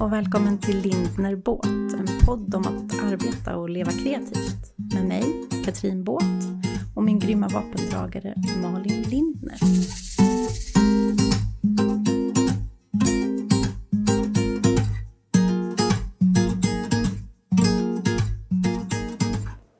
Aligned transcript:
och 0.00 0.12
välkommen 0.12 0.58
till 0.58 0.80
Lindner 0.80 1.36
Båt, 1.36 1.66
en 1.66 2.06
podd 2.26 2.54
om 2.54 2.62
att 2.62 3.04
arbeta 3.04 3.56
och 3.56 3.70
leva 3.70 3.92
kreativt. 3.92 4.74
Med 4.94 5.04
mig, 5.04 5.24
Katrin 5.64 6.04
Båt, 6.04 6.22
och 6.94 7.02
min 7.02 7.18
grymma 7.18 7.48
vapendragare 7.48 8.34
Malin 8.62 9.02
Lindner. 9.02 9.58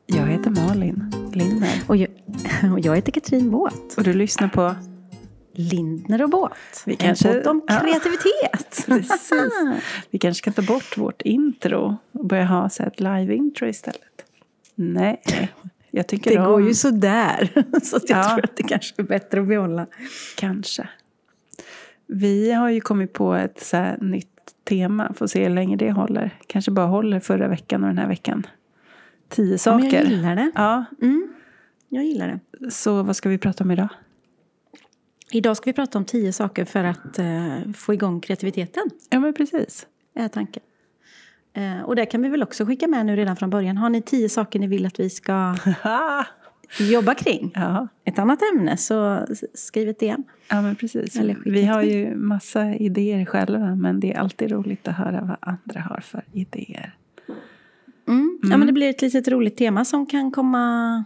Jag 0.07 0.27
heter 0.27 0.51
Malin 0.51 1.13
Lindner 1.33 1.83
Och 1.87 1.97
jag, 1.97 2.09
och 2.73 2.81
jag 2.81 2.97
heter 2.97 3.13
Katrin 3.13 3.51
Båt. 3.51 3.95
och 3.97 4.05
du 4.05 4.13
lyssnar 4.13 4.49
på 4.49 4.75
Lindner 5.59 6.23
och 6.23 6.31
Båt, 6.31 6.53
Vi 6.87 6.93
en 6.93 6.97
kanske- 6.97 7.35
podd 7.35 7.47
om 7.47 7.63
ja. 7.69 7.81
kreativitet. 7.81 8.85
Precis. 8.87 9.53
Vi 10.11 10.19
kanske 10.19 10.39
ska 10.39 10.63
ta 10.63 10.63
bort 10.73 10.99
vårt 10.99 11.23
intro 11.23 11.97
och 12.13 12.27
börja 12.27 12.45
ha 12.45 12.69
så 12.69 12.83
ett 12.83 13.01
live-intro 13.01 13.69
istället. 13.69 14.01
Nej, 14.75 15.23
jag 15.91 16.07
tycker 16.07 16.31
Det 16.31 16.39
om... 16.39 16.47
går 16.47 16.63
ju 16.63 16.75
sådär, 16.75 17.51
så 17.83 17.97
att 17.97 18.11
jag 18.11 18.19
Ja. 18.19 18.29
tror 18.29 18.45
att 18.45 18.57
det 18.57 18.63
kanske 18.63 19.03
är 19.03 19.07
bättre 19.07 19.41
att 19.41 19.47
behålla. 19.49 19.87
Kanske. 20.37 20.89
Vi 22.07 22.53
har 22.53 22.69
ju 22.71 22.81
kommit 22.81 23.13
på 23.13 23.35
ett 23.35 23.61
så 23.65 23.77
här 23.77 23.99
nytt 24.01 24.29
tema. 24.69 25.13
Får 25.15 25.27
se 25.27 25.43
hur 25.49 25.55
länge 25.55 25.77
det 25.77 25.93
håller. 25.93 26.31
Kanske 26.47 26.71
bara 26.71 26.87
håller 26.87 27.21
förra 27.21 27.49
veckan 27.49 27.83
och 27.83 27.89
den 27.89 27.99
här 27.99 28.09
veckan. 28.09 28.47
Tio 29.29 29.49
Men 29.51 29.59
saker. 29.59 29.93
jag 29.95 30.05
gillar 30.05 30.37
det. 30.37 30.51
Ja, 30.55 30.85
Mm, 31.03 31.29
jag 31.89 32.05
gillar 32.05 32.41
det. 32.61 32.71
så 32.71 33.03
vad 33.03 33.17
ska 33.17 33.29
vi 33.29 33.39
prata 33.39 33.65
om 33.65 33.71
idag? 33.71 33.89
Idag 35.37 35.57
ska 35.57 35.71
vi 35.71 35.75
prata 35.75 35.99
om 35.99 36.05
tio 36.05 36.33
saker 36.33 36.65
för 36.65 36.85
att 36.85 37.19
eh, 37.19 37.73
få 37.75 37.95
igång 37.95 38.21
kreativiteten. 38.21 38.83
Ja, 39.11 39.21
men 39.21 39.35
precis. 39.35 39.87
Är 40.15 40.29
tanken. 40.29 40.63
Eh, 41.53 41.81
och 41.81 41.97
det 41.97 42.07
kan 42.07 42.23
vi 42.23 42.29
väl 42.29 42.43
också 42.43 42.67
skicka 42.67 42.87
med 42.87 43.07
nu 43.07 43.17
redan 43.17 43.37
från 43.37 43.51
början. 43.51 43.77
Har 43.77 43.91
ni 43.91 44.03
tio 44.03 44.29
saker 44.29 44.59
ni 44.59 44.67
vill 44.67 44.87
att 44.87 45.01
vi 45.01 45.11
ska 45.11 45.57
jobba 46.79 47.15
kring? 47.15 47.53
ja. 47.55 47.89
Ett 48.05 48.19
annat 48.19 48.39
ämne 48.55 48.77
så 48.77 49.27
skriv 49.55 49.89
ett 49.89 50.01
DM. 50.01 50.25
Ja, 50.49 50.63
men 50.63 50.77
precis. 50.77 51.17
Vi 51.45 51.65
har 51.65 51.83
till. 51.83 51.93
ju 51.93 52.15
massa 52.15 52.75
idéer 52.75 53.25
själva, 53.25 53.75
men 53.75 54.01
det 54.01 54.13
är 54.13 54.19
alltid 54.19 54.51
roligt 54.51 54.89
att 54.89 54.97
höra 54.97 55.21
vad 55.21 55.37
andra 55.41 55.81
har 55.81 56.01
för 56.01 56.25
idéer. 56.33 56.97
Mm. 58.09 58.39
Ja, 58.43 58.57
men 58.57 58.67
det 58.67 58.73
blir 58.73 58.91
ett 58.91 59.03
litet 59.03 59.29
roligt 59.29 59.57
tema 59.57 59.85
som 59.85 60.07
kan 60.07 60.31
komma 60.31 61.05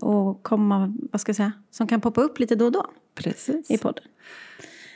och 0.00 0.42
komma, 0.42 0.94
vad 1.12 1.20
ska 1.20 1.30
jag 1.30 1.36
säga, 1.36 1.52
som 1.70 1.86
kan 1.86 2.00
poppa 2.00 2.20
upp 2.20 2.38
lite 2.38 2.54
då 2.54 2.66
och 2.66 2.72
då 2.72 2.86
Precis. 3.14 3.70
i 3.70 3.78
podden. 3.78 4.04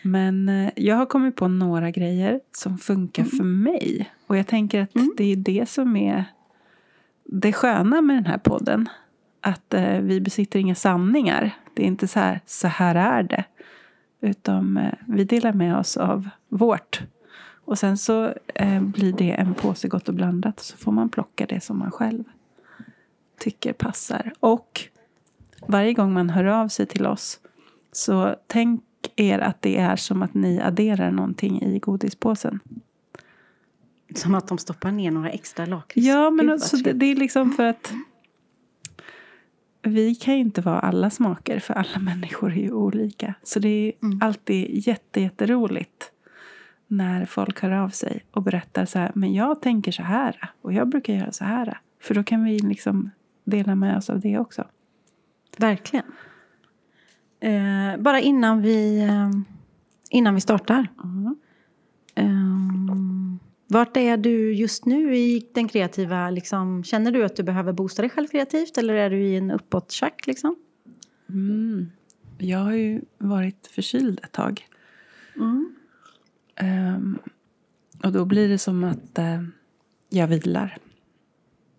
Men 0.03 0.49
eh, 0.49 0.71
jag 0.77 0.97
har 0.97 1.07
kommit 1.07 1.37
på 1.37 1.49
några 1.49 1.91
grejer 1.91 2.41
som 2.53 2.79
funkar 2.79 3.25
för 3.25 3.45
mig. 3.45 4.11
Och 4.27 4.37
jag 4.37 4.47
tänker 4.47 4.83
att 4.83 4.91
det 5.17 5.33
är 5.33 5.37
det 5.37 5.69
som 5.69 5.97
är 5.97 6.25
det 7.25 7.53
sköna 7.53 8.03
med 8.03 8.17
den 8.17 8.27
här 8.27 8.39
podden. 8.39 8.89
Att 9.41 9.75
eh, 9.75 9.99
vi 9.99 10.21
besitter 10.21 10.59
inga 10.59 10.75
sanningar. 10.75 11.51
Det 11.75 11.83
är 11.83 11.87
inte 11.87 12.09
så 12.09 12.21
här, 12.21 12.41
så 12.47 12.69
här 12.69 12.95
är 12.95 13.23
det. 13.23 13.45
Utan 14.21 14.77
eh, 14.77 14.93
vi 15.09 15.25
delar 15.25 15.53
med 15.53 15.79
oss 15.79 15.97
av 15.97 16.29
vårt. 16.49 17.03
Och 17.65 17.79
sen 17.79 17.99
så 17.99 18.35
eh, 18.55 18.83
blir 18.83 19.13
det 19.13 19.31
en 19.31 19.55
påse 19.55 19.89
gott 19.89 20.09
och 20.09 20.15
blandat. 20.15 20.61
Så 20.61 20.77
får 20.77 20.93
man 20.93 21.09
plocka 21.09 21.47
det 21.47 21.61
som 21.61 21.79
man 21.79 21.91
själv 21.91 22.25
tycker 23.39 23.73
passar. 23.73 24.33
Och 24.41 24.81
varje 25.67 25.93
gång 25.93 26.13
man 26.13 26.31
hör 26.31 26.45
av 26.45 26.69
sig 26.69 26.87
till 26.87 27.07
oss 27.07 27.41
så 27.93 28.37
tänk 28.47 28.83
er 29.17 29.39
att 29.39 29.63
det 29.63 29.79
är 29.79 29.97
som 29.97 30.23
att 30.23 30.35
ni 30.35 30.61
adderar 30.61 31.11
någonting 31.11 31.63
i 31.63 31.79
godispåsen. 31.79 32.61
Som 34.15 34.35
att 34.35 34.49
de 34.49 34.59
stoppar 34.59 34.91
ner 34.91 35.11
några 35.11 35.31
extra 35.31 35.67
lakrits. 35.67 36.07
Ja, 36.07 36.31
men 36.31 36.47
Gud, 36.47 36.53
alltså, 36.53 36.77
det, 36.77 36.93
det 36.93 37.07
är 37.07 37.17
liksom 37.17 37.53
för 37.53 37.65
att 37.65 37.93
vi 39.83 40.15
kan 40.15 40.35
ju 40.35 40.41
inte 40.41 40.61
vara 40.61 40.81
alla 40.81 41.11
smaker 41.11 41.59
för 41.61 41.75
alla 41.75 41.99
människor 41.99 42.53
är 42.53 42.57
ju 42.63 42.73
olika. 42.73 43.35
Så 43.43 43.59
det 43.59 43.69
är 43.69 43.93
Mm. 44.03 44.19
alltid 44.23 44.87
jätte, 44.87 45.21
jätteroligt 45.21 46.11
när 46.87 47.27
folk 47.27 47.63
hör 47.63 47.71
av 47.71 47.89
sig 47.89 48.25
och 48.31 48.43
berättar 48.43 48.85
så 48.85 48.99
här, 48.99 49.13
men 49.15 49.35
jag 49.35 49.63
tänker 49.63 49.93
så 49.93 50.03
här 50.03 50.51
och 50.63 50.73
jag 50.73 50.89
brukar 50.89 51.15
göra 51.15 51.33
så 51.33 51.45
här. 51.45 51.79
För 52.01 52.15
då 52.15 52.23
kan 52.25 52.45
vi 52.45 52.59
liksom 52.59 53.11
dela 53.45 53.75
med 53.75 53.97
oss 53.97 54.11
av 54.11 54.21
det 54.21 54.39
också. 54.39 54.65
Verkligen. 55.59 56.07
Eh, 57.41 57.97
bara 57.99 58.21
innan 58.21 58.63
vi, 58.63 58.99
eh, 58.99 59.31
innan 60.11 60.35
vi 60.35 60.41
startar. 60.41 60.87
Mm. 61.05 61.37
Um, 62.17 63.39
vart 63.67 63.97
är 63.97 64.17
du 64.17 64.55
just 64.55 64.85
nu 64.85 65.17
i 65.17 65.47
den 65.55 65.69
kreativa? 65.69 66.31
Liksom, 66.31 66.85
känner 66.85 67.13
du 67.13 67.25
att 67.25 67.37
du 67.37 67.43
behöver 67.43 67.73
boosta 67.73 68.03
dig 68.03 68.11
själv 68.11 68.27
kreativt 68.29 68.79
eller 68.79 68.95
är 68.95 69.11
du 69.11 69.23
i 69.23 69.37
en 69.37 69.51
uppåt-tjack? 69.51 70.27
Liksom? 70.27 70.57
Mm. 71.29 71.91
Jag 72.39 72.59
har 72.59 72.73
ju 72.73 73.03
varit 73.19 73.67
förkyld 73.67 74.21
ett 74.23 74.33
tag. 74.33 74.67
Ehm, 76.57 77.19
och 78.05 78.13
då 78.13 78.25
blir 78.25 78.49
det 78.49 78.59
som 78.59 78.85
att 78.85 79.19
eh, 79.19 79.43
jag 80.09 80.27
vilar. 80.27 80.79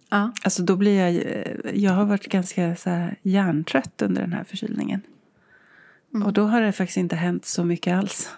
Ja. 0.10 0.32
Alltså 0.44 0.64
då 0.64 0.76
blir 0.76 1.00
jag, 1.00 1.16
eh, 1.16 1.84
jag 1.84 1.92
har 1.92 2.06
varit 2.06 2.28
ganska 2.28 2.76
så 2.76 2.90
här, 2.90 3.16
hjärntrött 3.22 4.02
under 4.02 4.22
den 4.22 4.34
här 4.34 4.44
förkylningen. 4.44 5.02
Och 6.26 6.34
då 6.34 6.46
har 6.46 6.62
det 6.62 6.72
faktiskt 6.72 6.98
inte 6.98 7.16
hänt 7.16 7.46
så 7.46 7.64
mycket 7.64 7.98
alls. 7.98 8.30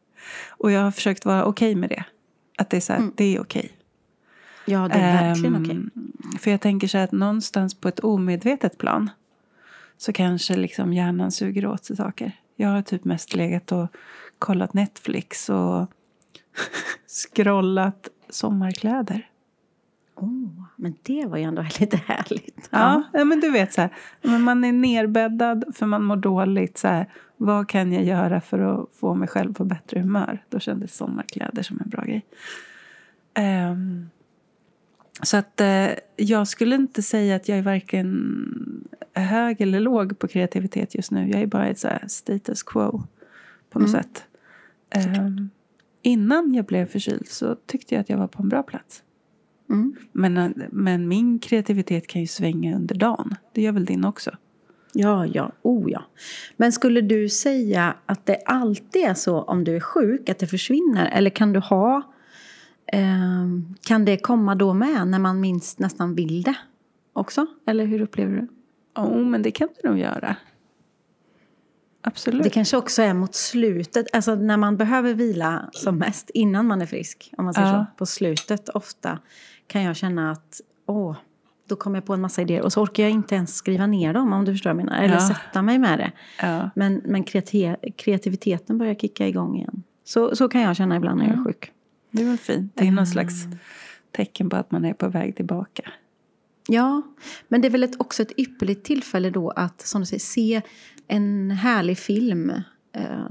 Och 0.48 0.70
jag 0.72 0.80
har 0.80 0.90
försökt 0.90 1.24
vara 1.24 1.44
okej 1.44 1.74
med 1.74 1.90
det. 1.90 2.04
Att 2.58 2.70
det 2.70 2.76
är 2.76 2.80
så 2.80 2.92
här, 2.92 3.10
det 3.16 3.36
är 3.36 3.40
okej. 3.40 3.72
ja, 4.64 4.88
det 4.88 4.94
är 4.94 5.28
verkligen 5.28 5.54
Ehm, 5.54 5.64
okej. 5.64 6.38
För 6.40 6.50
jag 6.50 6.60
tänker 6.60 6.88
så 6.88 6.98
här 6.98 7.04
att 7.04 7.12
någonstans 7.12 7.74
på 7.74 7.88
ett 7.88 8.00
omedvetet 8.00 8.78
plan 8.78 9.10
så 9.96 10.12
kanske 10.12 10.56
liksom 10.56 10.92
hjärnan 10.92 11.32
suger 11.32 11.66
åt 11.66 11.84
sig 11.84 11.96
saker. 11.96 12.32
Jag 12.56 12.68
har 12.68 12.82
typ 12.82 13.04
mest 13.04 13.34
legat 13.34 13.72
och 13.72 13.86
kollat 14.38 14.74
Netflix 14.74 15.48
och 15.48 15.90
scrollat 17.06 18.08
sommarkläder. 18.30 19.28
Oh, 20.14 20.64
men 20.76 20.94
det 21.02 21.26
var 21.26 21.38
ju 21.38 21.44
ändå 21.44 21.62
lite 21.80 21.96
härligt. 21.96 22.68
Ja, 22.70 23.02
ja, 23.12 23.24
men 23.24 23.40
du 23.40 23.50
vet 23.50 23.72
så 23.72 23.80
här, 23.80 23.90
man 24.38 24.64
är 24.64 24.72
nerbäddad 24.72 25.64
för 25.74 25.86
man 25.86 26.04
mår 26.04 26.16
dåligt. 26.16 26.78
Så 26.78 26.88
här, 26.88 27.06
vad 27.36 27.68
kan 27.68 27.92
jag 27.92 28.04
göra 28.04 28.40
för 28.40 28.58
att 28.58 28.88
få 28.92 29.14
mig 29.14 29.28
själv 29.28 29.54
på 29.54 29.64
bättre 29.64 30.00
humör? 30.00 30.44
Då 30.48 30.58
kändes 30.58 30.96
sommarkläder 30.96 31.62
som 31.62 31.80
en 31.84 31.90
bra 31.90 32.02
grej. 32.02 32.26
Ehm, 33.34 34.10
så 35.22 35.36
att 35.36 35.60
eh, 35.60 35.88
jag 36.16 36.48
skulle 36.48 36.74
inte 36.74 37.02
säga 37.02 37.36
att 37.36 37.48
jag 37.48 37.58
är 37.58 37.62
varken 37.62 38.88
hög 39.14 39.60
eller 39.60 39.80
låg 39.80 40.18
på 40.18 40.28
kreativitet 40.28 40.94
just 40.94 41.10
nu. 41.10 41.30
Jag 41.30 41.40
är 41.40 41.46
bara 41.46 41.68
ett 41.68 41.78
så 41.78 41.88
status 42.06 42.62
quo 42.62 43.02
på 43.70 43.78
något 43.78 43.90
sätt. 43.90 44.24
Ehm, 44.90 45.50
innan 46.02 46.54
jag 46.54 46.64
blev 46.64 46.86
förkyld 46.86 47.28
så 47.28 47.54
tyckte 47.66 47.94
jag 47.94 48.00
att 48.00 48.08
jag 48.08 48.18
var 48.18 48.26
på 48.26 48.42
en 48.42 48.48
bra 48.48 48.62
plats. 48.62 49.02
Mm. 49.72 49.94
Men, 50.12 50.36
eh, 50.36 50.50
men 50.70 51.08
min 51.08 51.38
kreativitet 51.38 52.06
kan 52.06 52.20
ju 52.20 52.26
svänga 52.26 52.76
under 52.76 52.94
dagen. 52.94 53.34
Det 53.52 53.62
gör 53.62 53.72
väl 53.72 53.84
din 53.84 54.04
också? 54.04 54.30
Ja, 54.92 55.26
ja, 55.26 55.52
oh 55.62 55.90
ja. 55.90 56.04
Men 56.56 56.72
skulle 56.72 57.00
du 57.00 57.28
säga 57.28 57.94
att 58.06 58.26
det 58.26 58.42
alltid 58.46 59.02
är 59.02 59.14
så 59.14 59.42
om 59.42 59.64
du 59.64 59.76
är 59.76 59.80
sjuk, 59.80 60.28
att 60.28 60.38
det 60.38 60.46
försvinner? 60.46 61.10
Eller 61.12 61.30
kan 61.30 61.52
du 61.52 61.60
ha, 61.60 62.02
ehm, 62.86 63.74
kan 63.86 64.04
det 64.04 64.16
komma 64.16 64.54
då 64.54 64.74
med 64.74 65.08
när 65.08 65.18
man 65.18 65.40
minst 65.40 65.78
nästan 65.78 66.14
vill 66.14 66.42
det 66.42 66.54
också? 67.12 67.46
Eller 67.66 67.84
hur 67.84 68.00
upplever 68.00 68.36
du? 68.36 68.48
Jo, 68.98 69.24
men 69.24 69.42
det 69.42 69.50
kan 69.50 69.68
du 69.82 69.88
nog 69.88 69.98
göra. 69.98 70.36
Absolut. 72.04 72.42
Det 72.42 72.50
kanske 72.50 72.76
också 72.76 73.02
är 73.02 73.14
mot 73.14 73.34
slutet, 73.34 74.06
alltså 74.12 74.34
när 74.34 74.56
man 74.56 74.76
behöver 74.76 75.14
vila 75.14 75.70
som 75.72 75.98
mest 75.98 76.30
innan 76.30 76.66
man 76.66 76.82
är 76.82 76.86
frisk. 76.86 77.32
Om 77.38 77.44
man 77.44 77.54
säger 77.54 77.68
Ja. 77.68 77.86
så. 77.90 77.98
På 77.98 78.06
slutet 78.06 78.68
ofta 78.68 79.18
kan 79.72 79.82
jag 79.82 79.96
känna 79.96 80.30
att 80.30 80.60
åh, 80.86 81.16
då 81.68 81.76
kommer 81.76 81.96
jag 81.96 82.04
på 82.04 82.14
en 82.14 82.20
massa 82.20 82.42
idéer 82.42 82.62
och 82.62 82.72
så 82.72 82.82
orkar 82.82 83.02
jag 83.02 83.12
inte 83.12 83.34
ens 83.34 83.54
skriva 83.56 83.86
ner 83.86 84.12
dem 84.14 84.32
om 84.32 84.44
du 84.44 84.52
förstår 84.52 84.70
vad 84.70 84.80
jag 84.80 84.84
menar. 84.86 85.02
Eller 85.02 85.14
Ja. 85.14 85.20
sätta 85.28 85.62
mig 85.62 85.78
med 85.78 85.98
det. 85.98 86.12
Ja. 86.42 86.70
Men, 86.74 87.02
men 87.04 87.24
kreati- 87.24 87.92
kreativiteten 87.96 88.78
börjar 88.78 88.94
kicka 88.94 89.28
igång 89.28 89.56
igen. 89.56 89.82
Så, 90.04 90.36
så 90.36 90.48
kan 90.48 90.60
jag 90.60 90.76
känna 90.76 90.96
ibland 90.96 91.18
när 91.18 91.26
jag 91.28 91.38
är 91.38 91.44
sjuk. 91.44 91.72
Det 92.10 92.22
är 92.22 92.26
väl 92.26 92.36
fint. 92.38 92.72
Det 92.76 92.86
är 92.86 92.92
någon 92.92 93.06
slags 93.06 93.34
tecken 94.10 94.50
på 94.50 94.56
att 94.56 94.70
man 94.70 94.84
är 94.84 94.94
på 94.94 95.08
väg 95.08 95.36
tillbaka. 95.36 95.90
Ja, 96.68 97.02
men 97.48 97.60
det 97.60 97.68
är 97.68 97.70
väl 97.70 97.82
ett, 97.82 98.00
också 98.00 98.22
ett 98.22 98.38
ypperligt 98.38 98.84
tillfälle 98.84 99.30
då 99.30 99.50
att 99.50 99.80
som 99.86 100.00
du 100.02 100.06
säger, 100.06 100.20
se 100.20 100.62
en 101.08 101.50
härlig 101.50 101.98
film. 101.98 102.50
Eh, 102.96 103.26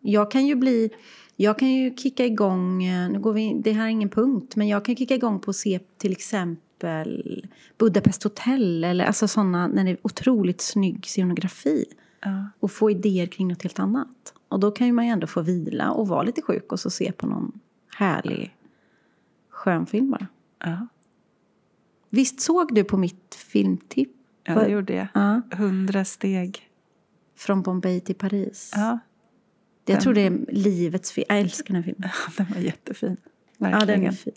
Jag 0.00 0.30
kan 0.30 0.46
ju 0.46 0.54
bli, 0.54 0.90
jag 1.36 1.58
kan 1.58 1.68
ju 1.68 1.94
kicka 1.96 2.24
igång, 2.26 2.84
eh, 2.84 3.10
nu 3.10 3.18
går 3.18 3.32
vi, 3.32 3.54
det 3.64 3.72
här 3.72 3.84
är 3.84 3.88
ingen 3.88 4.08
punkt, 4.08 4.56
men 4.56 4.68
jag 4.68 4.84
kan 4.84 4.96
kicka 4.96 5.14
igång 5.14 5.40
på 5.40 5.50
att 5.50 5.56
se 5.56 5.78
till 5.96 6.12
exempel 6.12 7.46
Budapest 7.78 8.22
Hotel 8.22 8.84
eller 8.84 9.04
alltså 9.04 9.28
sådana, 9.28 9.66
när 9.66 9.84
det 9.84 9.90
är 9.90 9.98
otroligt 10.02 10.60
snygg 10.60 11.06
scenografi. 11.06 11.84
Ja. 12.20 12.48
Och 12.60 12.70
få 12.70 12.90
idéer 12.90 13.26
kring 13.26 13.48
något 13.48 13.62
helt 13.62 13.78
annat. 13.78 14.34
Och 14.48 14.60
då 14.60 14.70
kan 14.70 14.86
ju 14.86 14.92
man 14.92 15.06
ju 15.06 15.10
ändå 15.10 15.26
få 15.26 15.42
vila 15.42 15.90
och 15.90 16.08
vara 16.08 16.22
lite 16.22 16.42
sjuk 16.42 16.72
och 16.72 16.80
så 16.80 16.90
se 16.90 17.12
på 17.12 17.26
någon 17.26 17.60
härlig, 17.96 18.56
skön 19.50 19.86
film 19.86 20.10
bara. 20.10 20.26
Ja, 20.64 20.86
Visst 22.10 22.40
såg 22.40 22.74
du 22.74 22.84
på 22.84 22.96
mitt 22.96 23.34
filmtipp? 23.34 24.12
ja 24.44 24.54
det 24.54 24.68
gjorde 24.68 24.94
jag. 24.94 25.06
Ja, 25.14 25.42
Hundra 25.52 26.04
steg. 26.04 26.70
från 27.36 27.62
Bombay 27.62 28.00
till 28.00 28.14
Paris. 28.14 28.72
Ja, 28.74 28.98
Jag 29.92 30.00
tror 30.00 30.14
det 30.14 30.20
är 30.20 30.44
livets 30.48 31.12
film. 31.12 31.24
Jag 31.28 31.38
älskar 31.38 31.74
den 31.74 31.84
filmen. 31.84 32.10
den 32.36 32.46
var 32.54 32.60
jättefin. 32.60 33.16
Ja, 33.58 33.68
Verkligen. 33.70 34.00
den 34.00 34.12
är 34.12 34.16
fin. 34.16 34.32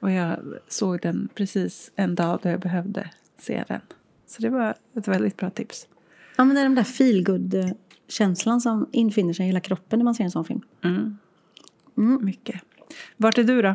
Och 0.00 0.10
jag 0.10 0.38
såg 0.68 1.00
den 1.00 1.28
precis 1.34 1.90
en 1.96 2.14
dag 2.14 2.40
då 2.42 2.48
jag 2.48 2.60
behövde 2.60 3.10
se 3.38 3.64
den. 3.68 3.80
Så 4.26 4.42
det 4.42 4.48
var 4.48 4.74
ett 4.94 5.08
väldigt 5.08 5.36
bra 5.36 5.50
tips. 5.50 5.86
Ja, 6.36 6.44
men 6.44 6.54
det 6.54 6.60
är 6.60 6.64
den 6.64 6.74
där 6.74 6.84
feelgood-känslan 6.84 8.60
som 8.60 8.88
infinner 8.92 9.32
sig 9.32 9.44
i 9.44 9.46
hela 9.46 9.60
kroppen 9.60 9.98
när 9.98 10.04
man 10.04 10.14
ser 10.14 10.24
en 10.24 10.30
sån 10.30 10.44
film. 10.44 10.60
Mm. 10.84 11.16
Mm. 11.98 12.24
Mycket. 12.24 12.60
Vart 13.16 13.38
är 13.38 13.44
du 13.44 13.62
då? 13.62 13.74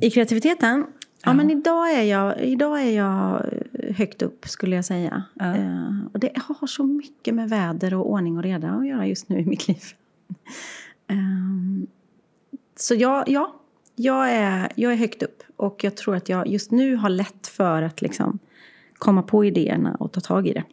I 0.00 0.10
kreativiteten? 0.10 0.86
Ja, 1.24 1.34
men 1.34 1.50
idag 1.50 1.92
är, 1.92 2.02
jag, 2.02 2.40
idag 2.40 2.82
är 2.82 2.90
jag 2.90 3.42
högt 3.96 4.22
upp 4.22 4.48
skulle 4.48 4.76
jag 4.76 4.84
säga. 4.84 5.22
Eh, 5.40 5.98
och 6.12 6.20
det 6.20 6.32
har 6.36 6.66
så 6.66 6.84
mycket 6.84 7.34
med 7.34 7.48
väder 7.50 7.94
och 7.94 8.10
ordning 8.10 8.36
och 8.36 8.42
reda 8.42 8.70
att 8.70 8.86
göra 8.86 9.06
just 9.06 9.28
nu 9.28 9.38
i 9.38 9.44
mitt 9.44 9.68
liv. 9.68 9.82
Ehm, 11.10 11.86
så 12.76 12.94
jag, 12.94 13.28
ja, 13.28 13.54
jag 13.96 14.30
är, 14.32 14.72
jag 14.74 14.92
är 14.92 14.96
högt 14.96 15.22
upp. 15.22 15.42
Och 15.56 15.84
jag 15.84 15.96
tror 15.96 16.16
att 16.16 16.28
jag 16.28 16.46
just 16.48 16.70
nu 16.70 16.96
har 16.96 17.08
lätt 17.08 17.46
för 17.46 17.82
att 17.82 18.02
liksom 18.02 18.38
komma 18.94 19.22
på 19.22 19.44
idéerna 19.44 19.94
och 19.94 20.12
ta 20.12 20.20
tag 20.20 20.46
i 20.46 20.52
det. 20.52 20.64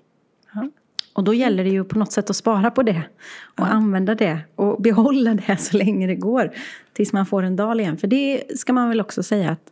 Ja. 0.54 0.70
Och 1.14 1.24
då 1.24 1.34
gäller 1.34 1.64
det 1.64 1.70
ju 1.70 1.84
på 1.84 2.00
något 2.00 2.12
sätt 2.12 2.30
att 2.30 2.36
spara 2.36 2.72
på 2.72 2.84
det. 2.84 3.04
Och 3.44 3.60
Ja. 3.60 3.66
använda 3.66 4.16
det. 4.16 4.40
Och 4.56 4.82
behålla 4.82 5.34
det 5.34 5.58
så 5.58 5.78
länge 5.78 6.08
det 6.08 6.16
går. 6.16 6.52
Tills 6.94 7.14
man 7.14 7.26
får 7.26 7.44
en 7.44 7.56
dal 7.56 7.80
igen. 7.80 7.98
För 7.98 8.08
det 8.08 8.44
ska 8.60 8.74
man 8.74 8.90
väl 8.90 9.02
också 9.02 9.24
säga 9.24 9.52
att 9.52 9.72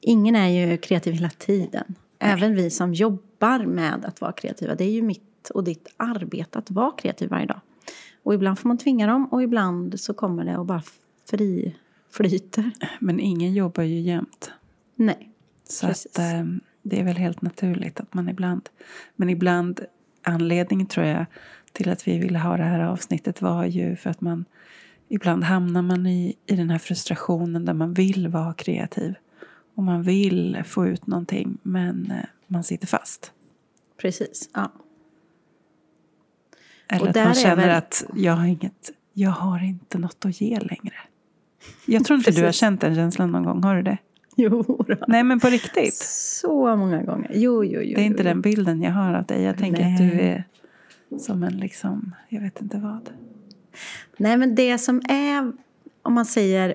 ingen 0.00 0.36
är 0.36 0.48
ju 0.48 0.76
kreativ 0.76 1.14
hela 1.14 1.30
tiden. 1.30 1.94
Även 2.18 2.54
vi 2.54 2.70
som 2.70 2.94
jobbar 2.94 3.66
med 3.66 4.04
att 4.04 4.20
vara 4.20 4.32
kreativa. 4.32 4.74
Det 4.74 4.84
är 4.84 4.90
ju 4.90 5.02
mitt 5.02 5.50
och 5.54 5.64
ditt 5.64 5.94
arbete 5.96 6.58
att 6.58 6.70
vara 6.70 6.90
kreativ 6.90 7.30
varje 7.30 7.46
dag. 7.46 7.60
Och 8.22 8.34
ibland 8.34 8.58
får 8.58 8.68
man 8.68 8.78
tvinga 8.78 9.06
dem 9.06 9.26
och 9.26 9.42
ibland 9.42 10.00
så 10.00 10.14
kommer 10.14 10.44
det 10.44 10.56
och 10.56 10.66
bara 10.66 10.82
fri 11.30 11.76
flyter. 12.10 12.70
Men 13.00 13.20
ingen 13.20 13.52
jobbar 13.52 13.82
ju 13.82 14.00
jämt. 14.00 14.50
Nej. 14.94 15.30
Så 15.68 15.86
att, 15.86 16.18
eh, 16.18 16.44
det 16.82 17.00
är 17.00 17.04
väl 17.04 17.16
helt 17.16 17.42
naturligt 17.42 18.00
att 18.00 18.14
man 18.14 18.28
ibland... 18.28 18.68
Men 19.16 19.30
ibland, 19.30 19.80
anledningen 20.22 20.86
tror 20.86 21.06
jag 21.06 21.26
till 21.72 21.88
att 21.88 22.08
vi 22.08 22.18
ville 22.18 22.38
ha 22.38 22.56
det 22.56 22.62
här 22.62 22.80
avsnittet 22.80 23.42
var 23.42 23.64
ju 23.64 23.96
för 23.96 24.10
att 24.10 24.20
man... 24.20 24.44
Ibland 25.08 25.44
hamnar 25.44 25.82
man 25.82 26.06
i, 26.06 26.36
i 26.46 26.56
den 26.56 26.70
här 26.70 26.78
frustrationen 26.78 27.64
där 27.64 27.74
man 27.74 27.94
vill 27.94 28.28
vara 28.28 28.54
kreativ. 28.54 29.14
Och 29.78 29.84
man 29.84 30.02
vill 30.02 30.62
få 30.66 30.86
ut 30.86 31.06
någonting 31.06 31.58
men 31.62 32.10
eh, 32.10 32.24
man 32.46 32.64
sitter 32.64 32.86
fast. 32.86 33.32
Precis. 34.00 34.50
Ja. 34.54 34.72
Eller 36.88 37.02
Och 37.02 37.08
att 37.08 37.16
man 37.16 37.34
känner 37.34 37.56
väl- 37.56 37.76
att 37.76 38.04
jag 38.14 38.32
har, 38.32 38.46
inget, 38.46 38.90
jag 39.12 39.30
har 39.30 39.64
inte 39.64 39.98
något 39.98 40.24
att 40.24 40.40
ge 40.40 40.58
längre. 40.58 40.94
Jag 41.86 42.04
tror 42.04 42.18
inte 42.18 42.30
du 42.30 42.44
har 42.44 42.52
känt 42.52 42.80
den 42.80 42.94
känslan 42.94 43.32
någon 43.32 43.44
gång. 43.44 43.62
Har 43.62 43.76
du 43.76 43.82
det? 43.82 43.98
Jo 44.36 44.62
då. 44.88 44.96
Nej, 45.08 45.24
men 45.24 45.40
på 45.40 45.48
riktigt. 45.48 45.94
Så 45.94 46.76
många 46.76 47.02
gånger. 47.02 47.30
Jo, 47.34 47.64
jo, 47.64 47.80
jo. 47.80 47.94
Det 47.96 48.02
är 48.02 48.06
inte 48.06 48.22
jo, 48.22 48.28
den 48.28 48.40
bilden 48.40 48.82
jag 48.82 48.92
har 48.92 49.14
av 49.14 49.24
dig. 49.26 49.42
Jag 49.42 49.58
tänker 49.58 49.82
att 49.82 50.00
Nej. 50.00 50.10
du 50.10 50.20
är 50.20 50.44
som 51.18 51.42
en 51.42 51.56
liksom, 51.56 52.14
jag 52.28 52.40
vet 52.40 52.60
inte 52.62 52.78
vad. 52.78 53.10
Nej, 54.16 54.36
men 54.36 54.54
det 54.54 54.78
som 54.78 55.02
är, 55.08 55.52
om 56.02 56.14
man 56.14 56.26
säger, 56.26 56.74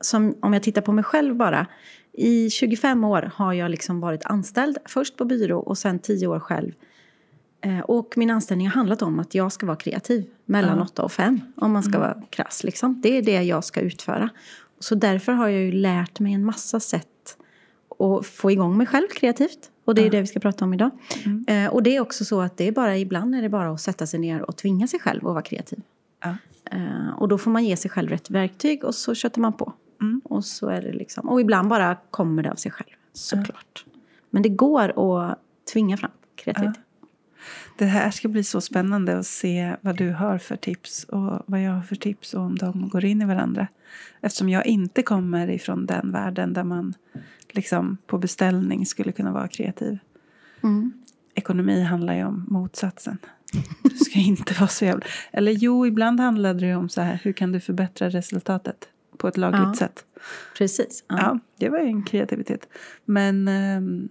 som, 0.00 0.34
om 0.40 0.52
jag 0.52 0.62
tittar 0.62 0.82
på 0.82 0.92
mig 0.92 1.04
själv 1.04 1.36
bara. 1.36 1.66
I 2.12 2.50
25 2.50 3.04
år 3.04 3.30
har 3.34 3.52
jag 3.52 3.70
liksom 3.70 4.00
varit 4.00 4.24
anställd, 4.24 4.78
först 4.84 5.16
på 5.16 5.24
byrå 5.24 5.58
och 5.60 5.78
sen 5.78 5.98
10 5.98 6.26
år 6.26 6.40
själv. 6.40 6.72
Eh, 7.60 7.80
och 7.80 8.14
min 8.16 8.30
anställning 8.30 8.66
har 8.66 8.74
handlat 8.74 9.02
om 9.02 9.20
att 9.20 9.34
jag 9.34 9.52
ska 9.52 9.66
vara 9.66 9.76
kreativ 9.76 10.24
mellan 10.44 10.76
Ja. 10.78 10.84
8 10.84 11.02
och 11.02 11.12
5, 11.12 11.40
om 11.56 11.72
man 11.72 11.82
ska 11.82 11.98
vara 11.98 12.22
krass. 12.30 12.64
Liksom. 12.64 13.00
Det 13.00 13.16
är 13.18 13.22
det 13.22 13.42
jag 13.42 13.64
ska 13.64 13.80
utföra. 13.80 14.28
Så 14.78 14.94
därför 14.94 15.32
har 15.32 15.48
jag 15.48 15.62
ju 15.62 15.72
lärt 15.72 16.20
mig 16.20 16.32
en 16.32 16.44
massa 16.44 16.80
sätt 16.80 17.06
att 17.98 18.26
få 18.26 18.50
igång 18.50 18.76
mig 18.76 18.86
själv 18.86 19.06
kreativt. 19.08 19.70
Och 19.84 19.94
det 19.94 20.00
är 20.00 20.04
Ja. 20.04 20.10
det 20.10 20.20
vi 20.20 20.26
ska 20.26 20.40
prata 20.40 20.64
om 20.64 20.74
idag. 20.74 20.90
Mm. 21.24 21.44
Eh, 21.66 21.72
och 21.72 21.82
det 21.82 21.96
är 21.96 22.00
också 22.00 22.24
så 22.24 22.40
att 22.40 22.56
det 22.56 22.68
är 22.68 22.72
bara, 22.72 22.96
ibland 22.98 23.34
är 23.34 23.42
det 23.42 23.48
bara 23.48 23.70
att 23.70 23.80
sätta 23.80 24.06
sig 24.06 24.20
ner 24.20 24.42
och 24.42 24.56
tvinga 24.56 24.86
sig 24.86 25.00
själv 25.00 25.26
att 25.26 25.32
vara 25.32 25.42
kreativ. 25.42 25.80
Ja. 26.24 26.36
Eh, 26.70 27.10
och 27.18 27.28
då 27.28 27.38
får 27.38 27.50
man 27.50 27.64
ge 27.64 27.76
sig 27.76 27.90
själv 27.90 28.08
rätt 28.10 28.30
verktyg 28.30 28.84
och 28.84 28.94
så 28.94 29.14
köttar 29.14 29.40
man 29.40 29.52
på. 29.52 29.72
Mm. 30.30 30.36
Och 30.36 30.44
så 30.44 30.68
är 30.68 30.82
det 30.82 30.92
liksom, 30.92 31.28
och 31.28 31.40
ibland 31.40 31.68
bara 31.68 31.96
kommer 32.10 32.42
det 32.42 32.50
av 32.50 32.54
sig 32.54 32.72
själv, 32.72 32.90
såklart. 33.12 33.84
Men 34.30 34.42
det 34.42 34.48
går 34.48 35.20
att 35.22 35.38
tvinga 35.72 35.96
fram 35.96 36.10
kreativitet. 36.34 36.80
Det 37.78 37.84
här 37.84 38.10
ska 38.10 38.28
bli 38.28 38.44
så 38.44 38.60
spännande 38.60 39.18
att 39.18 39.26
se 39.26 39.76
vad 39.80 39.96
du 39.96 40.12
har 40.12 40.38
för 40.38 40.56
tips 40.56 41.04
och 41.04 41.42
vad 41.46 41.62
jag 41.62 41.72
har 41.72 41.82
för 41.82 41.96
tips 41.96 42.34
och 42.34 42.42
om 42.42 42.58
de 42.58 42.88
går 42.88 43.04
in 43.04 43.22
i 43.22 43.24
varandra. 43.24 43.66
Eftersom 44.20 44.48
jag 44.48 44.66
inte 44.66 45.02
kommer 45.02 45.50
ifrån 45.50 45.86
den 45.86 46.12
världen 46.12 46.52
där 46.52 46.64
man 46.64 46.94
liksom 47.50 47.96
på 48.06 48.18
beställning 48.18 48.86
skulle 48.86 49.12
kunna 49.12 49.32
vara 49.32 49.48
kreativ. 49.48 49.98
Mm. 50.62 50.92
Ekonomi 51.34 51.82
handlar 51.82 52.14
ju 52.14 52.24
om 52.24 52.46
motsatsen. 52.48 53.18
Du 53.82 53.96
ska 53.96 54.18
inte 54.18 54.54
vara 54.54 54.68
så 54.68 54.84
jävla... 54.84 55.06
Eller 55.30 55.52
jo, 55.52 55.86
ibland 55.86 56.20
handlade 56.20 56.66
det 56.66 56.74
om 56.74 56.88
så 56.88 57.00
här, 57.00 57.20
hur 57.22 57.32
kan 57.32 57.52
du 57.52 57.60
förbättra 57.60 58.08
resultatet 58.08 58.88
på 59.20 59.28
ett 59.28 59.36
lagligt 59.36 59.60
Ja. 59.68 59.74
sätt. 59.74 60.04
Precis. 60.58 61.04
Ja. 61.08 61.16
Ja, 61.18 61.38
det 61.58 61.68
var 61.68 61.78
ju 61.78 61.86
en 61.86 62.02
kreativitet. 62.02 62.68
Men 63.04 63.48
ehm, 63.48 64.08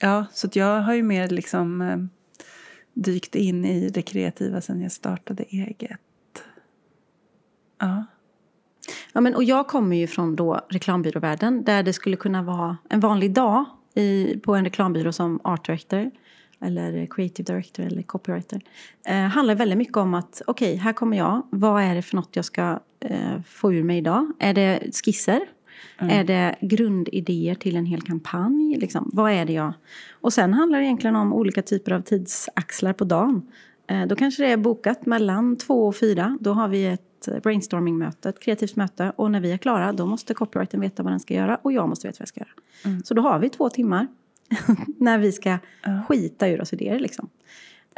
ja, 0.00 0.26
så 0.32 0.48
jag 0.52 0.80
har 0.80 0.94
ju 0.94 1.02
mer 1.02 1.28
liksom 1.28 1.80
ehm, 1.80 2.08
dykt 2.94 3.34
in 3.34 3.64
i 3.64 3.88
det 3.88 4.02
kreativa 4.02 4.60
sen 4.60 4.80
jag 4.82 4.92
startade 4.92 5.42
eget. 5.42 6.00
Ja, 7.80 8.04
Ja, 9.12 9.20
men, 9.20 9.34
och 9.34 9.44
jag 9.44 9.68
kommer 9.68 9.96
ju 9.96 10.06
från 10.06 10.36
då 10.36 10.60
reklambyråvärlden 10.68 11.64
där 11.64 11.82
det 11.82 11.92
skulle 11.92 12.16
kunna 12.16 12.42
vara 12.42 12.76
en 12.88 13.00
vanlig 13.00 13.34
dag 13.34 13.64
i, 13.94 14.38
på 14.38 14.54
en 14.54 14.64
reklambyrå 14.64 15.12
som 15.12 15.40
art 15.44 15.66
director 15.66 16.10
eller 16.62 17.06
creative 17.06 17.52
director 17.52 17.82
eller 17.82 18.02
copywriter. 18.02 18.60
Eh, 19.06 19.14
handlar 19.14 19.54
väldigt 19.54 19.78
mycket 19.78 19.96
om 19.96 20.14
att 20.14 20.42
okej, 20.46 20.76
här 20.76 20.92
kommer 20.92 21.16
jag. 21.16 21.42
Vad 21.50 21.82
är 21.82 21.94
det 21.94 22.02
för 22.02 22.16
något 22.16 22.36
jag 22.36 22.44
ska 22.44 22.78
eh, 23.00 23.40
få 23.46 23.72
ur 23.72 23.82
mig 23.82 23.98
idag? 23.98 24.32
Är 24.38 24.54
det 24.54 24.80
skisser? 25.04 25.40
Är 25.98 26.24
det 26.24 26.56
grundidéer 26.60 27.54
till 27.54 27.76
en 27.76 27.86
hel 27.86 28.02
kampanj? 28.02 28.76
Liksom? 28.76 29.10
Vad 29.12 29.32
är 29.32 29.44
det 29.44 29.52
jag... 29.52 29.72
Och 30.20 30.32
sen 30.32 30.54
handlar 30.54 30.78
det 30.78 30.84
egentligen 30.84 31.16
om 31.16 31.32
olika 31.32 31.62
typer 31.62 31.92
av 31.92 32.00
tidsaxlar 32.00 32.92
på 32.92 33.04
dagen. 33.04 33.50
Eh, 33.86 34.06
då 34.06 34.16
kanske 34.16 34.42
det 34.42 34.52
är 34.52 34.56
bokat 34.56 35.06
mellan 35.06 35.56
två 35.56 35.86
och 35.86 35.96
fyra. 35.96 36.38
Då 36.40 36.52
har 36.52 36.68
vi 36.68 36.86
ett 36.86 37.28
brainstormingmöte, 37.42 38.28
ett 38.28 38.40
kreativt 38.40 38.76
möte. 38.76 39.12
Och 39.16 39.30
när 39.30 39.40
vi 39.40 39.52
är 39.52 39.58
klara, 39.58 39.92
då 39.92 40.06
måste 40.06 40.34
copywritern 40.34 40.80
veta 40.80 41.02
vad 41.02 41.12
den 41.12 41.20
ska 41.20 41.34
göra 41.34 41.56
och 41.62 41.72
jag 41.72 41.88
måste 41.88 42.08
veta 42.08 42.16
vad 42.16 42.22
jag 42.22 42.28
ska 42.28 42.40
göra. 42.40 43.02
Så 43.04 43.14
då 43.14 43.22
har 43.22 43.38
vi 43.38 43.48
två 43.48 43.68
timmar 43.68 44.06
när 44.98 45.18
vi 45.18 45.32
ska 45.32 45.58
Ja. 45.84 46.02
skita 46.08 46.48
ur 46.48 46.60
oss 46.60 46.72
idéer. 46.72 46.98
Liksom. 46.98 47.28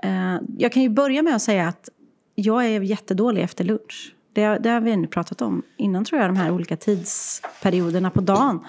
Eh, 0.02 0.36
jag 0.58 0.72
kan 0.72 0.82
ju 0.82 0.88
börja 0.88 1.22
med 1.22 1.34
att 1.36 1.42
säga 1.42 1.68
att 1.68 1.88
jag 2.34 2.66
är 2.66 2.80
jättedålig 2.80 3.42
efter 3.42 3.64
lunch. 3.64 4.14
Det, 4.32 4.46
det 4.58 4.68
har 4.70 4.80
vi 4.80 4.90
ännu 4.90 5.06
pratat 5.06 5.42
om 5.42 5.62
innan 5.76 6.04
tror 6.04 6.20
jag, 6.20 6.30
de 6.30 6.36
här 6.36 6.50
olika 6.50 6.76
tidsperioderna 6.76 8.10
på 8.10 8.20
dagen. 8.20 8.60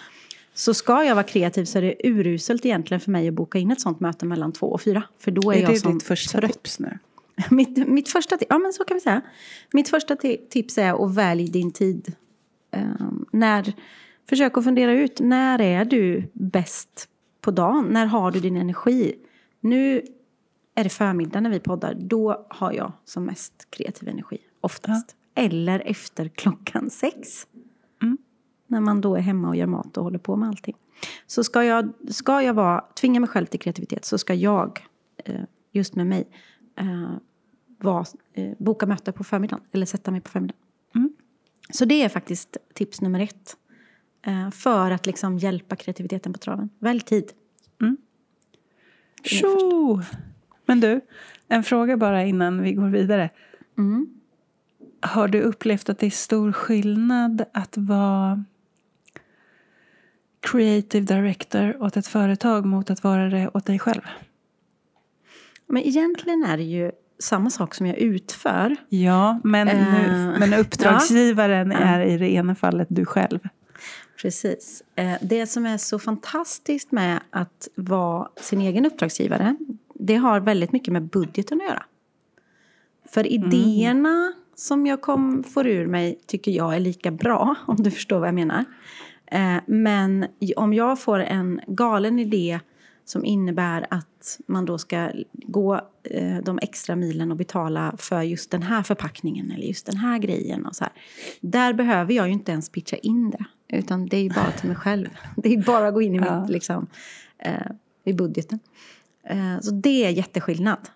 Så 0.53 0.73
ska 0.73 1.03
jag 1.03 1.15
vara 1.15 1.23
kreativ 1.23 1.65
så 1.65 1.77
är 1.77 1.81
det 1.81 1.95
uruselt 2.03 2.65
egentligen 2.65 3.01
för 3.01 3.11
mig 3.11 3.27
att 3.27 3.33
boka 3.33 3.57
in 3.59 3.71
ett 3.71 3.81
sånt 3.81 3.99
möte 3.99 4.25
mellan 4.25 4.51
två 4.51 4.67
och 4.67 4.81
fyra. 4.81 5.03
För 5.19 5.31
då 5.31 5.51
är, 5.51 5.55
är 5.57 5.61
jag 5.61 5.69
det 5.71 5.79
som 5.79 5.93
ditt 5.93 6.03
första 6.03 6.39
trött. 6.39 6.51
tips 6.53 6.79
nu? 6.79 6.99
Mitt, 7.49 7.87
mitt 7.87 8.09
första 8.09 8.37
tips, 8.37 8.47
ja 8.49 8.57
men 8.57 8.73
så 8.73 8.83
kan 8.83 8.95
vi 8.97 9.01
säga. 9.01 9.21
Mitt 9.73 9.89
första 9.89 10.15
ti- 10.15 10.47
tips 10.49 10.77
är 10.77 11.05
att 11.05 11.15
välj 11.15 11.49
din 11.49 11.71
tid. 11.71 12.13
Ehm, 12.71 13.25
när, 13.31 13.73
försök 14.29 14.57
att 14.57 14.63
fundera 14.63 14.91
ut, 14.93 15.19
när 15.19 15.61
är 15.61 15.85
du 15.85 16.29
bäst 16.33 17.09
på 17.45 17.51
dagen? 17.51 17.85
När 17.85 18.05
har 18.05 18.31
du 18.31 18.39
din 18.39 18.57
energi? 18.57 19.15
Nu 19.61 20.01
är 20.75 20.83
det 20.83 20.89
förmiddag 20.89 21.41
när 21.41 21.49
vi 21.49 21.59
poddar. 21.59 21.93
Då 21.93 22.45
har 22.49 22.71
jag 22.71 22.91
som 23.05 23.25
mest 23.25 23.67
kreativ 23.69 24.09
energi, 24.09 24.37
oftast. 24.61 25.15
Eller 25.35 25.79
efter 25.85 26.27
klockan 26.27 26.89
sex. 26.89 27.47
Mm. 28.01 28.17
När 28.67 28.79
man 28.79 29.01
då 29.01 29.15
är 29.15 29.21
hemma 29.21 29.47
och 29.47 29.55
gör 29.55 29.65
mat 29.65 29.97
och 29.97 30.03
håller 30.03 30.19
på 30.19 30.35
med 30.35 30.49
allting. 30.49 30.75
Så 31.27 31.43
ska 31.43 31.63
jag, 31.63 31.93
ska 32.09 32.41
jag 32.41 32.53
vara, 32.53 32.81
tvinga 32.81 33.19
mig 33.19 33.29
själv 33.29 33.45
till 33.45 33.59
kreativitet 33.59 34.05
så 34.05 34.17
ska 34.17 34.33
jag, 34.33 34.87
eh, 35.17 35.41
just 35.71 35.95
med 35.95 36.07
mig, 36.07 36.27
eh, 36.77 37.11
vara, 37.77 38.05
eh, 38.33 38.53
boka 38.57 38.85
möte 38.85 39.11
på 39.11 39.23
förmiddagen. 39.23 39.63
Eller 39.71 39.85
sätta 39.85 40.11
mig 40.11 40.21
på 40.21 40.29
förmiddagen. 40.29 40.61
Mm. 40.95 41.13
Så 41.69 41.85
det 41.85 42.03
är 42.03 42.09
faktiskt 42.09 42.57
tips 42.73 43.01
nummer 43.01 43.19
ett. 43.19 43.57
Eh, 44.25 44.51
för 44.51 44.91
att 44.91 45.05
liksom 45.05 45.37
hjälpa 45.37 45.75
kreativiteten 45.75 46.33
på 46.33 46.39
traven. 46.39 46.69
Välj 46.79 47.01
tid. 47.01 47.31
Tjo! 49.25 50.01
Men 50.65 50.79
du, 50.79 51.01
en 51.47 51.63
fråga 51.63 51.97
bara 51.97 52.23
innan 52.23 52.61
vi 52.61 52.73
går 52.73 52.89
vidare. 52.89 53.29
Mm. 53.77 54.07
har 55.01 55.27
du 55.27 55.41
upplevt 55.41 55.89
att 55.89 55.99
det 55.99 56.05
är 56.05 56.11
stor 56.11 56.51
skillnad 56.51 57.45
att 57.53 57.77
vara 57.77 58.43
creative 60.39 61.05
director 61.15 61.83
åt 61.83 61.97
ett 61.97 62.07
företag 62.07 62.65
mot 62.65 62.89
att 62.89 63.03
vara 63.03 63.29
det 63.29 63.49
åt 63.53 63.65
dig 63.65 63.79
själv? 63.79 64.01
Men 65.67 65.83
egentligen 65.83 66.43
är 66.43 66.57
det 66.57 66.63
ju 66.63 66.91
samma 67.19 67.49
sak 67.49 67.75
som 67.75 67.85
jag 67.85 67.97
utför. 67.97 68.75
Ja, 68.89 69.39
men, 69.43 69.67
nu, 69.67 69.73
Eh, 69.73 70.39
men 70.39 70.53
uppdragsgivaren 70.59 71.71
ja. 71.71 71.77
är 71.77 72.01
i 72.01 72.17
det 72.17 72.29
ena 72.29 72.55
fallet 72.55 72.87
du 72.91 73.05
själv. 73.05 73.39
Precis. 74.21 74.83
Eh, 74.95 75.13
Det 75.21 75.47
som 75.47 75.65
är 75.65 75.77
så 75.77 75.99
fantastiskt 75.99 76.91
med 76.91 77.19
att 77.29 77.67
vara 77.75 78.29
sin 78.35 78.61
egen 78.61 78.85
uppdragsgivare, 78.85 79.55
det 79.93 80.15
har 80.15 80.39
väldigt 80.39 80.71
mycket 80.71 80.93
med 80.93 81.03
budgeten 81.03 81.61
att 81.61 81.67
göra. 81.67 81.85
För 83.09 83.27
idéerna 83.27 84.33
som 84.55 84.85
jag 84.87 85.01
kom, 85.01 85.43
får 85.43 85.67
ur 85.67 85.87
mig 85.87 86.19
tycker 86.25 86.51
jag 86.51 86.75
är 86.75 86.79
lika 86.79 87.11
bra, 87.11 87.55
om 87.67 87.75
du 87.75 87.91
förstår 87.91 88.19
vad 88.19 88.27
jag 88.27 88.35
menar. 88.35 88.65
Eh, 89.25 89.57
Men 89.65 90.27
om 90.55 90.73
jag 90.73 90.99
får 90.99 91.19
en 91.19 91.61
galen 91.67 92.19
idé 92.19 92.59
som 93.05 93.25
innebär 93.25 93.85
att 93.89 94.39
man 94.47 94.65
då 94.65 94.77
ska 94.77 95.11
gå 95.33 95.81
eh, 96.03 96.37
de 96.43 96.59
extra 96.61 96.95
milen 96.95 97.31
och 97.31 97.37
betala 97.37 97.95
för 97.97 98.21
just 98.21 98.51
den 98.51 98.63
här 98.63 98.83
förpackningen 98.83 99.51
eller 99.51 99.65
just 99.67 99.85
den 99.85 99.97
här 99.97 100.17
grejen. 100.17 100.65
Och 100.65 100.75
så 100.75 100.83
här. 100.83 100.93
Där 101.41 101.73
behöver 101.73 102.13
jag 102.13 102.27
ju 102.27 102.33
inte 102.33 102.51
ens 102.51 102.69
pitcha 102.69 102.97
in 102.97 103.29
det. 103.29 103.45
Utan 103.67 104.05
det 104.05 104.17
är 104.17 104.21
ju 104.23 104.29
bara 104.29 104.51
till 104.51 104.67
mig 104.67 104.77
själv. 104.77 105.07
Det 105.35 105.53
är 105.53 105.57
bara 105.63 105.87
att 105.87 105.93
gå 105.93 106.01
in 106.01 106.15
i 106.15 106.17
Ja. 106.17 106.41
mitt, 106.41 106.49
liksom, 106.49 106.87
eh, 107.37 107.53
i 108.03 108.13
budgeten. 108.13 108.59
Eh, 109.23 109.59
så 109.61 109.71
det 109.71 110.05
är 110.05 110.09
jätteskillnad. 110.09 110.89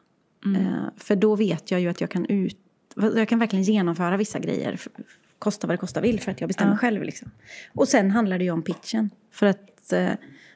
Eh, 0.57 0.89
för 0.97 1.15
då 1.15 1.35
vet 1.35 1.71
jag 1.71 1.81
ju 1.81 1.89
att 1.89 2.01
jag 2.01 2.09
kan 2.09 2.25
ut... 2.25 2.57
Jag 2.95 3.27
kan 3.29 3.39
verkligen 3.39 3.63
genomföra 3.63 4.17
vissa 4.17 4.39
grejer. 4.39 4.79
Kosta 5.39 5.67
vad 5.67 5.73
det 5.73 5.77
kosta 5.77 6.01
vill 6.01 6.19
för 6.19 6.31
att 6.31 6.41
jag 6.41 6.47
bestämmer 6.47 6.71
Ja. 6.71 6.77
själv. 6.77 7.03
Liksom. 7.03 7.31
Och 7.73 7.87
sen 7.87 8.11
handlar 8.11 8.37
det 8.37 8.43
ju 8.43 8.51
om 8.51 8.61
pitchen. 8.61 9.09
För 9.31 9.45
att 9.45 9.93
eh, 9.93 10.09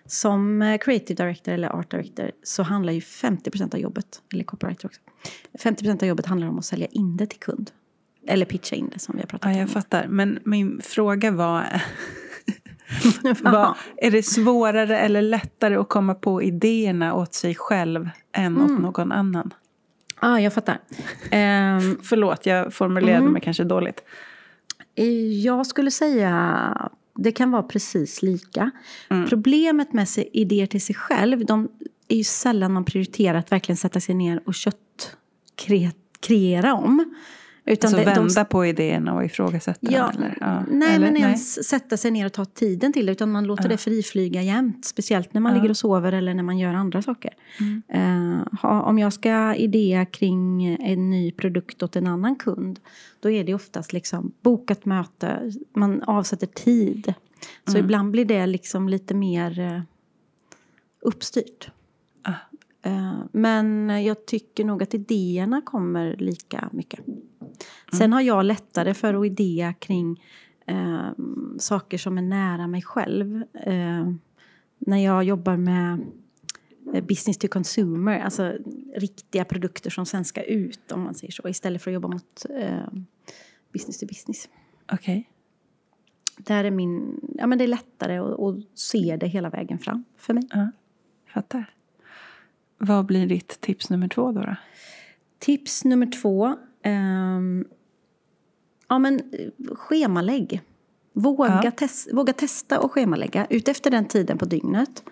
som 0.06 0.62
eh, 0.62 0.78
creative 0.78 1.24
director 1.24 1.52
eller 1.54 1.68
art 1.70 1.92
director 1.92 2.32
så 2.44 2.64
handlar 2.64 2.94
ju 2.94 3.00
50% 3.00 3.74
av 3.74 3.80
jobbet, 3.80 4.22
eller 4.34 4.44
copywriter 4.44 4.86
också. 4.86 5.02
50% 5.54 6.02
av 6.04 6.08
jobbet 6.08 6.26
handlar 6.26 6.48
om 6.48 6.60
att 6.60 6.66
sälja 6.66 6.88
in 6.88 7.18
det 7.18 7.26
till 7.26 7.40
kund. 7.40 7.72
Eller 8.28 8.46
pitcha 8.46 8.76
in 8.76 8.90
det 8.94 9.00
som 9.00 9.16
vi 9.16 9.22
har 9.22 9.28
pratat 9.28 9.50
Ja, 9.50 9.54
om. 9.56 9.60
jag 9.60 9.70
fattar. 9.70 10.08
Men 10.08 10.40
min 10.44 10.82
fråga 10.84 11.32
var, 11.32 11.82
var 13.42 13.78
är 13.98 14.12
det 14.12 14.24
svårare 14.24 14.98
eller 15.00 15.22
lättare 15.22 15.76
att 15.76 15.90
komma 15.90 16.14
på 16.16 16.42
idéerna 16.44 17.14
åt 17.14 17.34
sig 17.34 17.56
själv 17.56 18.10
än 18.32 18.62
åt 18.62 18.82
någon 18.82 19.12
annan? 19.12 19.54
Ja, 20.22 20.40
jag 20.40 20.54
fattar. 20.54 20.80
Ehm, 21.32 21.98
Förlåt, 22.04 22.46
jag 22.46 22.74
formulerade 22.74 23.18
Mm. 23.22 23.34
mig 23.34 23.42
kanske 23.42 23.64
dåligt. 23.64 24.04
Jag 25.44 25.68
skulle 25.68 25.92
säga 25.92 26.92
det 27.16 27.32
kan 27.32 27.52
vara 27.52 27.64
precis 27.64 28.22
lika. 28.22 28.72
Mm. 29.10 29.30
Problemet 29.30 29.94
med 29.94 30.10
sig, 30.10 30.30
idéer 30.34 30.66
till 30.66 30.82
sig 30.82 30.96
själv, 30.96 31.46
de 31.46 31.70
är 32.08 32.16
ju 32.16 32.24
sällan 32.24 32.74
man 32.74 32.86
prioriterar 32.86 33.38
att 33.38 33.52
verkligen 33.52 33.78
sätta 33.78 34.00
sig 34.00 34.16
ner 34.16 34.42
och 34.46 34.54
kött 34.54 35.18
kreera 36.22 36.74
om. 36.74 37.14
Utan 37.66 37.88
Alltså 37.88 37.98
det- 38.10 38.16
de- 38.16 38.20
vända 38.28 38.46
på 38.46 38.66
idéerna 38.66 39.14
och 39.14 39.26
ifrågasätta 39.26 39.80
Ja, 39.92 40.12
dem? 40.14 40.24
Eller? 40.24 40.38
Ja. 40.42 40.64
nej, 40.72 40.96
eller, 40.96 41.12
men 41.12 41.22
ens 41.22 41.68
sätta 41.70 41.98
sig 41.98 42.12
ner 42.12 42.26
och 42.26 42.34
ta 42.34 42.46
tiden 42.46 42.94
till 42.94 43.06
det. 43.06 43.12
Utan 43.12 43.32
man 43.32 43.44
låter 43.44 43.64
Ja. 43.64 43.70
det 43.70 43.78
friflyga 43.78 44.42
jämt. 44.42 44.86
Speciellt 44.86 45.34
när 45.34 45.42
man 45.42 45.52
Ja. 45.52 45.56
ligger 45.58 45.70
och 45.70 45.78
sover 45.78 46.12
eller 46.12 46.34
när 46.34 46.44
man 46.44 46.58
gör 46.58 46.74
andra 46.74 47.02
saker. 47.02 47.34
Mm. 47.60 47.82
Eh, 47.88 48.60
ha, 48.62 48.82
om 48.82 49.00
jag 49.00 49.14
ska 49.14 49.56
idea 49.56 50.06
kring 50.06 50.66
en 50.82 51.10
ny 51.10 51.32
produkt 51.32 51.84
åt 51.84 51.96
en 51.96 52.08
annan 52.08 52.36
kund. 52.36 52.80
Då 53.20 53.30
är 53.30 53.44
det 53.44 53.54
oftast 53.54 53.94
liksom 53.94 54.32
bokat 54.42 54.86
möte. 54.86 55.52
Man 55.76 56.02
avsätter 56.04 56.48
tid. 56.48 57.14
Så 57.66 57.72
Mm. 57.72 57.86
ibland 57.86 58.12
blir 58.12 58.26
det 58.26 58.46
liksom 58.46 58.90
lite 58.90 59.14
mer 59.14 59.60
eh, 59.60 59.82
uppstyrt. 61.02 61.72
Eh, 62.84 63.20
Men 63.32 63.90
jag 64.04 64.26
tycker 64.26 64.66
nog 64.66 64.84
att 64.84 64.94
idéerna 64.94 65.62
kommer 65.62 66.16
lika 66.18 66.70
mycket. 66.72 67.00
Sen 67.98 68.14
har 68.14 68.22
jag 68.22 68.46
lättare 68.46 68.94
för 68.94 69.14
att 69.14 69.26
idea 69.26 69.74
kring 69.74 70.24
eh, 70.66 71.10
saker 71.58 71.98
som 71.98 72.18
är 72.18 72.22
nära 72.22 72.68
mig 72.68 72.82
själv. 72.82 73.44
Eh, 73.54 74.12
när 74.80 74.98
jag 74.98 75.24
jobbar 75.24 75.58
med 75.58 76.00
eh, 76.94 77.04
business 77.04 77.38
to 77.38 77.48
consumer, 77.48 78.20
alltså 78.20 78.54
riktiga 78.96 79.46
produkter 79.46 79.90
som 79.90 80.06
sen 80.06 80.26
ska 80.26 80.44
ut 80.44 80.92
om 80.92 81.02
man 81.02 81.14
säger 81.14 81.32
så, 81.32 81.50
istället 81.50 81.82
för 81.82 81.92
att 81.92 81.94
jobba 81.94 82.08
mot 82.08 82.46
eh, 82.50 82.88
business 83.74 84.00
to 84.00 84.06
business. 84.06 84.50
Okej. 84.92 85.30
Där 86.38 86.64
är 86.64 86.72
min, 86.72 87.20
ja 87.38 87.48
men 87.48 87.58
det 87.58 87.64
är 87.64 87.68
lättare 87.68 88.18
att, 88.18 88.40
att 88.40 88.56
se 88.74 89.18
det 89.20 89.28
hela 89.28 89.50
vägen 89.50 89.80
fram 89.80 90.04
för 90.18 90.34
mig. 90.34 90.48
Ja, 90.50 90.72
fattar. 91.34 91.74
Vad 92.86 93.06
blir 93.06 93.28
ditt 93.28 93.62
tips 93.62 93.90
nummer 93.90 94.08
två 94.08 94.32
då? 94.32 94.42
då? 94.42 94.56
Tips 95.40 95.84
nummer 95.86 96.22
två. 96.22 96.56
ehm, 96.84 97.66
ja, 98.88 99.00
men 99.00 99.16
eh, 99.34 99.76
schemalägg. 99.76 100.62
Våga, 101.14 101.62
Ja. 101.64 101.70
tes- 101.72 102.16
våga 102.16 102.34
testa 102.34 102.80
och 102.80 102.92
schemalägga 102.92 103.48
utefter 103.50 103.92
den 103.92 104.06
tiden 104.06 104.38
på 104.38 104.46
dygnet. 104.46 105.04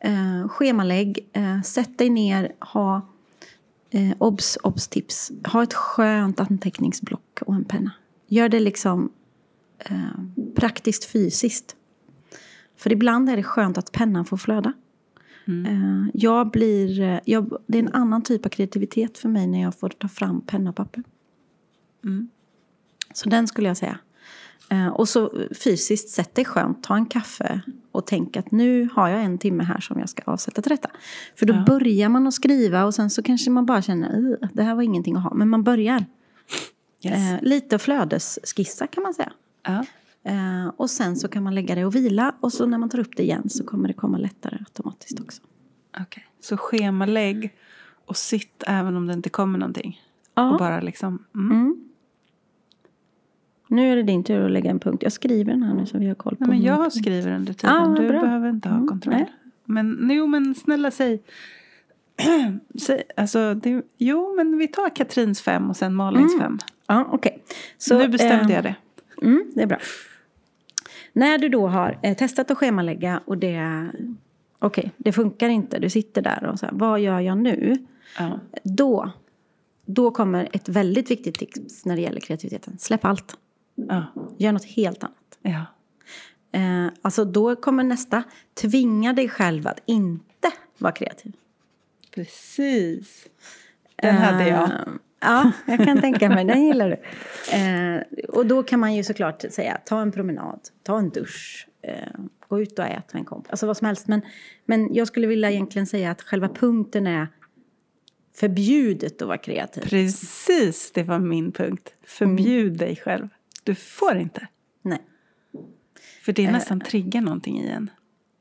Eh, 0.00 0.48
schemalägg, 0.48 1.28
eh, 1.32 1.62
sätt 1.62 1.98
dig 1.98 2.10
ner, 2.10 2.52
ha 2.60 3.08
eh, 3.90 4.10
obs, 4.18 4.58
obs 4.62 4.88
tips. 4.88 5.32
Ha 5.52 5.62
ett 5.62 5.74
skönt 5.74 6.40
anteckningsblock 6.40 7.38
och 7.46 7.54
en 7.54 7.64
penna. 7.64 7.90
Gör 8.26 8.48
det 8.48 8.60
liksom 8.60 9.12
eh, 9.78 9.96
praktiskt 10.54 11.04
fysiskt. 11.04 11.76
För 12.76 12.92
ibland 12.92 13.30
är 13.30 13.36
det 13.36 13.42
skönt 13.42 13.78
att 13.78 13.92
pennan 13.92 14.24
får 14.24 14.36
flöda. 14.36 14.72
Eh, 15.48 16.10
Jag 16.14 16.50
blir, 16.50 17.00
eh, 17.00 17.18
jag, 17.24 17.56
det 17.66 17.78
är 17.78 17.82
en 17.82 17.92
annan 17.94 18.22
typ 18.22 18.46
av 18.46 18.50
kreativitet 18.50 19.18
för 19.18 19.28
mig 19.28 19.46
när 19.46 19.62
jag 19.62 19.74
får 19.78 19.88
ta 19.88 20.08
fram 20.08 20.40
penna 20.40 20.70
och 20.70 20.76
papper. 20.76 21.02
Mm. 22.04 22.28
Så 23.14 23.28
den 23.28 23.46
skulle 23.46 23.68
jag 23.68 23.76
säga. 23.76 23.98
Eh, 24.70 24.88
Och 24.88 25.08
så 25.08 25.32
fysiskt, 25.64 26.08
sätt 26.08 26.34
dig 26.34 26.44
skönt, 26.44 26.82
ta 26.82 26.94
en 26.96 27.06
kaffe 27.06 27.60
och 27.92 28.06
tänk 28.06 28.36
att 28.36 28.50
nu 28.50 28.88
har 28.92 29.08
jag 29.08 29.24
en 29.24 29.38
timme 29.38 29.64
här 29.64 29.80
som 29.80 29.98
jag 30.00 30.08
ska 30.08 30.22
avsätta 30.26 30.62
till 30.62 30.70
detta. 30.70 30.90
För 31.36 31.46
då 31.46 31.54
Ja. 31.54 31.64
börjar 31.66 32.08
man 32.08 32.26
att 32.26 32.34
skriva 32.34 32.84
och 32.84 32.94
sen 32.94 33.10
så 33.10 33.22
kanske 33.22 33.50
man 33.50 33.66
bara 33.66 33.82
känner 33.82 34.18
"Ugh, 34.18 34.48
det 34.52 34.62
här 34.62 34.74
var 34.74 34.82
ingenting 34.82 35.16
att 35.16 35.22
ha. 35.22 35.34
Men 35.34 35.48
man 35.48 35.62
börjar. 35.62 36.04
Yes. 37.04 37.14
Eh, 37.32 37.38
lite 37.42 37.78
flödesskissa 37.78 38.86
kan 38.86 39.02
man 39.02 39.14
säga. 39.14 39.32
Ja. 39.62 39.84
Eh, 40.28 40.68
och 40.76 40.90
sen 40.90 41.16
så 41.16 41.28
kan 41.28 41.42
man 41.42 41.54
lägga 41.54 41.74
det 41.74 41.84
och 41.84 41.94
vila 41.94 42.34
och 42.40 42.52
så 42.52 42.66
när 42.66 42.78
man 42.78 42.88
tar 42.88 42.98
upp 43.00 43.16
det 43.16 43.22
igen 43.22 43.48
så 43.48 43.64
kommer 43.64 43.88
det 43.88 43.94
komma 43.94 44.18
lättare 44.18 44.56
automatiskt 44.58 45.20
också. 45.20 45.42
Okej. 46.00 46.26
Så 46.40 46.56
schemalägg 46.56 47.54
och 48.06 48.16
sitt 48.16 48.64
även 48.66 48.96
om 48.96 49.06
det 49.06 49.12
inte 49.12 49.30
kommer 49.30 49.58
någonting. 49.58 50.00
Ja. 50.34 50.50
Och 50.50 50.58
bara 50.58 50.80
liksom... 50.80 51.24
Mm. 51.34 51.50
Mm. 51.50 51.84
Nu 53.68 53.92
är 53.92 53.96
det 53.96 54.02
din 54.02 54.24
tur 54.24 54.44
att 54.44 54.50
lägga 54.50 54.70
en 54.70 54.78
punkt. 54.78 55.02
Jag 55.02 55.12
skriver 55.12 55.52
den 55.52 55.62
här 55.62 55.74
nu 55.74 55.86
så 55.86 55.98
vi 55.98 56.06
har 56.08 56.14
koll 56.14 56.36
på 56.36 56.44
Nej, 56.44 56.48
men 56.58 56.62
jag 56.62 56.92
skrivit 56.92 57.26
under 57.26 57.52
tiden. 57.52 57.76
Ah, 57.76 57.94
du 57.94 58.08
bra. 58.08 58.20
behöver 58.20 58.50
inte 58.50 58.68
ha 58.68 58.76
Mm, 58.76 58.88
kontroll. 58.88 59.14
nej. 59.14 59.32
Men 59.64 60.10
jo, 60.12 60.26
men 60.26 60.54
snälla 60.54 60.90
säg. 60.90 61.22
säg 62.80 63.02
alltså, 63.16 63.54
det, 63.54 63.82
jo, 63.98 64.34
men 64.36 64.58
vi 64.58 64.68
tar 64.68 64.96
Katrins 64.96 65.40
fem 65.42 65.70
och 65.70 65.76
sen 65.76 65.94
Malins 65.94 66.34
Mm. 66.34 66.44
fem. 66.44 66.58
Ja, 66.86 67.08
okej. 67.12 67.42
Så, 67.78 67.98
nu 67.98 68.08
bestämde 68.08 68.44
eh, 68.44 68.54
jag 68.54 68.64
det. 68.64 68.74
Mm, 69.22 69.50
det 69.54 69.62
är 69.62 69.66
bra. 69.66 69.78
När 71.12 71.38
du 71.38 71.48
då 71.48 71.66
har 71.66 71.98
eh, 72.02 72.16
testat 72.16 72.50
att 72.50 72.58
schemalägga 72.58 73.20
och 73.24 73.38
det, 73.38 73.90
okej, 74.58 74.92
det 74.96 75.12
funkar 75.12 75.48
inte. 75.48 75.78
Du 75.78 75.90
sitter 75.90 76.22
där 76.22 76.44
och 76.44 76.58
så 76.58 76.66
här, 76.66 76.72
vad 76.72 77.00
gör 77.00 77.20
jag 77.20 77.38
nu? 77.38 77.86
Ja. 78.18 78.40
Då, 78.62 79.12
då 79.84 80.10
kommer 80.10 80.48
ett 80.52 80.68
väldigt 80.68 81.10
viktigt 81.10 81.38
tips 81.38 81.84
när 81.84 81.96
det 81.96 82.02
gäller 82.02 82.20
kreativiteten. 82.20 82.78
Släpp 82.78 83.04
allt. 83.04 83.36
Ja. 83.74 84.06
Gör 84.36 84.52
något 84.52 84.64
helt 84.64 85.04
annat. 85.04 85.38
ja. 85.42 85.64
Eh, 86.52 86.86
alltså 87.02 87.24
då 87.24 87.56
kommer 87.56 87.84
nästa, 87.84 88.22
tvinga 88.54 89.12
dig 89.12 89.28
själv 89.28 89.66
att 89.66 89.80
inte 89.86 90.50
vara 90.78 90.92
kreativ. 90.92 91.32
Precis. 92.14 93.26
Den 93.96 94.16
hade 94.16 94.48
jag. 94.48 94.70
Eh, 95.22 95.28
Ja, 95.28 95.52
jag 95.66 95.84
kan 95.84 96.00
tänka 96.00 96.28
mig. 96.28 96.44
Den 96.44 96.64
gillar 96.66 96.88
du. 96.88 96.96
Eh, 97.56 98.02
och 98.28 98.46
då 98.46 98.62
kan 98.62 98.80
man 98.80 98.94
ju 98.94 99.04
såklart 99.04 99.44
säga, 99.50 99.78
ta 99.84 100.00
en 100.02 100.12
promenad, 100.12 100.60
ta 100.82 100.98
en 100.98 101.10
dusch, 101.10 101.68
eh, 101.82 101.94
gå 102.48 102.60
ut 102.60 102.78
och 102.78 102.84
ät 102.84 103.12
med 103.12 103.20
en 103.20 103.24
kompis. 103.24 103.50
Alltså 103.50 103.66
vad 103.66 103.76
som 103.76 103.86
helst. 103.86 104.08
Men, 104.08 104.20
men 104.66 104.94
jag 104.94 105.06
skulle 105.06 105.26
vilja 105.26 105.50
egentligen 105.50 105.86
säga 105.86 106.10
att 106.10 106.22
själva 106.22 106.48
punkten 106.48 107.06
är 107.06 107.28
förbjudet 108.36 109.22
att 109.22 109.28
vara 109.28 109.38
kreativ. 109.38 109.80
Precis, 109.80 110.92
det 110.92 111.02
var 111.02 111.18
min 111.18 111.52
punkt. 111.52 111.94
Förbjud 112.06 112.76
dig 112.78 112.96
själv. 112.96 113.28
Du 113.62 113.74
får 113.74 114.16
inte. 114.16 114.46
Nej. 114.82 114.98
För 116.24 116.32
Eh. 116.32 116.34
det 116.34 116.50
nästan 116.50 116.80
triggar 116.80 117.20
någonting 117.20 117.60
i 117.60 117.68
en. 117.68 117.90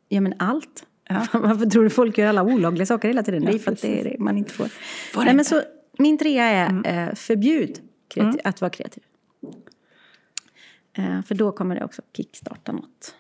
Ja, 0.10 0.22
men 0.22 0.34
allt. 0.40 0.86
Ja. 1.10 1.26
Varför 1.34 1.66
tror 1.66 1.84
du 1.84 1.90
folk 1.90 2.18
gör 2.18 2.28
alla 2.28 2.44
olagliga 2.44 2.86
saker 2.86 3.08
hela 3.08 3.24
tiden? 3.24 3.44
Ja, 3.44 3.50
det 3.52 3.58
är 3.58 3.60
för 3.60 3.72
att 3.72 3.82
det 3.82 4.00
är 4.00 4.04
det 4.04 4.16
man 4.20 4.38
inte 4.38 4.54
får. 4.54 4.66
Får 5.14 5.22
Nej, 5.22 5.26
men 5.34 5.40
inte. 5.40 5.50
så, 5.50 5.62
min 5.98 6.18
trea 6.18 6.44
är 6.44 6.88
eh, 7.10 7.16
förbjud 7.16 7.80
kreativ, 8.08 8.34
Mm. 8.40 8.42
att 8.50 8.62
vara 8.62 8.70
kreativ. 8.70 9.04
Eh, 10.98 11.22
för 11.22 11.36
då 11.36 11.52
kommer 11.52 11.76
det 11.76 11.84
också 11.86 12.02
kickstarta 12.18 12.72
något. 12.72 13.16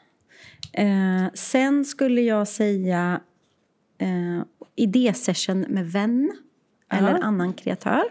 Eh, 0.73 1.25
sen 1.33 1.85
skulle 1.85 2.21
jag 2.21 2.47
säga 2.47 3.21
eh, 3.97 4.41
idésession 4.75 5.61
med 5.61 5.91
vän 5.91 6.31
eller 6.91 7.11
Ja. 7.11 7.17
annan 7.23 7.53
kreatör. 7.53 8.03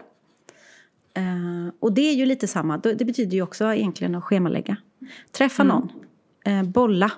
Eh, 1.13 1.73
och 1.79 1.93
det 1.93 2.01
är 2.01 2.13
ju 2.13 2.25
lite 2.25 2.47
samma. 2.47 2.77
Det 2.77 3.05
betyder 3.05 3.37
ju 3.37 3.41
också 3.41 3.73
egentligen 3.73 4.15
att 4.15 4.23
schemalägga. 4.23 4.77
Träffa 5.31 5.63
någon, 5.63 5.89
eh, 6.45 6.63
bolla. 6.63 7.11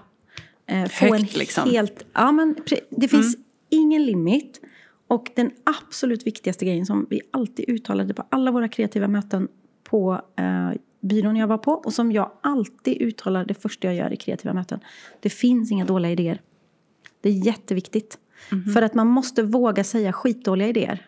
Eh, 0.66 0.86
få 0.90 1.06
Högt, 1.06 1.34
en 1.34 1.40
liksom. 1.40 1.70
helt... 1.70 2.06
Ja, 2.14 2.32
men 2.32 2.56
det 2.90 3.08
finns 3.08 3.38
ingen 3.70 4.06
limit. 4.06 4.62
Och 5.10 5.32
den 5.36 5.52
absolut 5.64 6.28
viktigaste 6.28 6.66
grejen 6.66 6.86
som 6.86 7.08
vi 7.10 7.22
alltid 7.32 7.70
uttalade 7.70 8.14
på 8.14 8.24
alla 8.30 8.52
våra 8.52 8.68
kreativa 8.68 9.08
möten 9.08 9.48
på 9.84 10.22
eh, 10.36 10.72
byrån 11.02 11.36
jag 11.36 11.48
var 11.48 11.58
på 11.58 11.72
och 11.72 11.94
som 11.94 12.12
jag 12.12 12.32
alltid 12.42 13.02
uttalar 13.02 13.46
det 13.46 13.54
första 13.54 13.88
jag 13.88 13.96
gör 13.96 14.14
i 14.14 14.18
kreativa 14.18 14.54
möten. 14.54 14.80
Det 15.20 15.30
finns 15.30 15.72
inga 15.72 15.86
dåliga 15.86 16.12
idéer. 16.12 16.42
Det 17.22 17.30
är 17.30 17.34
jätteviktigt. 17.46 18.18
För 18.74 18.82
att 18.82 18.94
man 18.94 19.08
måste 19.08 19.44
våga 19.44 19.84
säga 19.84 20.14
skitdåliga 20.14 20.68
idéer. 20.68 21.06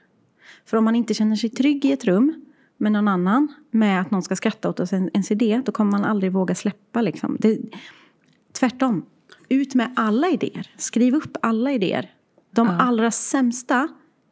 För 0.66 0.78
om 0.78 0.84
man 0.84 0.96
inte 0.96 1.14
känner 1.14 1.36
sig 1.36 1.50
trygg 1.50 1.86
i 1.86 1.92
ett 1.92 2.06
rum 2.06 2.46
med 2.78 2.92
någon 2.92 3.08
annan, 3.08 3.48
med 3.72 4.02
att 4.02 4.12
någon 4.12 4.24
ska 4.24 4.36
skratta 4.36 4.70
åt 4.70 4.80
oss 4.80 4.94
en- 4.94 5.10
ens 5.14 5.32
idé, 5.32 5.62
då 5.66 5.72
kommer 5.72 5.92
man 5.92 6.04
aldrig 6.06 6.32
våga 6.32 6.56
släppa. 6.56 7.02
Liksom. 7.02 7.38
Det, 7.40 7.60
tvärtom. 8.52 9.06
Ut 9.50 9.76
med 9.76 9.94
alla 9.96 10.30
idéer. 10.30 10.70
Skriv 10.78 11.16
upp 11.16 11.38
alla 11.42 11.72
idéer. 11.72 12.10
De 12.52 12.70
allra 12.70 13.12
sämsta 13.12 13.88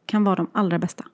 kan 0.05 0.23
vara 0.23 0.35
de 0.35 0.49
allra 0.53 0.79
bästa. 0.79 1.05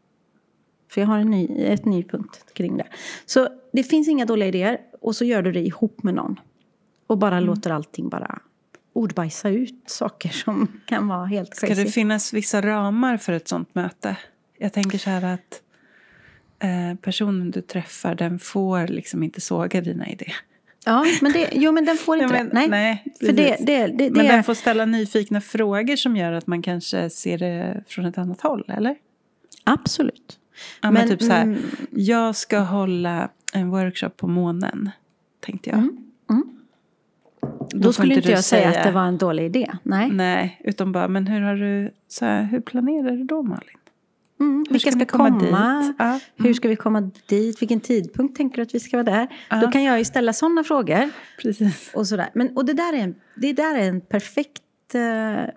För 0.91 1.01
jag 1.01 1.07
har 1.07 1.19
en 1.19 1.31
ny, 1.31 1.47
ett 1.65 1.85
ny 1.85 2.03
punkt 2.03 2.45
kring 2.53 2.77
det. 2.77 2.87
Så 3.25 3.49
det 3.73 3.83
finns 3.83 4.07
inga 4.07 4.25
dåliga 4.25 4.47
idéer 4.47 4.77
och 5.01 5.15
så 5.15 5.25
gör 5.25 5.41
du 5.41 5.51
det 5.51 5.59
ihop 5.59 6.03
med 6.03 6.13
någon. 6.13 6.39
Och 7.07 7.17
bara 7.17 7.39
låter 7.39 7.71
allting 7.71 8.09
bara 8.09 8.39
ordbajsa 8.93 9.49
ut 9.49 9.83
saker 9.85 10.29
som 10.29 10.67
kan 10.85 11.07
vara 11.07 11.25
helt 11.25 11.55
Ska 11.55 11.67
crazy. 11.67 11.83
det 11.83 11.89
finnas 11.89 12.33
vissa 12.33 12.61
ramar 12.61 13.17
för 13.17 13.33
ett 13.33 13.47
sånt 13.47 13.75
möte? 13.75 14.17
Jag 14.57 14.73
tänker 14.73 14.97
så 14.97 15.09
här 15.09 15.33
att 15.33 15.61
eh, 16.59 16.99
personen 17.01 17.51
du 17.51 17.61
träffar 17.61 18.15
den 18.15 18.39
får 18.39 18.87
liksom 18.87 19.23
inte 19.23 19.41
såga 19.41 19.81
dina 19.81 20.07
idéer. 20.07 20.35
Ja, 20.85 21.05
men 21.21 21.31
det, 21.31 21.49
jo 21.51 21.71
men 21.71 21.85
den 21.85 21.97
får 21.97 22.17
inte 22.17 22.33
men- 22.33 22.49
det. 22.49 22.53
Nej, 22.53 22.69
nej, 22.69 23.03
för 23.19 23.31
det, 23.31 23.57
det, 23.59 23.87
det, 23.87 24.11
Men 24.11 24.25
den 24.25 24.43
får 24.43 24.53
ställa 24.53 24.85
nyfikna 24.85 25.41
frågor 25.41 25.95
som 25.95 26.15
gör 26.15 26.31
att 26.31 26.47
man 26.47 26.61
kanske 26.61 27.09
ser 27.09 27.37
det 27.37 27.83
från 27.87 28.05
ett 28.05 28.17
annat 28.17 28.41
håll, 28.41 28.65
eller? 28.67 28.95
Absolut. 29.63 30.39
Ja, 30.81 30.91
men, 30.91 30.93
Men, 30.93 31.09
typ 31.09 31.21
så 31.21 31.31
här, 31.31 31.43
mm. 31.43 31.61
jag 31.91 32.35
ska 32.35 32.59
hålla 32.59 33.29
en 33.53 33.69
workshop 33.69 34.09
på 34.09 34.27
månen, 34.27 34.89
tänkte 35.39 35.69
jag. 35.69 35.79
Mm, 35.79 35.97
mm. 36.29 36.43
Då 37.69 37.79
Då 37.79 37.93
skulle 37.93 38.15
inte 38.15 38.31
jag 38.31 38.43
säga 38.43 38.69
att 38.69 38.83
det 38.83 38.91
var 38.91 39.05
en 39.05 39.17
dålig 39.17 39.45
idé. 39.45 39.71
Nej. 39.83 40.11
Nej, 40.11 40.61
utan 40.63 40.91
bara, 40.91 41.07
men 41.07 41.27
hur 41.27 41.41
har 41.41 41.55
du, 41.55 41.91
så 42.07 42.25
här, 42.25 42.43
hur 42.43 42.59
planerar 42.59 43.11
du 43.11 43.23
då 43.23 43.43
Malin? 43.43 43.77
Mm, 44.39 44.57
Hur 44.67 44.73
vilka 44.73 44.91
ska 44.91 44.99
ska, 44.99 45.05
komma 45.17 45.39
komma? 45.39 45.81
dit? 45.81 45.95
Ja. 45.99 46.19
Hur 46.35 46.53
ska 46.53 46.67
vi 46.67 46.75
komma 46.75 47.11
dit? 47.27 47.61
Vilken 47.61 47.79
tidpunkt 47.79 48.37
tänker 48.37 48.55
du 48.55 48.61
att 48.61 48.75
vi 48.75 48.79
ska 48.79 48.97
vara 48.97 49.03
där? 49.17 49.27
Ja. 49.49 49.61
Då 49.61 49.71
kan 49.71 49.83
jag 49.83 49.97
ju 49.99 50.05
ställa 50.05 50.33
sådana 50.33 50.63
frågor. 50.63 51.09
Precis. 51.41 51.91
Och, 51.93 52.07
sådär. 52.07 52.29
Men, 52.33 52.57
och 52.57 52.65
det 52.65 52.73
där 52.73 52.93
är 52.93 52.97
en, 52.97 53.15
det 53.35 53.53
där 53.53 53.75
är 53.77 53.89
en 53.89 54.01
perfekt... 54.01 54.61
Eh, 54.95 55.53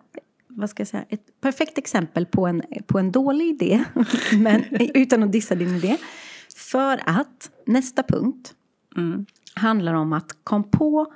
vad 0.48 0.70
ska 0.70 0.80
jag 0.80 0.88
säga? 0.88 1.04
Ett 1.08 1.40
perfekt 1.40 1.78
exempel 1.78 2.26
på 2.26 2.46
en, 2.46 2.62
på 2.86 2.98
en 2.98 3.12
dålig 3.12 3.46
idé. 3.48 3.84
men, 4.42 4.64
utan 4.94 5.22
att 5.22 5.32
dissa 5.32 5.54
din 5.54 5.76
idé. 5.76 5.96
För 6.56 7.00
att 7.06 7.50
nästa 7.66 8.02
punkt 8.02 8.54
Mm. 8.96 9.26
handlar 9.54 9.94
om 9.94 10.12
att 10.12 10.36
kom 10.44 10.70
på... 10.70 11.12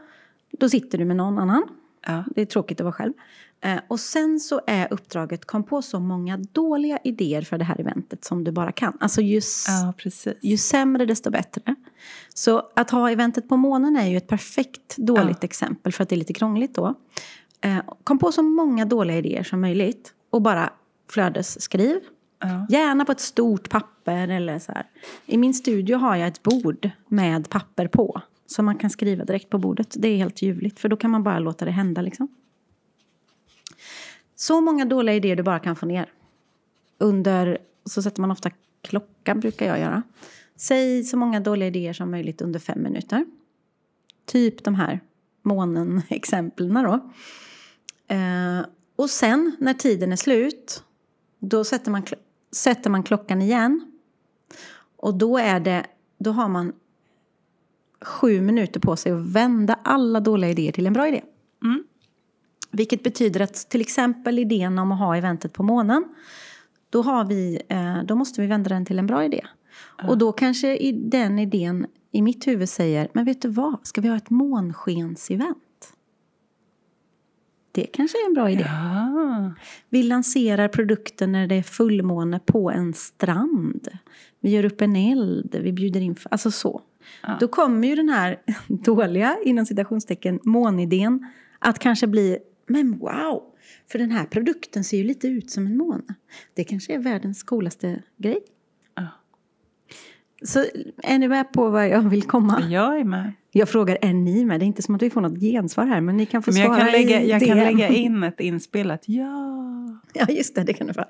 Då 0.58 0.68
sitter 0.68 0.98
du 0.98 1.04
med 1.04 1.16
någon 1.16 1.38
annan. 1.38 1.62
Ja. 2.06 2.24
Det 2.34 2.40
är 2.42 2.46
tråkigt 2.46 2.80
att 2.80 2.84
vara 2.84 2.92
själv. 2.92 3.12
Eh, 3.64 3.78
och 3.88 4.00
sen 4.00 4.40
så 4.40 4.60
är 4.66 4.92
uppdraget 4.92 5.44
kom 5.44 5.64
på 5.64 5.82
så 5.82 6.00
många 6.00 6.36
dåliga 6.36 6.98
idéer 7.04 7.42
för 7.42 7.58
det 7.58 7.64
här 7.64 7.80
eventet 7.80 8.24
som 8.24 8.44
du 8.44 8.52
bara 8.52 8.72
kan. 8.72 8.96
Alltså 9.00 9.20
ju, 9.20 9.40
ja, 9.68 9.94
ju 10.40 10.56
sämre 10.56 11.06
desto 11.06 11.30
bättre. 11.30 11.74
Så 12.34 12.62
att 12.76 12.90
ha 12.90 13.10
eventet 13.10 13.48
på 13.48 13.56
månen 13.56 13.96
är 13.96 14.06
ju 14.08 14.16
ett 14.16 14.26
perfekt 14.28 14.96
dåligt 14.96 15.38
Ja. 15.40 15.44
exempel 15.44 15.92
för 15.92 16.02
att 16.02 16.08
det 16.08 16.14
är 16.14 16.18
lite 16.18 16.32
krångligt 16.32 16.74
då. 16.74 16.94
Eh, 17.60 17.78
kom 18.04 18.18
på 18.18 18.32
så 18.32 18.42
många 18.42 18.84
dåliga 18.84 19.18
idéer 19.18 19.42
som 19.42 19.60
möjligt 19.60 20.14
och 20.30 20.42
bara 20.42 20.70
flödesskriv. 21.10 22.00
Ja. 22.40 22.66
Gärna 22.68 23.04
på 23.04 23.12
ett 23.12 23.20
stort 23.20 23.70
papper 23.70 24.28
eller 24.28 24.58
så 24.58 24.72
här. 24.72 24.86
I 25.26 25.38
min 25.38 25.54
studio 25.54 25.96
har 25.96 26.16
jag 26.16 26.28
ett 26.28 26.42
bord 26.42 26.90
med 27.08 27.48
papper 27.48 27.88
på. 27.88 28.20
Som 28.46 28.64
man 28.64 28.78
kan 28.78 28.90
skriva 28.90 29.24
direkt 29.24 29.50
på 29.50 29.58
bordet. 29.58 29.94
Det 29.98 30.08
är 30.08 30.16
helt 30.16 30.42
ljuvligt 30.42 30.80
för 30.80 30.88
då 30.88 30.96
kan 30.96 31.10
man 31.10 31.22
bara 31.22 31.38
låta 31.38 31.64
det 31.64 31.70
hända 31.70 32.02
liksom. 32.02 32.28
Så 34.36 34.60
många 34.60 34.84
dåliga 34.84 35.14
idéer 35.14 35.36
du 35.36 35.42
bara 35.42 35.58
kan 35.58 35.76
få 35.76 35.86
ner. 35.86 36.12
Under, 36.98 37.58
så 37.84 38.02
sätter 38.02 38.20
man 38.20 38.30
ofta 38.30 38.50
klocka 38.82 39.34
brukar 39.34 39.66
jag 39.66 39.78
göra. 39.78 40.02
Säg 40.56 41.04
så 41.04 41.16
många 41.16 41.40
dåliga 41.40 41.68
idéer 41.68 41.92
som 41.92 42.10
möjligt 42.10 42.42
under 42.42 42.60
fem 42.60 42.82
minuter. 42.82 43.26
Typ 44.24 44.64
de 44.64 44.74
här 44.74 45.00
månen-exemplen 45.42 46.84
då. 46.84 47.10
Eh, 48.14 48.66
och 48.96 49.10
sen 49.10 49.56
när 49.60 49.74
tiden 49.74 50.12
är 50.12 50.16
slut 50.16 50.84
då 51.38 51.64
sätter 51.64 51.90
man, 51.90 52.02
sätter 52.52 52.90
man 52.90 53.02
klockan 53.02 53.42
igen. 53.42 53.92
Och 54.96 55.14
då, 55.14 55.38
är 55.38 55.60
det, 55.60 55.86
då 56.18 56.30
har 56.30 56.48
man 56.48 56.72
sju 58.00 58.40
minuter 58.40 58.80
på 58.80 58.96
sig 58.96 59.12
att 59.12 59.26
vända 59.26 59.78
alla 59.82 60.20
dåliga 60.20 60.50
idéer 60.50 60.72
till 60.72 60.86
en 60.86 60.92
bra 60.92 61.08
idé. 61.08 61.22
Mm. 61.64 61.84
Vilket 62.72 63.02
betyder 63.02 63.40
att 63.40 63.54
till 63.54 63.80
exempel 63.80 64.38
idén 64.38 64.78
om 64.78 64.92
att 64.92 64.98
ha 64.98 65.16
eventet 65.16 65.52
på 65.52 65.62
månen. 65.62 66.04
Då, 66.90 67.02
har 67.02 67.24
vi, 67.24 67.62
eh, 67.68 68.02
då 68.04 68.14
måste 68.14 68.40
vi 68.40 68.46
vända 68.46 68.68
den 68.68 68.84
till 68.84 68.98
en 68.98 69.06
bra 69.06 69.24
idé. 69.24 69.46
Och 70.08 70.18
då 70.18 70.32
kanske 70.32 70.92
den 70.92 71.38
idén 71.38 71.86
i 72.12 72.22
mitt 72.22 72.46
huvud 72.46 72.68
säger, 72.68 73.08
men 73.12 73.24
vet 73.24 73.42
du 73.42 73.48
vad, 73.48 73.76
ska 73.82 74.00
vi 74.00 74.08
ha 74.08 74.16
ett 74.16 74.30
månskensevent? 74.30 75.58
Det 77.72 77.84
kanske 77.84 78.18
är 78.18 78.26
en 78.26 78.34
bra 78.34 78.50
idé. 78.50 78.64
Ja. 78.66 79.52
Vi 79.88 80.02
lanserar 80.02 80.68
produkten 80.68 81.32
när 81.32 81.46
det 81.46 81.54
är 81.54 81.62
fullmåne 81.62 82.40
på 82.46 82.70
en 82.70 82.94
strand. 82.94 83.88
Vi 84.40 84.50
gör 84.50 84.64
upp 84.64 84.80
en 84.80 84.96
eld, 84.96 85.56
vi 85.62 85.72
bjuder 85.72 86.00
in... 86.00 86.16
Alltså 86.30 86.50
så. 86.50 86.82
Ja. 87.22 87.36
Då 87.40 87.48
kommer 87.48 87.88
ju 87.88 87.94
den 87.94 88.08
här 88.08 88.40
dåliga, 88.68 89.38
inom 89.44 89.66
citationstecken, 89.66 90.40
månidén 90.42 91.26
att 91.58 91.78
kanske 91.78 92.06
bli, 92.06 92.38
men 92.72 92.98
wow! 92.98 93.42
För 93.92 93.98
den 93.98 94.10
här 94.10 94.24
produkten 94.24 94.84
ser 94.84 94.96
ju 94.96 95.04
lite 95.04 95.28
ut 95.28 95.50
som 95.50 95.66
en 95.66 95.76
måne. 95.76 96.14
Det 96.54 96.64
kanske 96.64 96.94
är 96.94 96.98
världens 96.98 97.42
coolaste 97.42 98.02
grej. 98.16 98.38
Ja. 98.94 99.06
Så 100.44 100.64
är 101.02 101.18
ni 101.18 101.28
med 101.28 101.52
på 101.52 101.70
vad 101.70 101.88
jag 101.88 102.02
vill 102.02 102.22
komma? 102.22 102.62
Jag 102.70 103.00
är 103.00 103.04
med. 103.04 103.32
Jag 103.50 103.68
frågar, 103.68 103.98
är 104.02 104.12
ni 104.12 104.44
med? 104.44 104.60
Det 104.60 104.64
är 104.64 104.66
inte 104.66 104.82
som 104.82 104.94
att 104.94 105.02
vi 105.02 105.10
får 105.10 105.20
något 105.20 105.40
gensvar 105.40 105.86
här, 105.86 106.00
men 106.00 106.16
ni 106.16 106.26
kan 106.26 106.42
få 106.42 106.50
Men 106.52 106.60
jag 106.60 106.66
svara 106.68 106.80
kan, 106.80 106.92
lägga, 106.92 107.22
jag 107.22 107.42
kan 107.46 107.56
lägga 107.58 107.88
in 107.94 108.22
ett 108.22 108.40
inspelat 108.40 109.02
ja. 109.06 109.58
Ja, 110.14 110.26
just 110.28 110.54
det, 110.54 110.64
det 110.64 110.72
kan 110.72 110.86
du 110.86 110.94
få. 110.94 111.04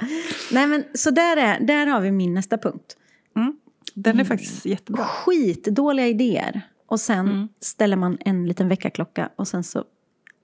Nej, 0.53 0.67
men 0.67 0.85
så 0.95 1.11
där, 1.11 1.37
är, 1.37 1.61
där 1.61 1.87
har 1.87 2.01
vi 2.01 2.11
min 2.13 2.35
nästa 2.35 2.59
punkt. 2.59 2.97
Mm. 3.37 3.57
Den 3.95 4.21
är 4.21 4.25
faktiskt 4.25 4.67
jättebra. 4.67 5.05
Skitdåliga 5.05 6.07
idéer. 6.07 6.61
Och 6.87 7.01
sen 7.01 7.29
Mm. 7.29 7.49
ställer 7.61 7.97
man 7.97 8.19
en 8.21 8.47
liten 8.49 8.69
väckarklocka 8.69 9.31
och 9.37 9.49
sen 9.49 9.65
så, 9.65 9.85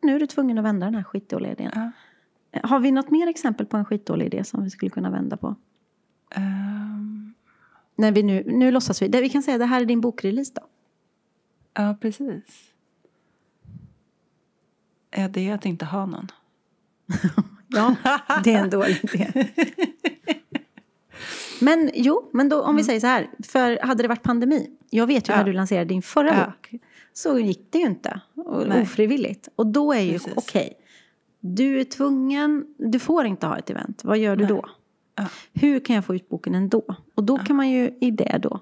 nu 0.03 0.17
är 0.17 0.21
du 0.21 0.27
tvungen 0.27 0.59
att 0.59 0.65
vända 0.65 0.87
den 0.87 0.95
här 0.95 1.03
skitdåliga 1.03 1.53
idén. 1.53 1.71
Ja. 1.75 1.91
Har 2.63 2.81
vi 2.81 2.91
något 2.93 3.11
mer 3.11 3.27
exempel 3.27 3.67
på 3.67 3.77
en 3.77 3.85
skitdålig 3.85 4.27
idé 4.27 4.45
som 4.45 4.65
vi 4.65 4.71
skulle 4.71 4.91
kunna 4.91 5.11
vända 5.11 5.37
på? 5.37 5.55
Ehm, 6.31 7.35
När 7.97 8.13
vi 8.13 8.23
nu, 8.23 8.43
nu 8.47 8.71
låtsas 8.71 9.03
vi, 9.03 9.09
vi 9.09 9.29
kan 9.29 9.43
säga 9.43 9.59
det 9.59 9.65
här 9.65 9.81
är 9.81 9.85
din 9.85 10.01
bokrelease 10.01 10.53
då. 10.55 10.63
ja, 11.75 11.97
precis. 12.01 12.71
Är 15.11 15.29
det 15.29 15.51
att 15.51 15.67
inte 15.67 15.85
ha 15.85 16.07
någon? 16.07 16.29
Ja, 17.71 17.95
det 18.45 18.55
är 18.55 18.59
en 18.63 18.71
dålig 18.71 19.01
idé. 19.15 19.33
Men 21.61 21.91
jo, 21.95 22.31
men 22.33 22.49
då, 22.49 22.63
om 22.63 22.77
vi 22.77 22.85
säger 22.85 23.01
så 23.01 23.07
här. 23.07 23.31
För 23.45 23.79
hade 23.87 24.03
det 24.03 24.09
varit 24.09 24.23
pandemi. 24.23 24.71
Jag 24.91 25.07
vet 25.07 25.29
ju 25.29 25.33
Mm. 25.33 25.39
Ja. 25.41 25.45
när 25.45 25.53
du 25.53 25.57
lanserade 25.57 25.85
din 25.89 26.03
förra 26.03 26.29
Ja. 26.35 26.45
bok. 26.47 26.83
Så 27.23 27.39
gick 27.39 27.73
det 27.73 27.79
ju 27.79 27.87
inte. 27.87 28.21
Nej. 28.67 28.83
ofrivilligt. 28.83 29.49
Och 29.57 29.67
då 29.67 29.93
är 29.93 30.01
ju, 30.01 30.19
okej. 30.37 30.73
du 31.41 31.81
är 31.81 31.85
tvungen, 31.85 32.67
du 32.79 32.99
får 32.99 33.27
inte 33.27 33.47
ha 33.47 33.59
ett 33.59 33.71
event. 33.71 34.05
Vad 34.05 34.19
gör 34.19 34.37
du 34.37 34.45
Nej. 34.45 34.49
då? 34.53 34.67
Ja. 35.15 35.27
Hur 35.55 35.81
kan 35.81 35.97
jag 35.97 36.05
få 36.05 36.15
ut 36.15 36.29
boken 36.29 36.55
ändå? 36.55 36.85
Och 37.15 37.25
då 37.25 37.39
kan 37.39 37.57
man 37.57 37.71
ju 37.71 37.91
i 38.01 38.11
det 38.11 38.39
då. 38.43 38.61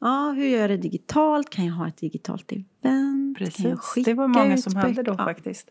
Ja, 0.00 0.32
hur 0.36 0.44
gör 0.46 0.60
jag 0.60 0.70
det 0.70 0.76
digitalt? 0.76 1.50
Kan 1.50 1.66
jag 1.66 1.74
ha 1.74 1.88
ett 1.88 1.96
digitalt 1.96 2.52
event? 2.52 3.38
Precis. 3.38 4.04
Det 4.04 4.14
var 4.14 4.28
många 4.28 4.56
som 4.56 4.76
hade 4.76 5.02
då 5.02 5.14
Ja. 5.18 5.24
faktiskt. 5.24 5.70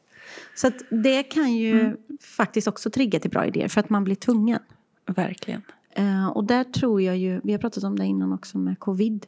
Så 0.56 0.72
det 0.90 1.24
kan 1.24 1.54
ju 1.54 1.80
Mm. 1.80 1.98
faktiskt 2.22 2.68
också 2.68 2.90
trigga 2.90 3.20
till 3.20 3.32
bra 3.32 3.46
idéer 3.46 3.68
för 3.68 3.80
att 3.80 3.90
man 3.90 4.04
blir 4.04 4.16
tvungen. 4.16 4.60
Verkligen. 5.06 5.62
Eh, 5.92 6.28
och 6.28 6.44
där 6.44 6.64
tror 6.64 7.02
jag 7.02 7.18
ju, 7.18 7.42
vi 7.44 7.52
har 7.52 7.60
pratat 7.60 7.84
om 7.84 7.96
det 8.00 8.06
innan 8.06 8.34
också 8.34 8.58
med 8.58 8.80
covid, 8.80 9.26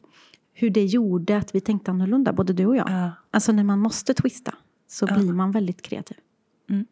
hur 0.52 0.70
det 0.70 0.84
gjorde 0.84 1.36
att 1.36 1.54
vi 1.54 1.60
tänkte 1.60 1.90
annorlunda, 1.90 2.32
både 2.32 2.52
du 2.52 2.66
och 2.66 2.76
jag. 2.76 2.90
Ja. 2.90 3.10
Alltså 3.30 3.52
när 3.52 3.64
man 3.64 3.78
måste 3.78 4.14
twista 4.14 4.54
så 4.86 5.06
Ja. 5.08 5.14
blir 5.18 5.32
man 5.32 5.52
väldigt 5.52 5.82
kreativ. 5.82 6.16
Mm. 6.68 6.86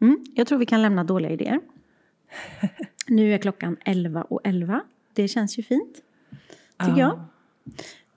Mm, 0.00 0.24
jag 0.34 0.46
tror 0.46 0.58
vi 0.58 0.66
kan 0.66 0.82
lämna 0.82 1.04
dåliga 1.04 1.30
idéer. 1.30 1.60
nu 3.08 3.34
är 3.34 3.38
klockan 3.38 3.76
11 3.84 4.22
och 4.22 4.40
11. 4.44 4.80
Det 5.12 5.28
känns 5.28 5.58
ju 5.58 5.62
fint, 5.62 6.02
tycker 6.78 6.98
jag. 6.98 7.20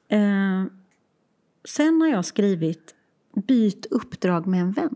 Eh, 0.10 0.66
sen 1.66 2.02
har 2.02 2.08
jag 2.08 2.26
skrivit 2.26 2.96
byt 3.48 3.86
uppdrag 3.86 4.48
med 4.48 4.62
en 4.62 4.72
vän. 4.72 4.96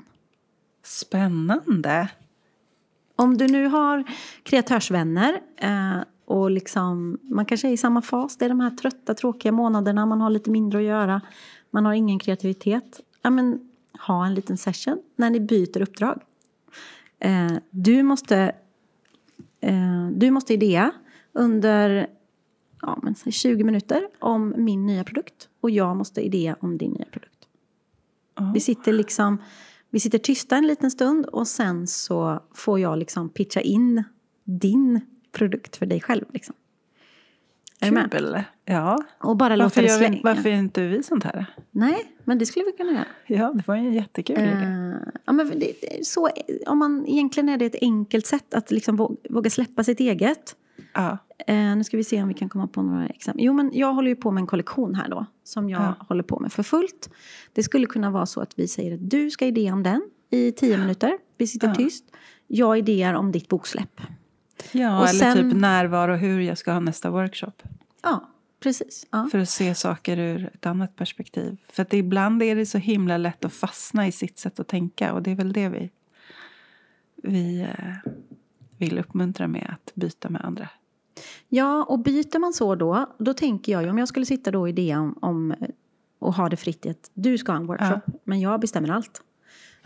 Spännande. 0.84 2.10
Om 3.16 3.38
du 3.38 3.48
nu 3.48 3.66
har 3.66 4.04
kreatörsvänner 4.44 5.42
eh, 5.58 6.00
och 6.32 6.52
liksom, 6.52 7.20
man 7.24 7.46
kanske 7.46 7.68
är 7.68 7.72
i 7.72 7.78
samma 7.78 8.02
fas, 8.02 8.38
det 8.38 8.46
är 8.46 8.50
de 8.50 8.60
här 8.60 8.70
trötta, 8.70 9.14
tråkiga 9.14 9.52
månaderna, 9.52 10.06
man 10.06 10.22
har 10.22 10.30
lite 10.30 10.52
mindre 10.52 10.80
att 10.80 10.86
göra, 10.86 11.22
man 11.72 11.86
har 11.86 11.94
ingen 11.94 12.20
kreativitet. 12.20 13.00
Ja, 13.22 13.30
men, 13.30 13.70
ha 14.08 14.26
en 14.26 14.34
liten 14.34 14.58
session 14.58 15.02
när 15.16 15.30
ni 15.30 15.40
byter 15.40 15.82
uppdrag. 15.82 16.22
Eh, 17.20 17.52
du, 17.70 18.04
måste, 18.04 18.38
eh, 19.60 20.08
du 20.14 20.32
måste 20.32 20.54
idea 20.54 20.92
under 21.34 22.08
ja, 22.82 23.00
men, 23.04 23.16
säg 23.16 23.32
20 23.32 23.64
minuter 23.64 24.08
om 24.20 24.54
min 24.58 24.86
nya 24.86 25.04
produkt 25.04 25.50
och 25.62 25.70
jag 25.70 25.98
måste 25.98 26.22
idea 26.22 26.56
om 26.60 26.78
din 26.78 26.92
nya 26.92 27.06
produkt. 27.06 27.48
Ja. 28.36 28.52
Vi 28.54 28.60
sitter 28.60 28.94
liksom 28.94 29.38
vi 29.90 30.00
sitter 30.00 30.18
tysta 30.18 30.56
en 30.56 30.68
liten 30.68 30.92
stund 30.92 31.26
och 31.26 31.48
sen 31.48 31.88
så 31.88 32.40
får 32.54 32.80
jag 32.80 32.98
liksom 32.98 33.30
pitcha 33.30 33.62
in 33.62 34.04
din 34.44 35.02
produkt 35.32 35.78
för 35.78 35.86
dig 35.86 36.02
själv. 36.02 36.26
Liksom. 36.34 36.56
Är 37.80 37.86
du 37.86 37.92
med? 37.92 38.44
Ja. 38.66 39.04
Och 39.20 39.38
bara 39.38 39.56
låta 39.56 39.64
Varför, 39.66 39.82
det 39.82 39.88
gör 39.88 40.10
vi, 40.12 40.22
varför 40.24 40.50
är 40.50 40.54
inte 40.54 40.88
vi 40.88 41.04
sånt 41.04 41.24
här? 41.24 41.46
Nej, 41.72 42.16
men 42.24 42.38
det 42.38 42.46
skulle 42.46 42.66
vi 42.66 42.72
kunna 42.72 42.92
göra. 42.92 43.06
Ja, 43.28 43.54
det 43.54 43.68
var 43.68 43.76
ju 43.76 43.82
en 43.88 43.94
jättekul 43.94 44.38
idé. 44.38 44.48
Eh, 44.52 44.94
ja, 45.26 45.34
men 45.34 45.48
det, 45.48 45.74
det 45.82 46.06
så, 46.06 46.30
om 46.68 46.78
man, 46.78 47.06
egentligen 47.08 47.50
är 47.50 47.58
det 47.58 47.66
ett 47.66 47.82
enkelt 47.82 48.26
sätt 48.26 48.54
att 48.54 48.72
liksom 48.72 48.96
våga, 48.96 49.16
våga 49.30 49.50
släppa 49.50 49.84
sitt 49.84 50.00
eget. 50.00 50.56
Ja. 50.94 51.18
Eh, 51.48 51.56
nu 51.76 51.84
ska 51.84 51.98
vi 51.98 52.04
se 52.04 52.22
om 52.22 52.28
vi 52.28 52.34
kan 52.34 52.50
komma 52.50 52.68
på 52.68 52.82
några 52.82 53.08
exempel. 53.08 53.46
Jo, 53.46 53.54
men 53.54 53.72
jag 53.74 53.94
håller 53.94 54.10
ju 54.10 54.16
på 54.16 54.32
med 54.32 54.42
en 54.42 54.48
kollektion 54.48 54.96
här 54.96 55.10
då. 55.10 55.26
Som 55.44 55.70
jag 55.70 55.82
Ja. 55.82 55.96
håller 56.10 56.24
på 56.24 56.40
med 56.40 56.54
för 56.54 56.64
fullt. 56.64 57.10
Det 57.54 57.64
skulle 57.64 57.86
kunna 57.86 58.10
vara 58.12 58.26
så 58.26 58.42
att 58.42 58.54
vi 58.60 58.68
säger 58.68 58.94
att 58.94 59.10
du 59.10 59.30
ska 59.30 59.46
idea 59.46 59.74
om 59.74 59.84
den 59.84 60.02
i 60.30 60.52
tio 60.52 60.78
minuter. 60.78 61.18
Vi 61.38 61.48
sitter 61.48 61.68
Ja. 61.68 61.76
tyst. 61.76 62.06
Jag 62.48 62.78
idéar 62.78 63.14
om 63.14 63.32
ditt 63.32 63.48
boksläpp. 63.48 64.02
Ja, 64.72 65.00
Och 65.00 65.08
eller 65.08 65.20
sen- 65.20 65.50
typ 65.52 65.60
närvaro 65.62 66.16
hur 66.16 66.40
jag 66.40 66.58
ska 66.58 66.72
ha 66.72 66.80
nästa 66.80 67.10
workshop. 67.10 67.52
Ja, 68.02 68.30
precis. 68.60 69.08
Ja. 69.12 69.28
För 69.32 69.40
att 69.40 69.50
se 69.50 69.76
saker 69.76 70.18
ur 70.20 70.50
ett 70.54 70.66
annat 70.66 70.96
perspektiv. 70.96 71.58
För 71.70 71.82
att 71.84 71.94
ibland 71.94 72.44
är 72.44 72.56
det 72.56 72.66
så 72.66 72.78
himla 72.78 73.18
lätt 73.18 73.46
att 73.46 73.54
fastna 73.54 74.08
i 74.08 74.12
sitt 74.12 74.38
sätt 74.40 74.60
att 74.60 74.68
tänka. 74.68 75.14
Och 75.14 75.22
det 75.22 75.32
är 75.32 75.36
väl 75.36 75.54
det 75.54 75.70
vi, 75.70 75.90
vi 77.24 77.62
eh, 77.62 78.12
vill 78.78 79.00
uppmuntra 79.00 79.48
med 79.48 79.76
att 79.84 79.92
byta 79.96 80.30
med 80.30 80.46
andra. 80.46 80.70
ja, 81.50 81.84
och 81.84 82.00
byter 82.00 82.40
man 82.40 82.54
så 82.54 82.76
då, 82.76 83.16
då 83.20 83.34
tänker 83.34 83.72
jag 83.72 83.84
ju 83.84 83.90
om 83.90 83.98
jag 83.98 84.08
skulle 84.08 84.26
sitta 84.26 84.52
då 84.52 84.60
och 84.62 84.70
idea 84.70 85.00
om, 85.00 85.18
om 85.22 85.56
och 86.20 86.34
ha 86.34 86.50
det 86.50 86.58
fritt 86.58 86.86
i 86.86 86.90
att 86.90 87.12
du 87.14 87.38
ska 87.38 87.52
ha 87.52 87.60
en 87.60 87.68
workshop, 87.68 88.02
men 88.24 88.40
jag 88.40 88.60
bestämmer 88.60 88.90
allt. 88.90 89.22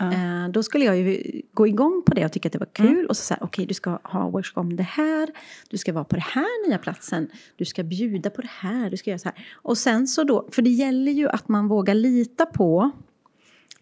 Eh, 0.00 0.48
då 0.50 0.62
skulle 0.62 0.84
jag 0.84 0.96
ju 0.98 1.42
gå 1.54 1.66
igång 1.66 2.02
på 2.06 2.14
det 2.14 2.24
och 2.24 2.32
tycka 2.32 2.48
att 2.48 2.52
det 2.52 2.58
var 2.58 2.68
kul. 2.72 2.86
Mm. 2.86 3.06
Och 3.08 3.16
så 3.16 3.22
säga, 3.22 3.38
okej 3.40 3.66
du 3.66 3.74
ska 3.74 3.98
ha 4.02 4.30
workshop 4.30 4.60
om 4.60 4.76
det 4.76 4.82
här. 4.82 5.28
Du 5.70 5.78
ska 5.78 5.92
vara 5.92 6.04
på 6.04 6.16
den 6.16 6.24
här 6.32 6.68
nya 6.68 6.78
platsen. 6.78 7.28
Du 7.56 7.64
ska 7.64 7.82
bjuda 7.82 8.30
på 8.30 8.40
det 8.42 8.50
här. 8.50 8.90
Du 8.90 8.96
ska 8.96 9.10
göra 9.10 9.18
så 9.18 9.28
här. 9.28 9.46
Och 9.54 9.78
sen 9.78 10.06
så 10.06 10.24
då, 10.24 10.48
för 10.52 10.62
det 10.62 10.70
gäller 10.70 11.12
ju 11.12 11.28
att 11.28 11.48
man 11.48 11.68
vågar 11.68 11.94
lita 11.94 12.46
på. 12.46 12.90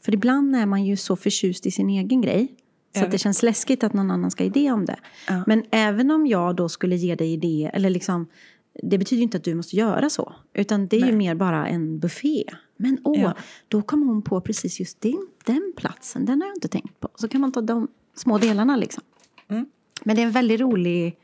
För 0.04 0.14
ibland 0.14 0.56
är 0.56 0.66
man 0.66 0.84
ju 0.84 0.96
så 0.96 1.16
förtjust 1.16 1.66
i 1.66 1.70
sin 1.70 1.90
egen 1.90 2.20
grej. 2.20 2.54
Så 2.96 3.06
det 3.06 3.18
känns 3.18 3.42
läskigt 3.42 3.84
att 3.84 3.92
någon 3.92 4.10
annan 4.10 4.30
ska 4.30 4.44
ha 4.44 4.46
idé 4.46 4.70
om 4.72 4.84
det. 4.84 4.96
Ja. 5.28 5.44
Men 5.46 5.64
även 5.70 6.10
om 6.10 6.26
jag 6.26 6.56
då 6.56 6.68
skulle 6.68 6.96
ge 6.96 7.14
dig 7.14 7.32
idé, 7.32 7.70
eller 7.74 7.90
liksom, 7.90 8.26
det 8.82 8.98
betyder 8.98 9.18
ju 9.18 9.22
inte 9.22 9.36
att 9.36 9.44
du 9.44 9.54
måste 9.54 9.76
göra 9.76 10.10
så. 10.10 10.32
Utan 10.52 10.86
det 10.86 10.96
är 10.96 11.00
ju 11.00 11.06
Nej. 11.06 11.16
mer 11.16 11.34
bara 11.34 11.66
en 11.66 11.98
buffé. 11.98 12.44
Men 12.76 12.98
åh, 13.04 13.20
Ja. 13.20 13.34
då 13.68 13.82
kom 13.82 14.08
hon 14.08 14.22
på 14.22 14.40
precis 14.40 14.80
just 14.80 15.00
din, 15.00 15.26
den 15.44 15.72
platsen. 15.76 16.24
Den 16.24 16.40
har 16.40 16.48
jag 16.48 16.56
inte 16.56 16.68
tänkt 16.68 17.00
på. 17.00 17.08
Så 17.14 17.28
kan 17.28 17.40
man 17.40 17.52
ta 17.52 17.60
de 17.60 17.88
små 18.14 18.38
delarna 18.38 18.76
liksom. 18.76 19.02
Mm. 19.48 19.66
Men 20.04 20.16
det 20.16 20.22
är 20.22 20.26
en 20.26 20.32
väldigt 20.32 20.60
rolig, 20.60 21.18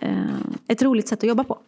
eh, 0.00 0.40
ett 0.68 0.82
roligt 0.82 1.08
sätt 1.08 1.18
att 1.18 1.28
jobba 1.28 1.44
på. 1.44 1.58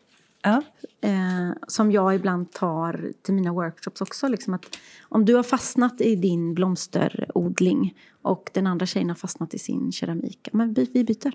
Ja. 0.42 0.62
Eh, 1.00 1.50
som 1.68 1.92
jag 1.92 2.14
ibland 2.14 2.52
tar 2.52 3.12
till 3.22 3.34
mina 3.34 3.52
workshops 3.52 4.00
också. 4.00 4.28
Liksom 4.28 4.54
att 4.54 4.78
om 5.02 5.24
du 5.24 5.34
har 5.34 5.42
fastnat 5.42 6.00
i 6.00 6.16
din 6.16 6.54
blomsterodling 6.54 7.94
och 8.22 8.50
den 8.54 8.66
andra 8.66 8.86
tjejen 8.86 9.08
har 9.08 9.16
fastnat 9.16 9.54
i 9.54 9.58
sin 9.58 9.92
keramik. 9.92 10.48
Men 10.52 10.72
vi, 10.72 10.90
vi 10.92 11.04
byter. 11.04 11.32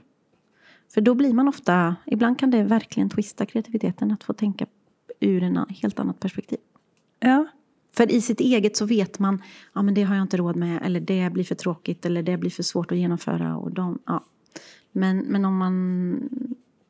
För 0.93 1.01
då 1.01 1.13
blir 1.15 1.33
man 1.33 1.47
ofta, 1.47 1.95
ibland 2.05 2.39
kan 2.39 2.51
det 2.51 2.63
verkligen 2.63 3.09
twista 3.09 3.45
kreativiteten 3.45 4.11
att 4.11 4.23
få 4.23 4.33
tänka 4.33 4.65
ur 5.19 5.43
en 5.43 5.65
helt 5.69 5.99
annat 5.99 6.19
perspektiv. 6.19 6.59
ja. 7.19 7.47
För 7.97 8.11
i 8.11 8.21
sitt 8.21 8.39
eget 8.39 8.77
så 8.77 8.85
vet 8.85 9.19
man, 9.19 9.41
ja 9.73 9.81
men 9.81 9.93
det 9.93 10.03
har 10.03 10.15
jag 10.15 10.21
inte 10.21 10.37
råd 10.37 10.55
med, 10.55 10.81
eller 10.85 10.99
det 10.99 11.29
blir 11.33 11.43
för 11.43 11.55
tråkigt, 11.55 12.05
eller 12.05 12.23
det 12.23 12.37
blir 12.37 12.49
för 12.49 12.63
svårt 12.63 12.91
att 12.91 12.97
genomföra. 12.97 13.57
Och 13.57 13.71
de, 13.71 13.99
ja. 14.05 14.23
men, 14.91 15.17
men 15.17 15.45
om 15.45 15.57
man, 15.57 16.29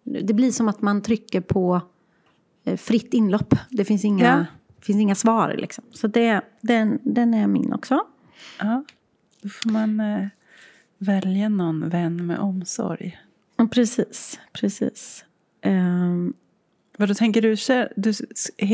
det 0.04 0.34
blir 0.34 0.52
som 0.52 0.68
att 0.70 0.82
man 0.82 1.02
trycker 1.02 1.42
på 1.42 1.82
eh, 2.64 2.78
fritt 2.78 3.14
inlopp. 3.14 3.56
Det 3.70 3.86
finns 3.86 4.06
inga, 4.06 4.26
Ja. 4.26 4.46
finns 4.82 5.00
inga 5.00 5.16
svar 5.16 5.56
liksom. 5.58 5.84
Så 5.92 6.08
det, 6.08 6.42
den, 6.62 7.00
den 7.04 7.34
är 7.34 7.48
min 7.48 7.74
också. 7.74 8.00
ja. 8.60 8.84
Då 9.42 9.50
får 9.50 9.70
man 9.70 10.00
eh, 10.00 10.28
välja 10.98 11.50
någon 11.50 11.90
vän 11.90 12.26
med 12.28 12.40
omsorg. 12.40 13.18
Ja, 13.56 13.68
precis, 13.72 14.40
precis. 14.54 15.26
Um, 15.66 16.34
Vad 16.98 17.10
då 17.10 17.16
tänker 17.16 17.42
du, 17.42 17.56
du? 17.96 18.14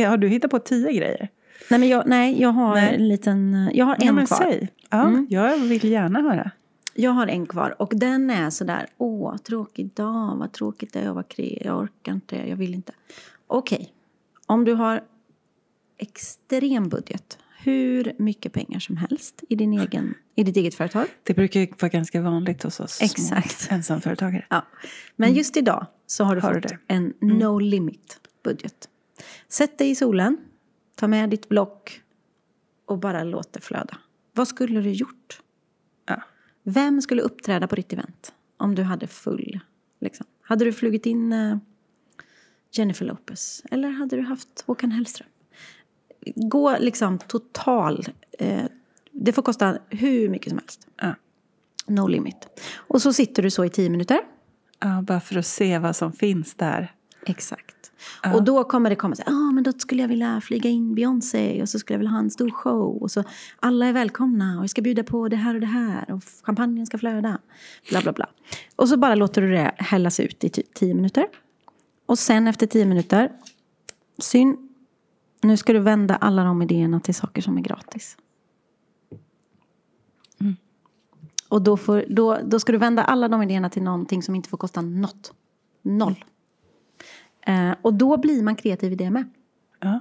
Har 0.06 0.18
du 0.18 0.28
hittat 0.28 0.52
på 0.52 0.60
tio 0.60 0.92
grejer? 0.94 1.30
Nej, 1.70 1.80
men 1.80 1.90
jag, 1.90 2.04
nej, 2.08 2.42
jag 2.42 2.50
har 2.50 2.76
Nej. 2.76 2.96
en 2.96 3.08
liten, 3.08 3.70
jag 3.74 3.86
har 3.86 3.98
en 4.00 4.16
men 4.16 4.26
kvar. 4.26 4.38
Säg. 4.38 4.70
Ja, 4.90 5.02
Mm. 5.08 5.28
Jag 5.30 5.58
vill 5.58 5.84
gärna 5.84 6.22
höra. 6.22 6.52
Jag 6.94 7.12
har 7.12 7.28
en 7.28 7.46
kvar 7.46 7.76
och 7.82 7.92
den 7.96 8.30
är 8.30 8.50
sådär, 8.50 8.88
åh, 8.98 9.38
tråkig 9.38 9.94
dag, 9.94 10.36
vad 10.38 10.52
tråkigt 10.52 10.94
det 10.94 11.00
är 11.00 11.08
att 11.10 11.14
vara 11.16 11.24
kre, 11.24 11.58
jag 11.66 11.78
orkar 11.80 12.12
inte, 12.14 12.36
jag 12.36 12.56
vill 12.56 12.74
inte. 12.74 12.94
Okej, 13.48 13.94
om 14.46 14.66
du 14.66 14.74
har 14.74 15.02
extrem 15.98 16.90
budget, 16.90 17.38
hur 17.64 18.14
mycket 18.18 18.54
pengar 18.54 18.80
som 18.80 18.98
helst 18.98 19.44
i, 19.50 19.56
din 19.56 19.74
egen, 19.74 20.14
i 20.36 20.44
ditt 20.44 20.58
eget 20.58 20.76
företag. 20.76 21.06
Det 21.24 21.34
brukar 21.34 21.60
ju 21.60 21.68
vara 21.82 21.90
ganska 21.90 22.22
vanligt 22.22 22.64
hos 22.64 22.80
oss 22.80 23.02
Exakt. 23.02 23.60
små 23.60 23.76
ensamföretagare. 23.76 24.46
Ja. 24.50 24.66
Men 25.16 25.34
just 25.34 25.58
idag 25.58 25.86
så 26.08 26.24
har 26.24 26.36
du 26.36 26.42
Har 26.42 26.54
du 26.54 26.62
fått 26.62 26.70
det? 26.70 26.78
en 26.94 27.14
no 27.22 27.60
limit 27.60 28.20
budget. 28.44 28.90
Sätt 29.48 29.78
dig 29.78 29.90
i 29.90 29.96
solen, 29.96 30.38
ta 31.00 31.08
med 31.08 31.30
ditt 31.30 31.50
block 31.50 32.02
och 32.86 33.00
bara 33.00 33.24
låt 33.24 33.54
det 33.54 33.62
flöda. 33.62 33.98
Vad 34.34 34.48
skulle 34.48 34.82
du 34.82 34.92
gjort? 34.92 35.42
Ja. 36.06 36.22
Vem 36.64 37.02
skulle 37.02 37.22
uppträda 37.22 37.68
på 37.68 37.76
ditt 37.76 37.94
event 37.94 38.34
om 38.58 38.76
du 38.76 38.84
hade 38.84 39.08
full? 39.08 39.60
Liksom? 40.02 40.26
Hade 40.42 40.66
du 40.66 40.74
flugit 40.74 41.06
in 41.06 41.34
eh, 41.34 41.58
Jennifer 42.72 43.06
Lopez? 43.06 43.64
Eller 43.72 43.90
hade 43.90 44.16
du 44.16 44.22
haft 44.22 44.64
Håkan 44.66 44.92
Hellström? 44.92 45.28
Gå 46.36 46.78
liksom 46.80 47.18
total... 47.18 48.06
Eh, 48.32 48.66
det 49.12 49.34
får 49.34 49.42
kosta 49.42 49.78
hur 49.90 50.30
mycket 50.30 50.50
som 50.50 50.58
helst. 50.58 50.88
Ja. 50.96 51.16
No 51.88 52.08
limit. 52.08 52.62
Och 52.76 53.02
så 53.02 53.14
sitter 53.14 53.44
du 53.44 53.52
så 53.52 53.66
i 53.66 53.70
tio 53.70 53.90
minuter. 53.90 54.20
Ja, 54.80 55.02
bara 55.02 55.20
för 55.20 55.38
att 55.38 55.46
se 55.46 55.80
vad 55.80 55.96
som 55.96 56.14
finns 56.14 56.56
där. 56.56 56.94
Exakt. 57.26 57.79
Ja. 58.24 58.36
Och 58.36 58.44
då 58.44 58.64
kommer 58.64 58.90
det 58.90 58.96
komma 58.96 59.16
så 59.16 59.24
här, 59.26 59.34
ah, 59.34 59.52
men 59.52 59.64
då 59.64 59.72
skulle 59.72 60.02
jag 60.02 60.10
vilja 60.10 60.42
flyga 60.42 60.70
in 60.70 60.96
Beyoncé 60.96 61.62
och 61.62 61.70
så 61.70 61.80
skulle 61.80 61.94
jag 61.94 62.00
vilja 62.00 62.12
ha 62.12 62.20
en 62.20 62.32
stor 62.32 62.50
show 62.50 63.02
och 63.02 63.12
så 63.12 63.24
alla 63.60 63.86
är 63.86 63.94
välkomna 63.94 64.58
och 64.58 64.64
jag 64.64 64.70
ska 64.70 64.82
bjuda 64.82 65.04
på 65.04 65.28
det 65.28 65.36
här 65.36 65.56
och 65.56 65.62
det 65.62 65.68
här 65.68 66.12
och 66.12 66.24
champagnen 66.44 66.86
ska 66.86 66.98
flöda. 66.98 67.40
Bla 67.90 68.02
bla 68.02 68.12
bla. 68.12 68.30
Och 68.76 68.90
så 68.90 68.98
bara 68.98 69.16
låter 69.16 69.42
du 69.42 69.52
det 69.52 69.76
hällas 69.78 70.20
ut 70.20 70.44
i 70.44 70.50
typ 70.50 70.74
tio 70.74 70.94
minuter. 70.94 71.26
Och 72.06 72.20
sen 72.20 72.48
efter 72.48 72.68
tio 72.68 72.86
minuter, 72.86 73.32
syn, 74.18 74.70
nu 75.42 75.58
ska 75.58 75.74
du 75.74 75.80
vända 75.80 76.16
alla 76.16 76.44
de 76.44 76.62
idéerna 76.62 77.00
till 77.00 77.16
saker 77.16 77.42
som 77.42 77.58
är 77.58 77.62
gratis. 77.62 78.18
Och 81.50 81.62
då, 81.62 81.78
får, 81.78 82.06
då, 82.10 82.38
då 82.44 82.60
ska 82.60 82.72
du 82.72 82.78
vända 82.78 83.04
alla 83.04 83.28
de 83.28 83.42
idéerna 83.42 83.70
till 83.70 83.84
någonting 83.84 84.24
som 84.24 84.36
inte 84.36 84.50
får 84.50 84.58
kosta 84.58 84.82
något. 84.82 85.34
Noll. 85.82 86.26
Eh, 87.46 87.72
och 87.82 87.94
då 87.94 88.18
blir 88.18 88.44
man 88.44 88.56
kreativ 88.56 88.92
i 88.92 88.96
det 88.96 89.10
med. 89.10 89.30
Ja. 89.80 90.00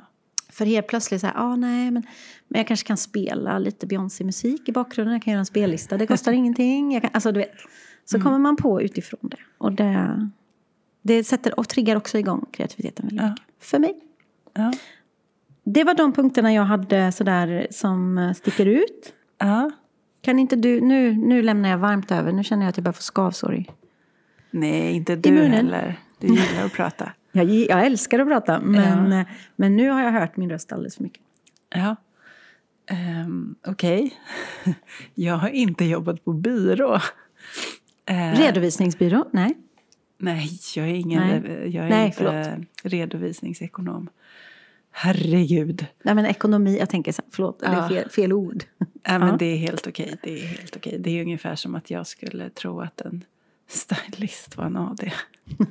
För 0.50 0.64
helt 0.64 0.86
plötsligt 0.86 1.20
så 1.20 1.26
här, 1.26 1.34
ah, 1.36 1.56
nej 1.56 1.90
men, 1.90 2.02
men 2.48 2.58
jag 2.58 2.66
kanske 2.66 2.86
kan 2.86 2.96
spela 2.96 3.58
lite 3.58 3.86
Beyoncé-musik 3.86 4.68
i 4.68 4.72
bakgrunden. 4.72 5.12
Jag 5.12 5.22
kan 5.22 5.30
göra 5.32 5.38
en 5.40 5.46
spellista, 5.46 5.96
det 5.96 6.06
kostar 6.06 6.32
ingenting. 6.42 6.92
Jag 6.92 7.02
kan, 7.02 7.10
alltså, 7.14 7.32
du 7.32 7.40
vet. 7.40 7.52
Så 8.04 8.20
kommer 8.20 8.38
man 8.38 8.56
på 8.56 8.82
utifrån 8.82 9.20
det. 9.22 9.36
Och 9.58 9.72
det, 9.72 10.28
det 11.02 11.24
sätter 11.24 11.58
och 11.58 11.68
triggar 11.68 11.96
också 11.96 12.18
igång 12.18 12.46
kreativiteten 12.52 13.06
väldigt 13.06 13.22
Ja. 13.22 13.30
mycket. 13.30 13.44
För 13.60 13.78
mig. 13.78 13.94
Ja. 14.54 14.72
det 15.64 15.84
var 15.84 15.94
de 15.94 16.12
punkterna 16.12 16.52
jag 16.52 16.62
hade 16.64 17.12
sådär 17.12 17.66
som 17.70 18.18
eh, 18.18 18.32
sticker 18.32 18.66
ut. 18.66 19.12
Ja. 19.38 19.70
Kan 20.20 20.38
inte 20.38 20.56
du, 20.56 20.80
nu, 20.80 21.12
nu 21.12 21.42
lämnar 21.42 21.68
jag 21.68 21.78
varmt 21.78 22.10
över, 22.10 22.32
nu 22.32 22.44
känner 22.44 22.62
jag 22.62 22.70
att 22.70 22.76
jag 22.76 22.84
börjar 22.84 22.92
få 22.92 23.02
skavsår 23.02 23.54
i. 23.54 23.66
Nej, 24.50 24.92
inte 24.92 25.16
du 25.16 25.30
munnen. 25.32 25.50
heller. 25.52 26.00
Du 26.18 26.26
gillar 26.26 26.64
att 26.66 26.72
prata. 26.72 27.12
Jag, 27.42 27.50
jag 27.78 27.86
älskar 27.86 28.18
att 28.18 28.28
prata, 28.28 28.60
men, 28.60 29.10
Ja. 29.12 29.24
men 29.56 29.76
nu 29.76 29.90
har 29.90 30.02
jag 30.02 30.12
hört 30.12 30.36
min 30.36 30.50
röst 30.50 30.72
alldeles 30.72 30.96
för 30.96 31.02
mycket. 31.02 31.22
Ja. 31.74 31.96
Um, 33.24 33.54
Okej. 33.66 34.14
Jag 35.14 35.34
har 35.34 35.48
inte 35.48 35.84
jobbat 35.84 36.24
på 36.24 36.32
byrå. 36.32 37.00
Eh, 38.06 38.32
Redovisningsbyrå? 38.38 39.24
Nej. 39.32 39.54
Nej, 40.18 40.48
jag 40.76 40.86
är 40.88 40.94
ingen 40.94 41.42
Nej. 41.42 41.70
Jag 41.76 41.84
är 41.84 41.88
Nej, 41.90 42.06
inte 42.06 42.16
förlåt. 42.18 42.66
redovisningsekonom. 42.82 44.08
Herregud. 44.90 45.86
Nej, 46.02 46.14
men 46.14 46.26
ekonomi, 46.26 46.78
jag 46.78 46.90
tänker 46.90 47.12
så 47.12 47.22
här, 47.22 47.30
förlåt, 47.32 47.60
det 47.60 47.66
är 47.66 47.72
Ja. 47.76 47.88
fel, 47.88 48.08
fel 48.10 48.32
ord. 48.32 48.64
Nej, 48.78 49.18
men 49.18 49.28
Ja. 49.28 49.36
det 49.38 49.44
är 49.46 49.56
helt 49.56 49.86
okej. 49.86 50.16
Det 50.22 50.42
är 50.42 50.46
helt 50.46 50.76
okej. 50.76 50.98
Det 51.00 51.10
är 51.18 51.22
ungefär 51.22 51.54
som 51.54 51.74
att 51.74 51.90
jag 51.90 52.06
skulle 52.06 52.50
tro 52.50 52.80
att 52.80 53.00
en 53.00 53.24
stylist 53.66 54.56
var 54.56 54.64
en 54.64 54.76
AD. 54.76 55.12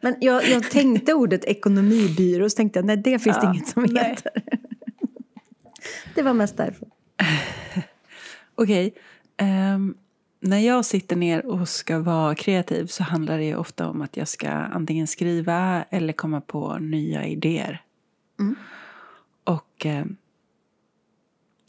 Men 0.00 0.14
jag, 0.20 0.48
jag 0.48 0.70
tänkte 0.70 1.14
ordet 1.14 1.44
ekonomibyrå, 1.44 2.50
så 2.50 2.56
tänkte 2.56 2.78
jag 2.78 2.86
nej, 2.86 2.96
det 2.96 3.18
finns 3.18 3.36
det 3.36 3.42
Ja, 3.46 3.54
inget 3.54 3.68
som 3.68 3.82
nej. 3.90 4.04
heter. 4.10 4.32
Det 6.14 6.22
var 6.22 6.34
mest 6.34 6.56
därför. 6.56 6.88
Okej. 8.54 8.94
ehm, 9.36 9.94
när 10.40 10.58
jag 10.58 10.84
sitter 10.84 11.16
ner 11.16 11.46
och 11.46 11.68
ska 11.68 11.98
vara 11.98 12.34
kreativ 12.34 12.86
så 12.86 13.02
handlar 13.02 13.38
det 13.38 13.44
ju 13.44 13.56
ofta 13.56 13.88
om 13.88 14.02
att 14.02 14.16
jag 14.16 14.28
ska 14.28 14.48
antingen 14.50 15.06
skriva 15.06 15.84
eller 15.90 16.12
komma 16.12 16.40
på 16.40 16.78
nya 16.78 17.26
idéer. 17.26 17.82
Mm. 18.40 18.54
Och 19.44 19.86
ehm, 19.86 20.16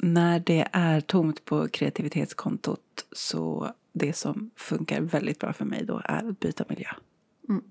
när 0.03 0.39
det 0.39 0.67
är 0.71 1.01
tomt 1.01 1.45
på 1.45 1.67
kreativitetskontot 1.67 3.05
så 3.11 3.71
det 3.93 4.13
som 4.13 4.51
funkar 4.55 5.01
väldigt 5.01 5.39
bra 5.39 5.53
för 5.53 5.65
mig 5.65 5.85
då 5.85 6.01
är 6.05 6.29
att 6.29 6.39
byta 6.39 6.63
miljö. 6.69 6.87
Mm. 7.49 7.63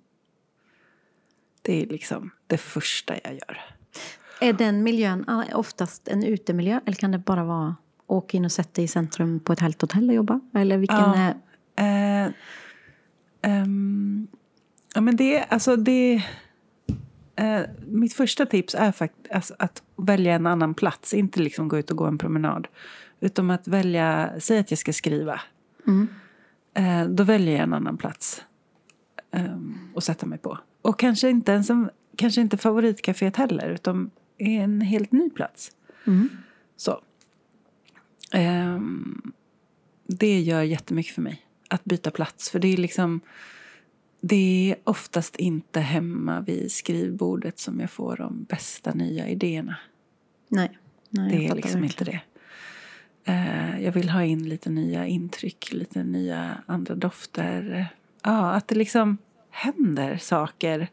Det 1.62 1.83
är 1.83 1.87
liksom 1.87 2.31
det 2.46 2.59
första 2.59 3.14
jag 3.25 3.33
gör. 3.33 3.61
Är 4.40 4.53
den 4.53 4.83
miljön 4.83 5.25
oftast 5.55 6.09
en 6.09 6.25
utemiljö 6.25 6.81
eller 6.87 6.96
kan 6.96 7.11
det 7.11 7.18
bara 7.18 7.44
vara 7.44 7.77
åka 8.07 8.37
in 8.37 8.44
och 8.44 8.53
sätta 8.53 8.70
dig 8.73 8.85
i 8.85 8.88
centrum 8.88 9.40
på 9.40 9.53
ett 9.53 9.61
härligt 9.61 9.81
hotell 9.81 10.09
och 10.09 10.14
jobba? 10.14 10.40
Eller 10.55 10.79
vilken 10.79 10.99
Ja. 10.99 11.35
är... 11.77 12.27
Eh, 12.27 12.33
ehm, 13.42 14.27
ja, 14.94 15.01
men 15.01 15.16
det, 15.16 15.44
alltså 15.44 15.77
det... 15.77 16.23
Eh, 17.37 17.61
mitt 17.87 18.14
första 18.14 18.46
tips 18.46 18.75
är 18.75 18.92
faktiskt 18.92 19.35
alltså, 19.35 19.55
att 19.59 19.83
välja 19.96 20.35
en 20.35 20.46
annan 20.46 20.75
plats. 20.75 21.14
Inte 21.14 21.40
liksom 21.40 21.68
gå 21.68 21.79
ut 21.79 21.90
och 21.90 21.96
gå 21.96 22.05
en 22.05 22.18
promenad. 22.18 22.68
Utan 23.20 23.51
att 23.51 23.68
välja, 23.68 24.31
säg 24.38 24.59
att 24.59 24.70
jag 24.70 24.79
ska 24.79 24.92
skriva. 24.92 25.40
Mm. 25.87 26.09
Eh, 26.75 27.09
då 27.09 27.25
väljer 27.25 27.55
jag 27.55 27.62
en 27.62 27.75
annan 27.75 27.96
plats. 27.96 28.42
Um, 29.33 29.90
och 29.94 30.03
sätta 30.03 30.27
mig 30.27 30.38
på. 30.38 30.59
Och 30.83 30.99
kanske 30.99 31.31
inte 31.31 31.53
ens 31.53 31.71
en, 31.71 31.90
kanske 32.16 32.40
inte 32.40 32.57
favoritcaféet 32.57 33.37
heller. 33.37 33.71
Utan 33.71 34.11
en 34.38 34.81
helt 34.81 35.12
ny 35.12 35.31
plats. 35.31 35.73
Mm. 36.07 36.29
Så. 36.77 37.01
Ehm, 38.33 39.33
det 40.07 40.40
gör 40.40 40.62
jättemycket 40.62 41.14
för 41.14 41.23
mig. 41.23 41.47
Att 41.69 41.85
byta 41.85 42.11
plats. 42.11 42.51
För 42.51 42.59
det 42.59 42.69
är 42.69 42.77
liksom... 42.77 43.21
Det 44.23 44.71
är 44.71 44.77
oftast 44.85 45.37
inte 45.37 45.81
hemma 45.81 46.40
vid 46.40 46.73
skrivbordet 46.73 47.59
som 47.59 47.81
jag 47.81 47.90
får 47.90 48.16
de 48.16 48.45
bästa 48.45 48.95
nya 48.95 49.29
idéerna. 49.29 49.77
Nej. 50.49 50.79
Nej, 51.11 51.38
det 51.38 51.47
är 51.47 51.55
liksom 51.55 51.85
inte 51.85 52.05
det. 52.05 52.21
Eh, 53.25 53.81
jag 53.81 53.93
vill 53.93 54.11
ha 54.11 54.25
in 54.25 54.49
lite 54.49 54.71
nya 54.71 55.07
intryck, 55.07 55.73
lite 55.73 56.05
nya 56.05 56.62
andra 56.66 56.95
dofter. 56.95 57.87
Ja, 58.23 58.51
att 58.51 58.69
det 58.69 58.75
liksom 58.75 59.19
händer 59.61 60.16
saker 60.16 60.88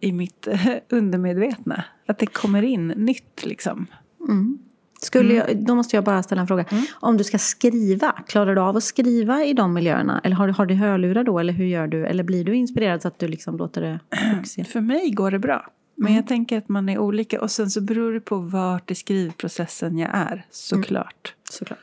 i 0.00 0.12
mitt 0.12 0.46
eh, 0.46 0.66
undermedvetna. 0.88 1.84
Att 2.06 2.18
det 2.18 2.26
kommer 2.26 2.62
in 2.62 2.88
nytt 2.88 3.44
liksom. 3.44 3.86
Mm. 4.28 4.58
Skulle 5.02 5.34
jag, 5.34 5.64
då 5.66 5.74
måste 5.74 5.96
jag 5.96 6.04
bara 6.04 6.22
ställa 6.22 6.40
en 6.40 6.46
fråga. 6.46 6.64
Mm. 6.70 6.84
Om 6.92 7.16
du 7.16 7.24
ska 7.24 7.38
skriva, 7.38 8.12
klarar 8.12 8.54
du 8.54 8.60
av 8.60 8.76
att 8.76 8.84
skriva 8.84 9.44
i 9.44 9.52
de 9.52 9.72
miljöerna? 9.74 10.20
Eller 10.24 10.36
har 10.36 10.46
du, 10.46 10.52
har 10.52 10.66
du 10.66 10.74
hörlurar 10.74 11.24
då? 11.24 11.38
Eller 11.38 11.52
hur 11.52 11.64
gör 11.64 11.86
du? 11.86 12.06
Eller 12.06 12.24
blir 12.24 12.44
du 12.44 12.54
inspirerad 12.54 13.02
så 13.02 13.08
att 13.08 13.18
du 13.18 13.28
liksom 13.28 13.56
låter 13.56 13.80
det 13.80 14.00
växa? 14.36 14.64
För 14.64 14.80
mig 14.80 15.10
går 15.10 15.30
det 15.30 15.38
bra. 15.38 15.66
Men 15.94 16.06
Mm. 16.06 16.16
jag 16.16 16.26
tänker 16.26 16.58
att 16.58 16.68
man 16.68 16.88
är 16.88 16.98
olika. 16.98 17.40
Och 17.40 17.50
sen 17.50 17.70
så 17.70 17.80
beror 17.80 18.12
det 18.12 18.20
på 18.20 18.36
vart 18.38 18.90
i 18.90 18.94
skrivprocessen 18.94 19.98
jag 19.98 20.10
är, 20.12 20.46
såklart. 20.50 21.34
Såklart. 21.50 21.78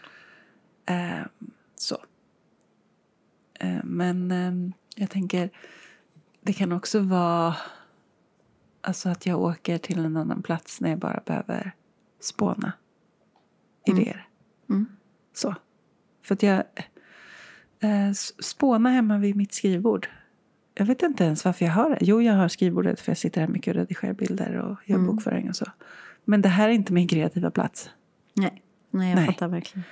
Eh, 0.85 1.25
så. 1.75 1.97
Eh, 3.59 3.83
men 3.83 4.31
eh, 4.31 4.71
jag 4.99 5.09
tänker, 5.09 5.49
det 6.41 6.53
kan 6.53 6.71
också 6.71 6.99
vara 6.99 7.55
alltså 8.81 9.09
att 9.09 9.25
jag 9.25 9.41
åker 9.41 9.77
till 9.77 10.05
en 10.05 10.17
annan 10.17 10.41
plats 10.43 10.81
när 10.81 10.89
jag 10.89 10.99
bara 10.99 11.21
behöver 11.25 11.71
spåna 12.19 12.73
idéer. 13.85 14.27
Mm. 14.69 14.85
Så. 15.33 15.55
För 16.23 16.33
att 16.35 16.43
jag 16.43 16.63
eh, 17.79 18.11
spåna 18.39 18.89
hemma 18.89 19.17
vid 19.17 19.35
mitt 19.35 19.53
skrivbord. 19.53 20.09
Jag 20.73 20.85
vet 20.85 21.03
inte 21.03 21.23
ens 21.23 21.45
varför 21.45 21.65
jag 21.65 21.71
har 21.71 21.89
det. 21.89 21.97
Jo, 22.01 22.21
jag 22.21 22.33
har 22.33 22.47
skrivbordet 22.47 22.99
för 22.99 23.11
jag 23.11 23.17
sitter 23.17 23.41
här 23.41 23.47
mycket 23.47 23.71
och 23.71 23.75
redigerar 23.75 24.13
bilder 24.13 24.55
och 24.55 24.77
gör 24.89 24.95
Mm. 24.95 25.07
bokföring 25.07 25.49
och 25.49 25.55
så. 25.55 25.65
Men 26.25 26.41
det 26.41 26.49
här 26.49 26.69
är 26.69 26.73
inte 26.73 26.93
min 26.93 27.07
kreativa 27.07 27.51
plats. 27.51 27.89
Nej. 28.33 28.63
Nej, 28.89 29.09
jag 29.09 29.15
Nej. 29.15 29.25
fattar 29.25 29.47
verkligen. 29.47 29.83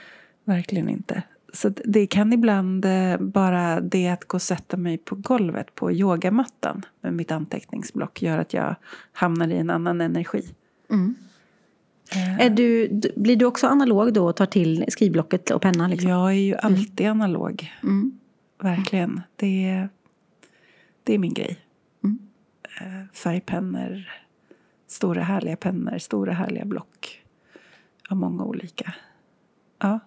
Verkligen 0.43 0.89
inte. 0.89 1.23
Så 1.55 1.69
det 1.69 2.07
kan 2.07 2.33
ibland 2.33 2.85
eh, 2.85 3.17
bara 3.17 3.81
det 3.81 4.07
att 4.07 4.25
gå 4.25 4.37
och 4.37 4.41
sätta 4.41 4.77
mig 4.77 4.97
på 4.97 5.15
golvet 5.15 5.75
på 5.75 5.91
yogamattan 5.91 6.85
med 7.01 7.13
mitt 7.13 7.31
anteckningsblock 7.31 8.21
gör 8.21 8.37
att 8.37 8.53
jag 8.53 8.75
hamnar 9.13 9.47
i 9.47 9.57
en 9.57 9.69
annan 9.69 10.01
energi. 10.01 10.43
Mm. 10.89 11.15
Eh, 12.11 12.39
Är 12.39 12.49
du, 12.49 12.89
blir 13.15 13.35
du 13.35 13.45
också 13.45 13.67
analog 13.67 14.13
då 14.13 14.27
och 14.27 14.35
tar 14.35 14.45
till 14.45 14.85
skrivblocket 14.87 15.51
och 15.51 15.61
penna? 15.61 15.87
Liksom? 15.87 16.09
Jag 16.09 16.29
är 16.29 16.33
ju 16.33 16.55
alltid 16.55 17.07
analog. 17.07 17.71
Mm. 17.83 18.19
Verkligen. 18.61 19.21
Det 19.35 19.65
är, 19.65 19.89
det 21.03 21.13
är 21.13 21.17
min 21.17 21.33
grej. 21.33 21.59
Mm. 22.03 22.19
Eh, 22.81 23.07
Färgpennor, 23.13 24.09
stora 24.87 25.23
härliga 25.23 25.55
pennor, 25.55 25.97
stora 25.97 26.33
härliga 26.33 26.65
block. 26.65 27.21
Av 28.09 28.17
många 28.17 28.43
olika. 28.43 28.93
Ja. 29.79 29.99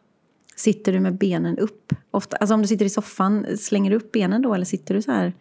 Sitter 0.59 0.93
du 0.93 1.01
med 1.01 1.19
benen 1.19 1.59
upp? 1.59 1.93
Ofta, 2.11 2.37
alltså 2.37 2.55
om 2.55 2.63
du 2.63 2.69
sitter 2.69 2.85
i 2.85 2.91
soffan, 2.91 3.47
slänger 3.59 3.91
du 3.91 3.97
upp 3.97 4.13
benen 4.13 4.43
då 4.43 4.55
eller 4.55 4.65
sitter 4.65 4.95
du 4.95 5.03
så 5.03 5.13
här? 5.13 5.33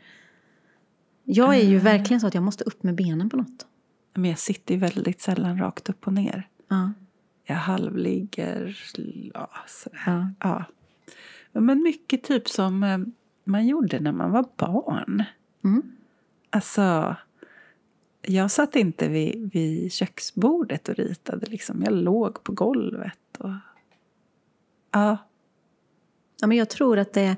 Jag 1.24 1.56
är 1.56 1.64
ju 1.64 1.78
Eh. 1.78 1.84
verkligen 1.84 2.22
så 2.22 2.28
att 2.28 2.34
jag 2.34 2.44
måste 2.44 2.64
upp 2.64 2.84
med 2.84 2.96
benen 2.96 3.30
på 3.30 3.38
något. 3.38 3.68
Men 4.14 4.30
jag 4.30 4.40
sitter 4.40 4.74
ju 4.74 4.80
väldigt 4.80 5.22
sällan 5.22 5.60
rakt 5.60 5.90
upp 5.90 6.08
och 6.08 6.14
ner. 6.14 6.48
Ja. 6.68 6.94
Jag 7.44 7.56
halvligger. 7.56 8.78
Ja. 9.34 9.50
Ja. 10.06 10.30
Ja. 10.40 10.66
Men 11.52 11.84
mycket 11.84 12.24
typ 12.24 12.50
som 12.50 12.84
eh, 12.84 12.98
man 13.44 13.68
gjorde 13.68 14.00
när 14.00 14.12
man 14.12 14.32
var 14.32 14.46
barn. 14.58 15.24
Mm. 15.64 15.82
Alltså, 16.50 17.16
jag 18.22 18.52
satt 18.52 18.76
inte 18.76 19.10
vid, 19.10 19.50
vid 19.54 19.92
köksbordet 19.92 20.90
och 20.90 20.96
ritade. 20.96 21.46
Liksom. 21.46 21.84
Jag 21.84 21.94
låg 21.94 22.44
på 22.44 22.52
golvet. 22.52 23.38
Och... 23.38 23.52
Ja, 24.92 25.18
Ja, 26.42 26.48
men 26.48 26.58
jag 26.58 26.70
tror 26.70 27.00
att 27.00 27.14
det... 27.14 27.36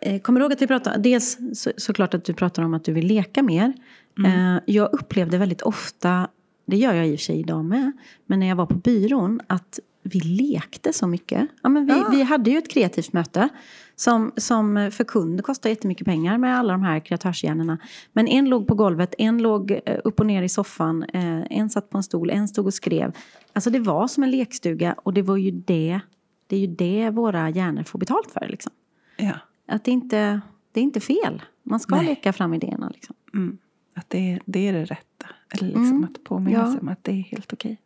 Eh, 0.00 0.20
kommer 0.20 0.40
du 0.40 0.44
ihåg 0.44 0.52
att 0.52 0.62
vi 0.62 0.66
pratade... 0.66 0.98
Dels 0.98 1.38
så, 1.54 1.70
såklart 1.76 2.14
att 2.14 2.24
du 2.24 2.34
pratar 2.34 2.62
om 2.62 2.74
att 2.74 2.84
du 2.84 2.92
vill 2.92 3.06
leka 3.06 3.42
mer. 3.42 3.72
Mm. 4.18 4.56
Eh, 4.56 4.62
jag 4.66 4.92
upplevde 4.92 5.38
väldigt 5.38 5.62
ofta, 5.62 6.28
det 6.66 6.76
gör 6.76 6.94
jag 6.94 7.08
i 7.08 7.14
och 7.14 7.18
för 7.18 7.24
sig 7.24 7.40
idag 7.40 7.64
med, 7.64 7.92
men 8.26 8.40
när 8.40 8.46
jag 8.46 8.56
var 8.56 8.66
på 8.66 8.74
byrån, 8.74 9.40
att 9.46 9.78
vi 10.02 10.20
lekte 10.20 10.92
så 10.92 11.06
mycket. 11.06 11.48
Ja, 11.62 11.68
men 11.68 11.86
vi, 11.86 11.92
Ja. 11.92 12.08
vi 12.10 12.22
hade 12.22 12.50
ju 12.50 12.58
ett 12.58 12.70
kreativt 12.70 13.12
möte 13.12 13.48
som, 13.96 14.32
som 14.36 14.90
för 14.92 15.04
kund 15.04 15.44
kostar 15.44 15.70
jättemycket 15.70 16.04
pengar 16.04 16.38
med 16.38 16.58
alla 16.58 16.72
de 16.72 16.82
här 16.82 17.00
kreatörshjärnorna. 17.00 17.78
Men 18.12 18.28
en 18.28 18.48
låg 18.48 18.66
på 18.66 18.74
golvet, 18.74 19.14
en 19.18 19.42
låg 19.42 19.70
eh, 19.70 19.98
upp 20.04 20.20
och 20.20 20.26
ner 20.26 20.42
i 20.42 20.48
soffan, 20.48 21.04
en 21.50 21.70
satt 21.70 21.90
på 21.90 21.96
en 21.96 22.02
stol, 22.02 22.30
en 22.30 22.48
stod 22.48 22.66
och 22.66 22.74
skrev. 22.74 23.12
Alltså 23.52 23.70
det 23.70 23.80
var 23.80 24.08
som 24.08 24.22
en 24.22 24.30
lekstuga 24.30 24.94
och 25.02 25.14
det 25.14 25.22
var 25.22 25.36
ju 25.36 25.50
det, 25.50 26.00
det 26.46 26.56
är 26.56 26.60
ju 26.60 26.66
det 26.66 27.10
våra 27.10 27.50
hjärnor 27.50 27.82
får 27.82 27.98
betalt 27.98 28.30
för. 28.30 28.46
Liksom. 28.48 28.72
ja. 29.16 29.34
Att 29.66 29.84
det 29.84 29.90
inte, 29.90 30.40
det 30.72 30.80
är 30.80 30.84
inte 30.84 31.00
fel. 31.00 31.42
Man 31.62 31.80
ska 31.80 31.96
Nej. 31.96 32.06
leka 32.06 32.32
fram 32.32 32.54
idéerna. 32.54 32.88
Liksom. 32.88 33.14
Mm. 33.34 33.58
Att 33.94 34.10
det, 34.10 34.40
det 34.44 34.68
är 34.68 34.72
det 34.72 34.84
rätta. 34.84 35.26
Eller 35.50 35.66
liksom 35.68 35.86
Mm. 35.86 36.04
att 36.04 36.24
påminna 36.24 36.58
Ja. 36.58 36.72
sig 36.72 36.80
om 36.80 36.88
att 36.88 37.04
det 37.04 37.12
är 37.12 37.22
helt 37.22 37.52
okej. 37.52 37.78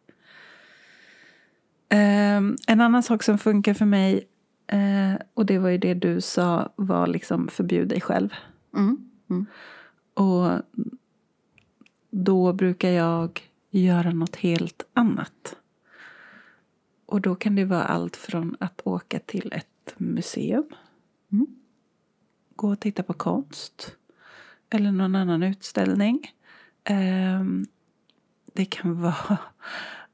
Ehm, 1.89 2.57
en 2.67 2.81
annan 2.81 3.03
sak 3.03 3.23
som 3.23 3.39
funkar 3.39 3.75
för 3.75 3.85
mig, 3.85 4.29
eh, 4.67 5.15
och 5.35 5.47
det 5.47 5.59
var 5.59 5.69
ju 5.69 5.79
det 5.79 5.95
du 5.95 6.21
sa, 6.21 6.73
var 6.77 7.07
liksom 7.07 7.49
förbjud 7.49 7.89
dig 7.89 8.01
själv. 8.01 8.29
Mm. 8.77 9.11
Mm. 9.31 9.47
Och 10.15 10.51
då 12.11 12.53
brukar 12.53 12.89
jag 12.91 13.41
göra 13.71 14.11
något 14.11 14.37
helt 14.37 14.83
annat. 14.93 15.57
Och 17.07 17.21
då 17.21 17.35
kan 17.35 17.55
det 17.55 17.65
vara 17.65 17.85
allt 17.85 18.17
från 18.17 18.57
att 18.61 18.81
åka 18.85 19.19
till 19.19 19.53
ett 19.53 19.95
museum. 19.97 20.67
Mm. 21.33 21.47
Gå 22.57 22.69
och 22.69 22.81
titta 22.81 23.03
på 23.03 23.13
konst. 23.13 23.97
Eller 24.71 24.93
någon 24.93 25.15
annan 25.15 25.43
utställning. 25.43 26.33
Ehm, 26.85 27.67
det 28.53 28.65
kan 28.65 29.01
vara 29.03 29.39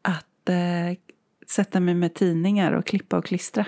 att 0.03 0.49
eh, 0.49 0.99
sätta 1.47 1.81
mig 1.81 1.95
med 1.95 2.15
tidningar 2.15 2.73
och 2.73 2.87
klippa 2.87 3.19
och 3.19 3.25
klistra. 3.25 3.67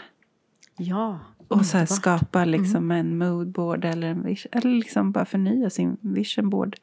Ja, 0.76 1.18
Och 1.48 1.66
så 1.66 1.86
skapa 1.86 2.44
liksom 2.44 2.90
en 2.90 3.18
moodboard 3.18 3.84
eller, 3.84 4.08
en 4.08 4.36
eller 4.52 4.70
liksom 4.70 5.12
bara 5.12 5.24
förnya 5.24 5.70
sin 5.70 5.96
visionboard. 6.00 6.76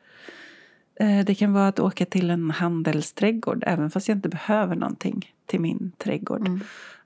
Eh, 0.96 1.26
Det 1.26 1.36
kan 1.36 1.54
vara 1.54 1.68
att 1.68 1.80
åka 1.80 2.06
till 2.06 2.30
en 2.30 2.52
handelsträdgård 2.52 3.64
även 3.68 3.92
fast 3.92 4.08
jag 4.08 4.18
inte 4.18 4.30
behöver 4.30 4.76
någonting 4.76 5.32
till 5.46 5.60
min 5.60 5.92
trädgård. 5.98 6.48
Mm. 6.48 6.60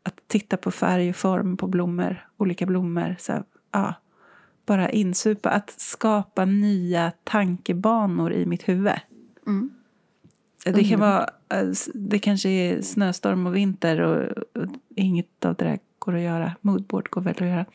Att 0.04 0.22
titta 0.28 0.58
på 0.58 0.72
färg 0.72 1.10
och 1.10 1.16
form 1.16 1.58
på 1.58 1.68
blommor, 1.68 2.28
olika 2.38 2.66
blommor. 2.66 3.16
Så 3.20 3.32
här, 3.32 3.44
ja, 3.72 3.94
bara 4.66 4.90
insupa, 4.90 5.50
att 5.50 5.74
skapa 5.78 6.46
nya 6.46 7.12
tankebanor 7.24 8.34
i 8.34 8.46
mitt 8.46 8.70
huvud. 8.70 8.94
Mm. 9.48 9.70
Det 10.66 10.84
kan 10.84 11.00
vara, 11.00 11.30
eh, 11.50 11.70
det 11.94 12.20
kanske 12.20 12.50
är 12.50 12.82
snöstorm 12.82 13.48
och 13.48 13.56
vinter 13.56 14.02
och, 14.02 14.38
och 14.62 14.70
inget 14.96 15.46
av 15.46 15.56
det 15.56 15.66
där 15.66 15.80
går 16.00 16.16
att 16.16 16.22
göra. 16.22 16.56
Moodboard 16.62 17.10
går 17.10 17.22
väl 17.22 17.34
att 17.34 17.42
göra. 17.42 17.66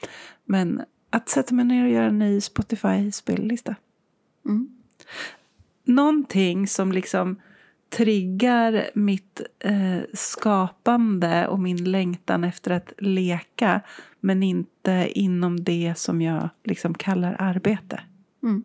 Men 0.45 0.83
att 1.11 1.29
sätta 1.29 1.55
mig 1.55 1.65
ner 1.65 1.85
och 1.85 1.91
göra 1.91 2.07
en 2.07 2.19
ny 2.19 2.41
Spotify-spellista. 2.41 3.75
Mm. 4.47 4.69
Någonting 5.91 6.67
som 6.67 6.93
liksom 6.93 7.41
triggar 7.91 8.91
mitt 8.95 9.41
eh, 9.59 10.01
skapande 10.15 11.49
och 11.49 11.59
min 11.59 11.91
längtan 11.91 12.45
efter 12.45 12.71
att 12.71 12.93
leka 12.99 13.81
men 14.21 14.43
inte 14.43 15.11
inom 15.15 15.65
det 15.65 15.95
som 15.97 16.23
jag 16.23 16.49
liksom 16.65 16.95
kallar 16.95 17.37
arbete. 17.39 18.01
Mm. 18.43 18.65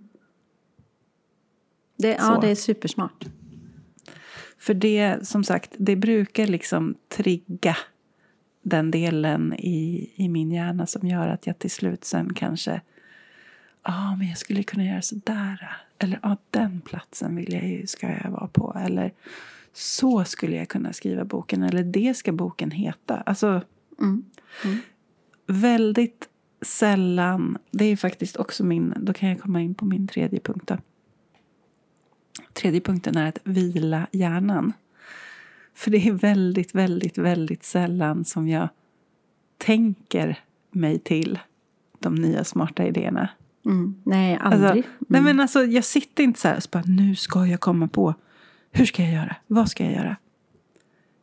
Det, 1.97 2.09
ja, 2.09 2.19
Så. 2.19 2.41
det 2.41 2.47
är 2.47 2.55
supersmart. 2.55 3.25
För 4.57 4.73
det, 4.73 5.27
som 5.27 5.43
sagt, 5.43 5.71
det 5.77 5.95
brukar 5.95 6.47
liksom 6.47 6.95
trigga 7.09 7.77
den 8.61 8.91
delen 8.91 9.53
i, 9.53 10.11
i 10.15 10.29
min 10.29 10.51
hjärna 10.51 10.85
som 10.85 11.07
gör 11.07 11.27
att 11.27 11.47
jag 11.47 11.59
till 11.59 11.71
slut 11.71 12.03
sen 12.03 12.33
kanske 12.33 12.81
Ja, 13.87 14.11
ah, 14.11 14.15
men 14.15 14.27
jag 14.27 14.37
skulle 14.37 14.63
kunna 14.63 14.83
göra 14.83 15.01
sådär. 15.01 15.84
Eller 15.99 16.19
ja, 16.23 16.37
den 16.49 16.81
platsen 16.81 17.35
vill 17.35 17.53
jag 17.53 17.67
ju, 17.67 17.87
ska 17.87 18.07
jag 18.23 18.31
vara 18.31 18.47
på. 18.47 18.77
Eller 18.85 19.13
så 19.73 20.23
skulle 20.23 20.55
jag 20.55 20.69
kunna 20.69 20.93
skriva 20.93 21.25
boken. 21.25 21.63
Eller 21.63 21.83
det 21.83 22.17
ska 22.17 22.31
boken 22.31 22.71
heta. 22.71 23.17
Alltså, 23.17 23.61
Mm. 23.99 24.23
väldigt 25.47 26.29
sällan. 26.61 27.57
Det 27.71 27.85
är 27.85 27.95
faktiskt 27.97 28.37
också 28.37 28.63
min, 28.63 28.93
då 28.97 29.13
kan 29.13 29.29
jag 29.29 29.41
komma 29.41 29.61
in 29.61 29.75
på 29.75 29.85
min 29.85 30.07
tredje 30.07 30.39
punkt. 30.39 30.67
Då. 30.67 30.77
Tredje 32.53 32.81
punkten 32.81 33.17
är 33.17 33.29
att 33.29 33.39
vila 33.43 34.07
hjärnan. 34.11 34.73
För 35.73 35.91
det 35.91 36.07
är 36.07 36.11
väldigt, 36.11 36.75
väldigt, 36.75 37.17
väldigt 37.17 37.63
sällan 37.63 38.25
som 38.25 38.47
jag 38.47 38.69
tänker 39.57 40.39
mig 40.71 40.99
till 40.99 41.39
de 41.99 42.15
nya 42.15 42.43
smarta 42.43 42.85
idéerna. 42.85 43.29
Mm. 43.65 43.95
Nej, 44.03 44.37
Alltså, 44.41 44.67
aldrig. 44.67 44.83
nej 45.07 45.19
Mm. 45.19 45.23
men 45.23 45.39
alltså, 45.39 45.63
jag 45.63 45.83
sitter 45.83 46.23
inte 46.23 46.39
så 46.39 46.47
här 46.47 46.55
och 46.57 46.63
så 46.63 46.69
bara, 46.71 46.83
nu 46.87 47.15
ska 47.15 47.45
jag 47.45 47.59
komma 47.59 47.87
på. 47.87 48.13
Hur 48.71 48.85
ska 48.85 49.03
jag 49.03 49.13
göra? 49.13 49.35
Vad 49.47 49.69
ska 49.69 49.83
jag 49.83 49.93
göra? 49.93 50.15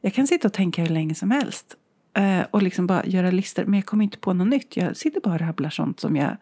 Jag 0.01 0.15
kan 0.15 0.27
sitta 0.27 0.49
och 0.49 0.55
tänka 0.55 0.83
hur 0.83 0.89
länge 0.89 1.15
som 1.15 1.31
helst. 1.31 1.77
Eh, 2.15 2.41
och 2.51 2.63
liksom 2.63 2.87
bara 2.87 3.07
göra 3.07 3.31
listor. 3.31 3.65
Men 3.65 3.75
jag 3.75 3.87
kommer 3.87 4.05
inte 4.05 4.19
på 4.19 4.33
något 4.33 4.49
nytt. 4.49 4.77
Jag 4.77 4.97
sitter 4.97 5.21
bara 5.21 5.35
och 5.35 5.41
rabblar 5.41 5.71
sånt 5.71 6.01
som 6.01 6.17
jag 6.17 6.37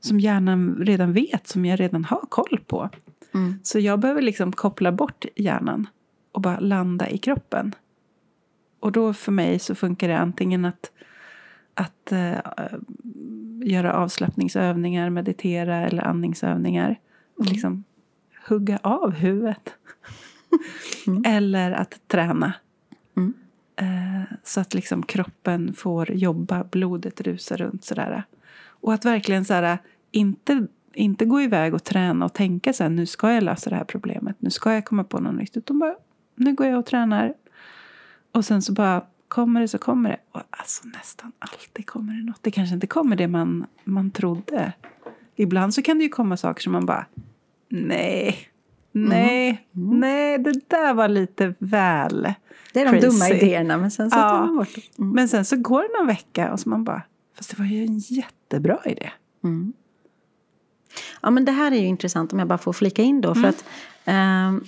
som 0.00 0.20
hjärnan 0.20 0.76
redan 0.80 1.12
vet. 1.12 1.46
Som 1.48 1.64
jag 1.64 1.80
redan 1.80 2.04
har 2.04 2.20
koll 2.28 2.60
på. 2.66 2.90
Mm. 3.34 3.54
Så 3.62 3.78
jag 3.78 4.00
behöver 4.00 4.22
liksom 4.22 4.52
koppla 4.52 4.92
bort 4.92 5.24
hjärnan. 5.36 5.86
Och 6.32 6.40
bara 6.40 6.60
landa 6.60 7.08
i 7.10 7.18
kroppen. 7.18 7.74
Och 8.80 8.92
då 8.92 9.12
för 9.14 9.32
mig 9.32 9.58
så 9.58 9.74
funkar 9.74 10.08
det 10.08 10.18
antingen 10.18 10.64
att, 10.64 10.90
att 11.80 12.12
eh, 12.12 12.38
göra 13.64 13.92
avslappningsövningar, 13.92 15.10
meditera 15.10 15.76
eller 15.76 16.02
andningsövningar. 16.02 17.00
Och 17.36 17.46
liksom 17.46 17.84
hugga 18.48 18.78
av 18.82 19.10
huvudet. 19.12 19.74
Mm. 21.06 21.22
Eller 21.26 21.72
att 21.72 22.00
träna. 22.08 22.52
Mm. 23.16 23.34
Eh, 23.76 24.36
så 24.44 24.60
att 24.60 24.74
liksom 24.74 25.02
kroppen 25.02 25.72
får 25.72 26.10
jobba, 26.12 26.64
blodet 26.64 27.20
rusar 27.20 27.56
runt 27.56 27.84
sådär. 27.84 28.22
Och 28.66 28.94
att 28.94 29.04
verkligen 29.04 29.44
så 29.44 29.54
här, 29.54 29.78
inte, 30.10 30.66
inte 30.94 31.24
gå 31.24 31.40
iväg 31.40 31.74
och 31.74 31.84
träna 31.84 32.24
och 32.24 32.32
tänka 32.32 32.72
så 32.72 32.82
här, 32.82 32.90
nu 32.90 33.06
ska 33.06 33.32
jag 33.32 33.42
lösa 33.42 33.70
det 33.70 33.76
här 33.76 33.84
problemet, 33.84 34.36
nu 34.38 34.50
ska 34.50 34.74
jag 34.74 34.84
komma 34.84 35.04
på 35.04 35.20
något 35.20 35.34
nytt. 35.34 35.56
Utan 35.56 35.78
bara, 35.78 35.94
nu 36.34 36.54
går 36.54 36.66
jag 36.66 36.78
och 36.78 36.86
tränar. 36.86 37.34
Och 38.32 38.44
sen 38.44 38.62
så 38.62 38.72
bara, 38.72 39.04
kommer 39.30 39.60
det 39.60 39.68
så 39.68 39.78
kommer 39.78 40.10
det. 40.10 40.16
Och 40.32 40.42
alltså 40.50 40.88
nästan 40.88 41.32
alltid 41.38 41.86
kommer 41.86 42.12
det 42.14 42.22
något. 42.24 42.38
Det 42.42 42.50
kanske 42.50 42.74
inte 42.74 42.86
kommer 42.86 43.16
det 43.16 43.28
man, 43.28 43.66
man 43.84 44.10
trodde. 44.10 44.72
Ibland 45.36 45.74
så 45.74 45.82
kan 45.82 45.98
det 45.98 46.04
ju 46.04 46.10
komma 46.10 46.36
saker 46.36 46.62
som 46.62 46.72
man 46.72 46.86
bara, 46.86 47.06
nej, 47.68 48.38
nej, 48.92 49.66
nej, 49.72 50.38
det 50.38 50.52
där 50.68 50.94
var 50.94 51.08
lite 51.08 51.54
väl 51.58 52.34
Det 52.72 52.80
är 52.80 52.92
de 52.92 53.00
dumma 53.00 53.26
crazy. 53.28 53.34
idéerna, 53.34 53.76
men 53.76 53.90
sen 53.90 54.10
så 54.10 54.16
Ja. 54.18 54.22
tar 54.30 54.38
man 54.46 54.56
bort 54.56 54.74
dem. 54.74 54.82
Mm. 54.98 55.14
Men 55.14 55.28
sen 55.28 55.44
så 55.44 55.56
går 55.56 55.82
det 55.82 55.98
någon 55.98 56.06
vecka 56.06 56.52
och 56.52 56.60
så 56.60 56.68
man 56.68 56.84
bara, 56.84 57.02
fast 57.36 57.50
det 57.50 57.58
var 57.58 57.66
ju 57.66 57.82
en 57.84 57.98
jättebra 57.98 58.78
idé. 58.84 59.10
Mm. 59.44 59.72
Ja, 61.22 61.30
men 61.30 61.44
det 61.44 61.52
här 61.52 61.72
är 61.72 61.76
ju 61.80 61.86
intressant 61.86 62.32
om 62.32 62.38
jag 62.38 62.48
bara 62.48 62.58
får 62.58 62.72
flika 62.72 63.02
in 63.02 63.20
då. 63.20 63.34
För 63.34 63.48
att 63.48 63.64
ehm, 64.04 64.64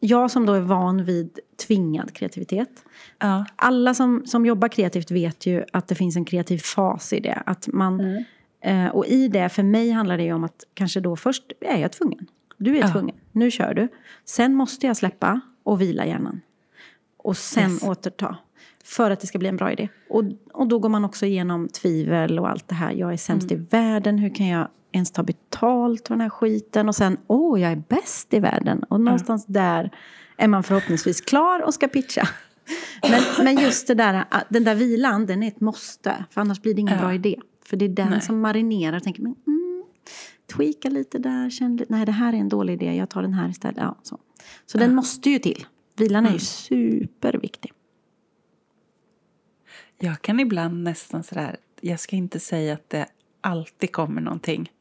jag 0.00 0.30
som 0.30 0.46
då 0.46 0.52
är 0.52 0.60
van 0.60 1.04
vid 1.04 1.38
tvingad 1.56 2.12
kreativitet. 2.12 2.84
Ja. 3.18 3.44
Alla 3.56 3.94
som, 3.94 4.22
som 4.26 4.46
jobbar 4.46 4.68
kreativt 4.68 5.10
vet 5.10 5.46
ju 5.46 5.64
att 5.72 5.88
det 5.88 5.94
finns 5.94 6.16
en 6.16 6.24
kreativ 6.24 6.58
fas 6.58 7.12
i 7.12 7.20
det. 7.20 7.42
Att 7.46 7.68
man, 7.72 8.24
eh, 8.64 8.86
och 8.86 9.06
i 9.06 9.28
det, 9.28 9.48
för 9.48 9.62
mig 9.62 9.90
handlar 9.90 10.16
det 10.16 10.22
ju 10.24 10.32
om 10.32 10.44
att 10.44 10.64
kanske 10.74 11.00
då 11.00 11.16
först 11.16 11.42
är 11.60 11.78
jag 11.80 11.92
tvungen. 11.92 12.26
Du 12.58 12.76
är 12.76 12.80
Ja. 12.80 12.92
tvungen, 12.92 13.16
nu 13.32 13.50
kör 13.50 13.74
du. 13.74 13.88
Sen 14.24 14.54
måste 14.54 14.86
jag 14.86 14.96
släppa 14.96 15.40
och 15.62 15.80
vila 15.80 16.06
hjärnan. 16.06 16.40
Och 17.16 17.36
sen 17.36 17.70
Yes. 17.70 17.82
återta. 17.82 18.36
För 18.84 19.10
att 19.10 19.20
det 19.20 19.26
ska 19.26 19.38
bli 19.38 19.48
en 19.48 19.56
bra 19.56 19.72
idé. 19.72 19.88
Och, 20.08 20.24
och 20.52 20.66
då 20.68 20.78
går 20.78 20.88
man 20.88 21.04
också 21.04 21.26
igenom 21.26 21.68
tvivel 21.68 22.38
och 22.38 22.48
allt 22.50 22.68
det 22.68 22.74
här. 22.74 22.92
Jag 22.92 23.12
är 23.12 23.16
sämst 23.16 23.50
Mm. 23.50 23.62
i 23.62 23.66
världen, 23.70 24.18
hur 24.18 24.34
kan 24.34 24.46
jag 24.46 24.68
ens 24.92 25.10
ta 25.10 25.22
betalt 25.22 26.08
för 26.08 26.14
den 26.14 26.20
här 26.20 26.28
skiten? 26.28 26.88
Och 26.88 26.94
sen, 26.94 27.16
åh, 27.26 27.60
jag 27.60 27.72
är 27.72 27.82
bäst 27.88 28.34
i 28.34 28.40
världen. 28.40 28.82
Och 28.82 29.00
någonstans 29.00 29.46
där 29.46 29.90
är 30.36 30.48
man 30.48 30.62
förhoppningsvis 30.62 31.20
klar 31.20 31.60
och 31.62 31.74
ska 31.74 31.88
pitcha. 31.88 32.28
Men, 33.10 33.22
men 33.44 33.58
just 33.62 33.86
det 33.86 33.94
där, 33.94 34.24
den 34.48 34.64
där 34.64 34.74
vilan, 34.74 35.26
den 35.26 35.42
är 35.42 35.48
ett 35.48 35.60
måste. 35.60 36.24
För 36.30 36.40
annars 36.40 36.62
blir 36.62 36.74
det 36.74 36.80
ingen 36.80 36.94
Ja. 36.94 37.00
bra 37.00 37.14
idé. 37.14 37.36
För 37.66 37.76
det 37.76 37.84
är 37.84 37.88
den 37.88 38.10
Nej. 38.10 38.20
som 38.20 38.40
marinerar 38.40 38.96
och 38.96 39.02
tänker, 39.02 39.22
men, 39.22 39.34
mm, 39.46 39.84
tweaka 40.52 40.88
lite 40.88 41.18
där, 41.18 41.50
känn 41.50 41.76
lite, 41.76 41.92
nej 41.92 42.06
det 42.06 42.12
här 42.12 42.32
är 42.32 42.36
en 42.36 42.48
dålig 42.48 42.72
idé, 42.74 42.94
jag 42.96 43.10
tar 43.10 43.22
den 43.22 43.32
här 43.34 43.48
istället. 43.48 43.76
Ja, 43.80 43.98
så 44.02 44.18
så 44.66 44.78
den 44.78 44.94
måste 44.94 45.30
ju 45.30 45.38
till. 45.38 45.66
Vilan 45.96 46.24
är 46.24 46.28
Mm. 46.28 46.34
ju 46.34 46.40
superviktig. 46.44 47.72
Jag 49.98 50.22
kan 50.22 50.40
ibland 50.40 50.82
nästan 50.82 51.22
sådär, 51.24 51.56
jag 51.80 52.00
ska 52.00 52.16
inte 52.16 52.40
säga 52.40 52.74
att 52.74 52.90
det 52.90 53.06
alltid 53.40 53.92
kommer 53.92 54.20
någonting 54.20 54.72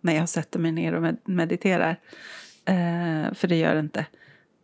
när 0.00 0.14
jag 0.16 0.28
sätter 0.28 0.58
mig 0.58 0.72
ner 0.72 0.92
och 0.94 1.02
med- 1.02 1.16
mediterar. 1.24 1.90
Eh, 2.64 3.34
för 3.34 3.46
det 3.48 3.56
gör 3.56 3.74
det 3.74 3.80
inte. 3.80 4.06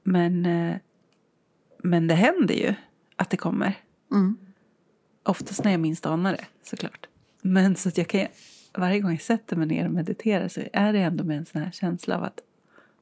Men, 0.02 0.46
eh, 0.46 0.76
men 1.82 2.06
det 2.06 2.14
händer 2.14 2.54
ju 2.54 2.74
att 3.16 3.30
det 3.30 3.36
kommer. 3.36 3.74
Mm. 4.12 4.36
Oftast 5.24 5.64
när 5.64 5.70
jag 5.70 5.80
minst 5.80 6.06
anar 6.06 6.32
det, 6.32 6.44
såklart. 6.62 7.06
Men 7.42 7.76
så 7.76 7.88
att 7.88 7.98
jag 7.98 8.08
kan, 8.08 8.26
varje 8.78 9.00
gång 9.00 9.10
jag 9.10 9.22
sätter 9.22 9.56
mig 9.56 9.66
ner 9.66 9.86
och 9.86 9.92
mediterar 9.92 10.48
så 10.48 10.60
är 10.72 10.92
det 10.92 10.98
ändå 10.98 11.24
med 11.24 11.38
en 11.38 11.46
sån 11.46 11.62
här 11.62 11.70
känsla 11.70 12.16
av 12.16 12.24
att 12.24 12.40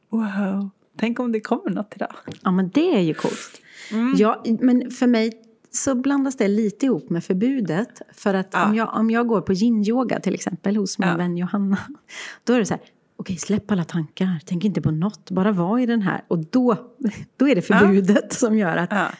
wow, 0.08 0.70
tänk 0.96 1.20
om 1.20 1.32
det 1.32 1.40
kommer 1.40 1.70
något 1.70 1.92
idag. 1.96 2.12
Ja, 2.42 2.50
men 2.50 2.68
det 2.70 2.96
är 2.96 3.00
ju 3.00 3.14
coolt. 3.14 3.60
Mm. 3.92 4.14
Ja, 4.16 4.44
men 4.60 4.90
för 4.90 5.06
mig 5.06 5.42
så 5.70 5.94
blandas 5.94 6.36
det 6.36 6.48
lite 6.48 6.86
ihop 6.86 7.10
med 7.10 7.24
förbudet. 7.24 8.02
För 8.12 8.34
att 8.34 8.48
Ja. 8.52 8.66
om, 8.68 8.74
jag, 8.74 8.94
om 8.94 9.10
jag 9.10 9.26
går 9.26 9.40
på 9.40 9.52
yin-yoga 9.52 10.20
till 10.20 10.34
exempel 10.34 10.76
hos 10.76 10.98
min 10.98 11.08
Ja. 11.08 11.16
vän 11.16 11.36
Johanna. 11.36 11.78
Då 12.44 12.52
är 12.52 12.58
det 12.58 12.66
så 12.66 12.74
här, 12.74 12.82
okej 13.20 13.36
släpp 13.36 13.70
alla 13.70 13.84
tankar, 13.84 14.40
tänk 14.44 14.64
inte 14.64 14.80
på 14.82 14.90
något, 14.90 15.30
bara 15.30 15.52
var 15.52 15.78
i 15.78 15.86
den 15.86 16.02
här. 16.02 16.24
Och 16.28 16.38
då, 16.38 16.92
då 17.36 17.48
är 17.48 17.54
det 17.54 17.62
förbudet 17.62 18.32
som 18.32 18.58
gör 18.58 18.76
att 18.76 18.90
Ja. 18.92 19.10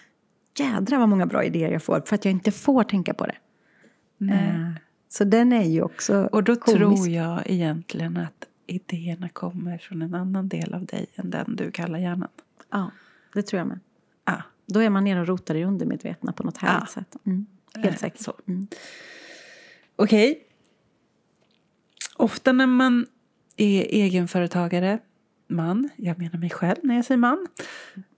jädra 0.59 0.99
vad 0.99 1.09
många 1.09 1.27
bra 1.27 1.45
idéer 1.45 1.71
jag 1.73 1.83
får 1.83 2.03
för 2.07 2.15
att 2.15 2.25
jag 2.25 2.33
inte 2.33 2.51
får 2.53 2.85
tänka 2.85 3.15
på 3.15 3.27
det. 3.27 3.37
Nej. 4.19 4.49
Eh, 4.49 4.71
Så 5.09 5.25
den 5.25 5.53
är 5.53 5.65
ju 5.65 5.83
också 5.83 6.29
Och 6.33 6.45
då 6.45 6.57
komisk. 6.57 6.81
tror 7.03 7.09
jag 7.09 7.43
egentligen 7.47 8.17
att 8.17 8.47
idéerna 8.67 9.29
kommer 9.29 9.79
från 9.79 10.03
en 10.03 10.15
annan 10.15 10.49
del 10.49 10.75
av 10.75 10.85
dig 10.87 11.07
än 11.15 11.31
den 11.31 11.57
du 11.57 11.71
kallar 11.71 11.99
hjärnan. 11.99 12.29
Ja. 12.71 12.91
det 13.35 13.43
tror 13.43 13.59
jag 13.59 13.67
med. 13.69 13.81
Ja. 14.25 14.43
Då 14.67 14.81
är 14.81 14.91
man 14.91 15.05
nere 15.05 15.21
och 15.21 15.27
rotar 15.27 15.55
i 15.55 15.65
undermedvetna 15.65 16.33
på 16.33 16.43
något 16.43 16.57
härligt 16.57 16.83
Ja. 16.97 17.01
sätt. 17.03 17.17
Mm. 17.27 17.47
Eh, 17.77 17.83
Helt 17.83 17.99
säkert. 18.01 18.21
så. 18.21 18.33
Mm. 18.49 18.67
Okej. 19.97 20.43
Ofta 22.17 22.53
när 22.53 22.67
man 22.67 23.07
är 23.63 23.83
egenföretagare, 23.91 24.99
man, 25.49 25.89
jag 25.97 26.19
menar 26.19 26.39
mig 26.39 26.51
själv 26.51 26.77
när 26.83 26.95
jag 26.97 27.05
säger 27.05 27.19
man, 27.19 27.47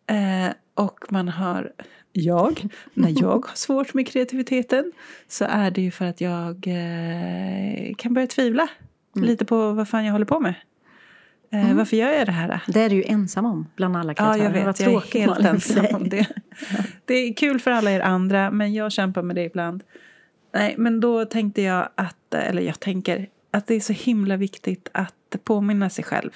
eh, 0.06 0.52
och 0.74 0.98
man 1.12 1.28
har, 1.28 1.72
jag, 2.12 2.66
när 2.94 3.22
jag 3.22 3.46
har 3.46 3.54
svårt 3.56 3.94
med 3.94 4.08
kreativiteten 4.08 4.92
så 5.28 5.44
är 5.44 5.70
det 5.70 5.82
ju 5.82 5.90
för 5.90 6.04
att 6.06 6.20
jag 6.20 6.66
eh, 6.66 7.94
kan 7.98 8.14
börja 8.14 8.26
tvivla 8.26 8.68
Mm. 9.16 9.28
lite 9.28 9.44
på 9.44 9.72
vad 9.72 9.88
fan 9.88 10.04
jag 10.04 10.12
håller 10.12 10.24
på 10.26 10.40
med. 10.40 10.54
Eh, 11.52 11.64
Mm. 11.64 11.76
Varför 11.76 11.96
gör 11.96 12.10
jag 12.12 12.26
det 12.28 12.32
här? 12.32 12.60
Det 12.68 12.80
är 12.80 12.90
du 12.90 12.96
ju 12.96 13.02
ensam 13.06 13.44
om 13.46 13.66
bland 13.76 13.96
alla 13.96 14.12
Ja, 14.12 14.14
kreatörer. 14.14 14.44
jag 14.44 14.64
Vad 14.64 14.78
vet. 14.78 14.80
Jag 14.80 14.92
är 15.16 15.20
helt 15.20 15.38
ensam 15.46 15.86
om 15.92 16.08
det. 16.08 16.26
Det 17.04 17.14
är 17.14 17.34
kul 17.34 17.60
för 17.60 17.70
alla 17.70 17.90
er 17.90 18.00
andra, 18.00 18.50
men 18.50 18.74
jag 18.74 18.92
kämpar 18.92 19.22
med 19.22 19.36
det 19.36 19.44
ibland. 19.44 19.82
Nej, 20.54 20.74
men 20.78 21.00
då 21.00 21.24
tänkte 21.24 21.62
jag 21.62 21.88
att, 21.94 22.34
eller 22.34 22.62
jag 22.62 22.80
tänker, 22.80 23.28
att 23.52 23.66
det 23.66 23.74
är 23.74 23.80
så 23.80 23.92
himla 23.92 24.36
viktigt 24.36 24.88
att 24.94 25.36
påminna 25.44 25.90
sig 25.90 26.04
själv 26.04 26.30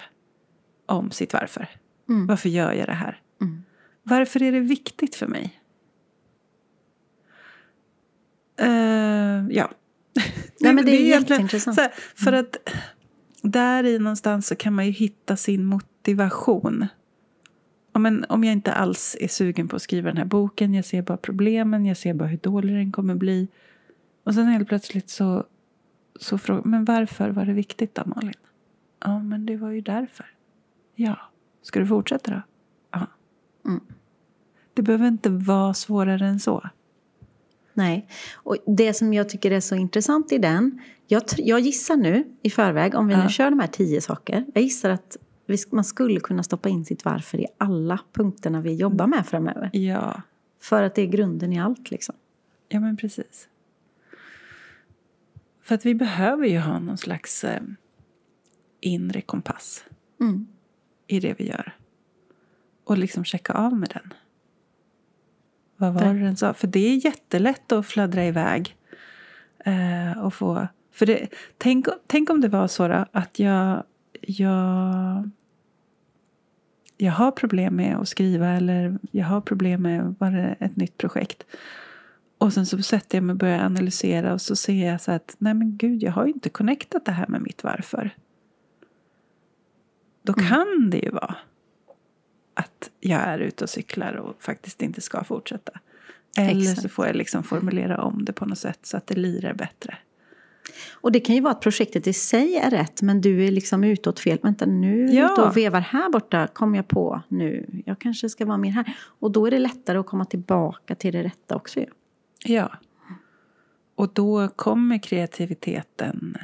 om 0.86 1.10
sitt 1.10 1.32
varför. 1.32 1.68
Mm. 2.08 2.26
Varför 2.26 2.48
gör 2.48 2.72
jag 2.72 2.88
det 2.88 2.92
här? 2.92 3.20
Mm. 3.40 3.62
Varför 4.02 4.42
är 4.42 4.52
det 4.52 4.60
viktigt 4.60 5.14
för 5.14 5.26
mig? 5.26 5.60
Eh, 8.56 9.46
ja. 9.50 9.70
Nej, 10.60 10.74
men 10.74 10.84
det 10.84 10.90
är 10.90 11.00
egentligen 11.00 11.42
jätteintressant. 11.42 11.76
så 11.76 11.82
här, 11.82 11.92
för 12.14 12.32
att 12.32 12.56
där 13.42 13.84
i 13.84 13.98
någonstans 13.98 14.46
så 14.46 14.56
kan 14.56 14.74
man 14.74 14.86
ju 14.86 14.92
hitta 14.92 15.36
sin 15.36 15.64
motivation. 15.64 16.86
Om 18.28 18.44
jag 18.44 18.52
inte 18.52 18.72
alls 18.72 19.16
är 19.20 19.28
sugen 19.28 19.68
på 19.68 19.76
att 19.76 19.82
skriva 19.82 20.08
den 20.08 20.16
här 20.16 20.24
boken, 20.24 20.74
jag 20.74 20.84
ser 20.84 21.02
bara 21.02 21.16
problemen, 21.16 21.86
jag 21.86 21.96
ser 21.96 22.14
bara 22.14 22.28
hur 22.28 22.38
dålig 22.38 22.74
den 22.74 22.92
kommer 22.92 23.14
bli. 23.14 23.48
Och 24.24 24.34
sen 24.34 24.46
helt 24.46 24.68
plötsligt 24.68 25.10
så, 25.10 25.44
så 26.20 26.38
frågar 26.38 26.62
men 26.62 26.84
varför 26.84 27.30
var 27.30 27.44
det 27.44 27.52
viktigt 27.52 27.94
då 27.94 28.02
Malin? 28.06 28.32
Ja, 29.04 29.18
men 29.18 29.46
det 29.46 29.56
var 29.56 29.70
ju 29.70 29.80
därför. 29.80 30.26
Ja, 30.94 31.16
ska 31.62 31.80
du 31.80 31.86
fortsätta 31.86 32.30
då? 32.30 32.42
Ja. 32.90 33.06
Mm. 33.66 33.80
Det 34.74 34.82
behöver 34.82 35.08
inte 35.08 35.30
vara 35.30 35.74
svårare 35.74 36.26
än 36.26 36.40
så. 36.40 36.68
Nej. 37.74 38.08
Och 38.34 38.56
det 38.66 38.94
som 38.94 39.14
jag 39.14 39.28
tycker 39.28 39.50
är 39.50 39.60
så 39.60 39.74
intressant 39.74 40.32
i 40.32 40.38
den, 40.38 40.80
jag, 41.06 41.22
jag 41.36 41.60
gissar 41.60 41.96
nu 41.96 42.24
i 42.42 42.50
förväg, 42.50 42.94
om 42.94 43.08
vi 43.08 43.14
Ja. 43.14 43.22
nu 43.22 43.28
kör 43.28 43.50
de 43.50 43.60
här 43.60 43.66
tio 43.66 44.00
saker, 44.00 44.44
jag 44.54 44.62
gissar 44.62 44.90
att 44.90 45.16
vi, 45.46 45.56
man 45.70 45.84
skulle 45.84 46.20
kunna 46.20 46.42
stoppa 46.42 46.68
in 46.68 46.84
sitt 46.84 47.04
varför 47.04 47.40
i 47.40 47.46
alla 47.58 47.98
punkterna 48.12 48.60
vi 48.60 48.74
jobbar 48.74 49.06
med 49.06 49.26
framöver. 49.26 49.70
Ja, 49.72 50.22
För 50.60 50.82
att 50.82 50.94
det 50.94 51.02
är 51.02 51.06
grunden 51.06 51.52
i 51.52 51.60
allt 51.60 51.90
liksom. 51.90 52.14
ja 52.68 52.80
men 52.80 52.96
precis. 52.96 53.48
För 55.66 55.74
att 55.74 55.86
vi 55.86 55.94
behöver 55.94 56.46
ju 56.46 56.58
ha 56.58 56.78
någon 56.78 56.98
slags 56.98 57.44
eh, 57.44 57.62
inre 58.80 59.20
kompass 59.20 59.84
Mm. 60.20 60.46
i 61.06 61.20
det 61.20 61.34
vi 61.38 61.48
gör. 61.48 61.76
Och 62.84 62.98
liksom 62.98 63.24
checka 63.24 63.52
av 63.52 63.72
med 63.76 63.88
den. 63.88 64.12
Vad 65.76 65.94
var 65.94 66.14
det 66.14 66.20
den 66.20 66.36
sa? 66.36 66.54
För 66.54 66.66
det 66.66 66.80
är 66.80 67.04
jättelätt 67.04 67.72
att 67.72 67.86
fladdra 67.86 68.24
iväg. 68.24 68.76
Eh, 69.58 70.18
och 70.24 70.34
få, 70.34 70.68
för 70.92 71.06
det, 71.06 71.28
tänk, 71.58 71.86
tänk 72.06 72.30
om 72.30 72.40
det 72.40 72.48
var 72.48 72.68
så 72.68 72.88
då, 72.88 73.06
att 73.12 73.38
jag, 73.38 73.82
jag, 74.20 75.30
jag 76.96 77.12
har 77.12 77.30
problem 77.30 77.76
med 77.76 77.96
att 77.96 78.08
skriva 78.08 78.48
eller 78.48 78.98
jag 79.10 79.26
har 79.26 79.40
problem 79.40 79.82
med 79.82 80.12
bara 80.12 80.54
ett 80.54 80.76
nytt 80.76 80.98
projekt. 80.98 81.46
Och 82.38 82.52
sen 82.52 82.66
så 82.66 82.82
sätter 82.82 83.18
jag 83.18 83.22
mig 83.24 83.32
och 83.32 83.38
börjar 83.38 83.64
analysera 83.64 84.32
och 84.32 84.40
så 84.40 84.56
ser 84.56 84.86
jag 84.90 85.00
så 85.00 85.12
att 85.12 85.36
nej 85.38 85.54
men 85.54 85.76
gud, 85.76 86.02
jag 86.02 86.12
har 86.12 86.26
ju 86.26 86.32
inte 86.32 86.48
connectat 86.48 87.04
det 87.04 87.12
här 87.12 87.26
med 87.28 87.42
mitt 87.42 87.64
varför. 87.64 88.10
Då 90.22 90.32
kan 90.32 90.90
det 90.90 90.98
ju 90.98 91.10
vara 91.10 91.36
att 92.54 92.90
jag 93.00 93.20
är 93.20 93.38
ute 93.38 93.64
och 93.64 93.70
cyklar 93.70 94.14
och 94.14 94.42
faktiskt 94.42 94.82
inte 94.82 95.00
ska 95.00 95.24
fortsätta. 95.24 95.72
Eller 96.38 96.64
så 96.64 96.72
Exakt. 96.72 96.92
får 96.94 97.06
jag 97.06 97.16
liksom 97.16 97.42
formulera 97.42 98.02
om 98.02 98.24
det 98.24 98.32
på 98.32 98.46
något 98.46 98.58
sätt 98.58 98.78
så 98.82 98.96
att 98.96 99.06
det 99.06 99.14
lirar 99.14 99.54
bättre. 99.54 99.98
Och 100.92 101.12
det 101.12 101.20
kan 101.20 101.34
ju 101.34 101.40
vara 101.40 101.52
att 101.52 101.60
projektet 101.60 102.06
i 102.06 102.12
sig 102.12 102.56
är 102.56 102.70
rätt 102.70 103.02
men 103.02 103.20
du 103.20 103.46
är 103.46 103.50
liksom 103.50 103.84
ute 103.84 104.08
åt 104.08 104.20
fel. 104.20 104.38
Vänta 104.42 104.66
nu 104.66 105.06
Ja. 105.06 105.32
ute 105.32 105.42
och 105.42 105.56
vevar 105.56 105.80
här 105.80 106.10
borta 106.10 106.46
kom 106.46 106.74
jag 106.74 106.88
på 106.88 107.22
nu. 107.28 107.82
Jag 107.86 107.98
kanske 107.98 108.28
ska 108.28 108.46
vara 108.46 108.56
mer 108.56 108.70
här. 108.70 108.96
Och 108.98 109.30
då 109.30 109.46
är 109.46 109.50
det 109.50 109.58
lättare 109.58 109.98
att 109.98 110.06
komma 110.06 110.24
tillbaka 110.24 110.94
till 110.94 111.12
det 111.12 111.22
rätta 111.22 111.56
också 111.56 111.80
ju. 111.80 111.86
Ja. 111.86 111.92
Och 113.94 114.10
då 114.12 114.48
kommer 114.48 114.98
kreativiteten 114.98 116.36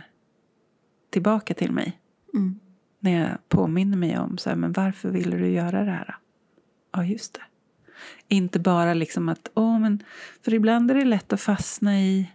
tillbaka 1.10 1.54
till 1.54 1.72
mig. 1.72 2.00
Mm. 2.34 2.60
När 3.00 3.20
jag 3.20 3.48
påminner 3.48 3.96
mig 3.96 4.18
om 4.18 4.38
så 4.38 4.48
här, 4.48 4.56
men 4.56 4.72
varför 4.72 5.08
ville 5.08 5.36
du 5.36 5.48
göra 5.48 5.84
det 5.84 5.90
här? 5.90 6.16
Ja, 6.92 7.04
just 7.04 7.34
det. 7.34 7.42
Inte 8.28 8.58
bara 8.58 8.94
liksom 8.94 9.28
att, 9.28 9.50
åh 9.54 9.78
men, 9.78 10.02
för 10.44 10.54
ibland 10.54 10.90
är 10.90 10.94
det 10.94 11.04
lätt 11.04 11.32
att 11.32 11.40
fastna 11.40 12.00
i 12.00 12.30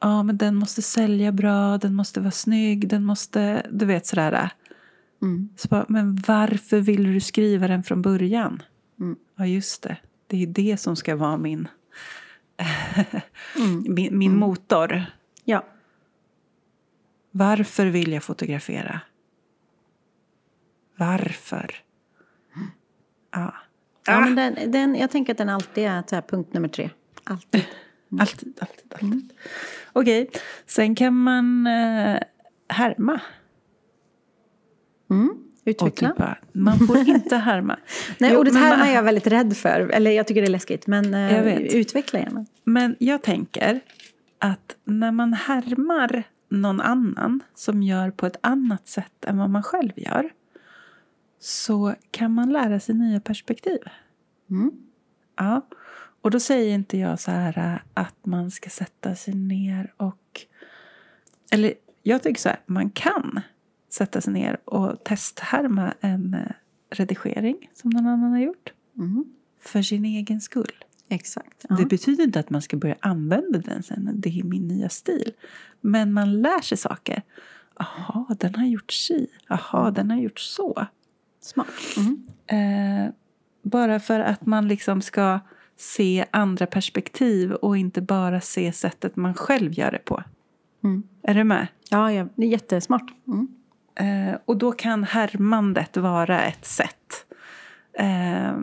Ja, 0.00 0.22
men 0.22 0.36
den 0.36 0.54
måste 0.54 0.82
sälja 0.82 1.32
bra, 1.32 1.78
den 1.78 1.94
måste 1.94 2.20
vara 2.20 2.30
snygg, 2.30 2.88
den 2.88 3.04
måste, 3.04 3.66
du 3.70 3.86
vet 3.86 4.06
sådär. 4.06 4.50
Mm. 5.22 5.48
Så 5.56 5.68
bara, 5.68 5.86
men 5.88 6.22
varför 6.26 6.80
ville 6.80 7.08
du 7.08 7.20
skriva 7.20 7.68
den 7.68 7.82
från 7.82 8.02
början? 8.02 8.62
Mm. 9.00 9.16
Ja, 9.36 9.46
just 9.46 9.82
det. 9.82 9.96
Det 10.30 10.42
är 10.42 10.46
det 10.46 10.76
som 10.76 10.96
ska 10.96 11.16
vara 11.16 11.36
min, 11.36 11.68
Mm. 13.56 13.94
min, 13.94 14.18
min 14.18 14.36
motor. 14.36 15.04
Ja. 15.44 15.64
Varför 17.30 17.86
vill 17.86 18.12
jag 18.12 18.24
fotografera? 18.24 19.00
Varför? 20.96 21.74
Ja. 23.30 23.54
Ja, 24.06 24.20
men 24.20 24.34
den, 24.34 24.70
den, 24.70 24.94
jag 24.94 25.10
tänker 25.10 25.32
att 25.32 25.38
den 25.38 25.48
alltid 25.48 25.84
är 25.84 26.04
här, 26.10 26.22
punkt 26.22 26.52
nummer 26.52 26.68
tre. 26.68 26.90
Alltid. 27.24 27.64
Alltid, 28.20 28.58
alltid, 28.60 28.94
alltid. 28.94 29.32
Okej, 29.92 30.30
sen 30.66 30.94
kan 30.94 31.14
man 31.14 31.66
eh, 31.66 32.20
härma. 32.68 33.20
Mm. 35.10 35.49
Utveckla. 35.64 36.08
typ 36.08 36.18
bara, 36.18 36.38
man 36.52 36.78
får 36.78 36.98
inte 36.98 37.36
härma. 37.50 37.78
Nej, 38.18 38.36
ordet 38.36 38.52
men 38.52 38.62
härma 38.62 38.76
man- 38.76 38.88
är 38.88 38.94
jag 38.94 39.02
väldigt 39.02 39.26
rädd 39.26 39.56
för. 39.56 39.80
Eller 39.80 40.10
jag 40.10 40.26
tycker 40.26 40.40
det 40.40 40.46
är 40.46 40.50
läskigt. 40.50 40.86
Men 40.86 41.14
eh, 41.14 41.56
utveckla 41.58 42.18
gärna. 42.18 42.46
Men 42.64 42.96
jag 42.98 43.22
tänker 43.22 43.80
att 44.38 44.76
när 44.84 45.12
man 45.12 45.32
härmar 45.32 46.22
någon 46.48 46.80
annan 46.80 47.40
som 47.54 47.82
gör 47.82 48.10
på 48.10 48.26
ett 48.26 48.36
annat 48.40 48.88
sätt 48.88 49.24
än 49.24 49.38
vad 49.38 49.50
man 49.50 49.62
själv 49.62 49.92
gör 49.96 50.30
så 51.40 51.94
kan 52.10 52.34
man 52.34 52.52
lära 52.52 52.80
sig 52.80 52.94
nya 52.94 53.20
perspektiv. 53.20 53.78
Mm. 54.50 54.70
Ja. 55.36 55.66
Och 56.22 56.30
då 56.30 56.40
säger 56.40 56.74
inte 56.74 56.98
jag 56.98 57.20
så 57.20 57.30
här 57.30 57.58
äh, 57.58 58.02
att 58.02 58.26
man 58.26 58.50
ska 58.50 58.70
sätta 58.70 59.14
sig 59.14 59.34
ner 59.34 59.92
och... 59.96 60.40
Eller 61.50 61.74
jag 62.02 62.22
tycker 62.22 62.40
så 62.40 62.48
här, 62.48 62.60
man 62.66 62.90
kan 62.90 63.40
sätta 63.90 64.20
sig 64.20 64.32
ner 64.32 64.60
och 64.64 65.04
testhärma 65.04 65.94
en 66.00 66.34
eh, 66.34 66.52
redigering 66.90 67.70
som 67.74 67.90
någon 67.90 68.06
annan 68.06 68.30
har 68.30 68.40
gjort. 68.40 68.72
Mm. 68.98 69.24
För 69.60 69.82
sin 69.82 70.04
egen 70.04 70.40
skull. 70.40 70.84
Exakt. 71.08 71.66
Ja. 71.68 71.76
Det 71.76 71.86
betyder 71.86 72.24
inte 72.24 72.40
att 72.40 72.50
man 72.50 72.62
ska 72.62 72.76
börja 72.76 72.96
använda 73.00 73.58
den 73.58 73.82
sen. 73.82 74.10
Det 74.14 74.40
är 74.40 74.44
min 74.44 74.68
nya 74.68 74.88
stil. 74.88 75.32
Men 75.80 76.12
man 76.12 76.42
lär 76.42 76.60
sig 76.60 76.78
saker. 76.78 77.22
Jaha, 77.78 78.36
den 78.38 78.54
har 78.54 78.66
gjort 78.66 78.92
si. 78.92 79.26
Jaha, 79.48 79.90
den 79.90 80.10
har 80.10 80.18
gjort 80.18 80.40
så. 80.40 80.86
Smart. 81.40 81.68
Mm. 81.96 82.26
Eh, 82.46 83.12
bara 83.62 84.00
för 84.00 84.20
att 84.20 84.46
man 84.46 84.68
liksom 84.68 85.02
ska 85.02 85.40
se 85.76 86.24
andra 86.30 86.66
perspektiv 86.66 87.52
och 87.52 87.76
inte 87.76 88.00
bara 88.00 88.40
se 88.40 88.72
sättet 88.72 89.16
man 89.16 89.34
själv 89.34 89.72
gör 89.72 89.90
det 89.90 90.04
på. 90.04 90.22
Mm. 90.84 91.02
Är 91.22 91.34
du 91.34 91.44
med? 91.44 91.66
Ja, 91.90 92.12
ja, 92.12 92.28
det 92.34 92.46
är 92.46 92.50
jättesmart. 92.50 93.12
Mm. 93.26 93.48
Eh, 93.94 94.34
och 94.44 94.56
då 94.56 94.72
kan 94.72 95.04
härmandet 95.04 95.96
vara 95.96 96.42
ett 96.42 96.64
sätt. 96.64 97.26
Eh, 97.92 98.56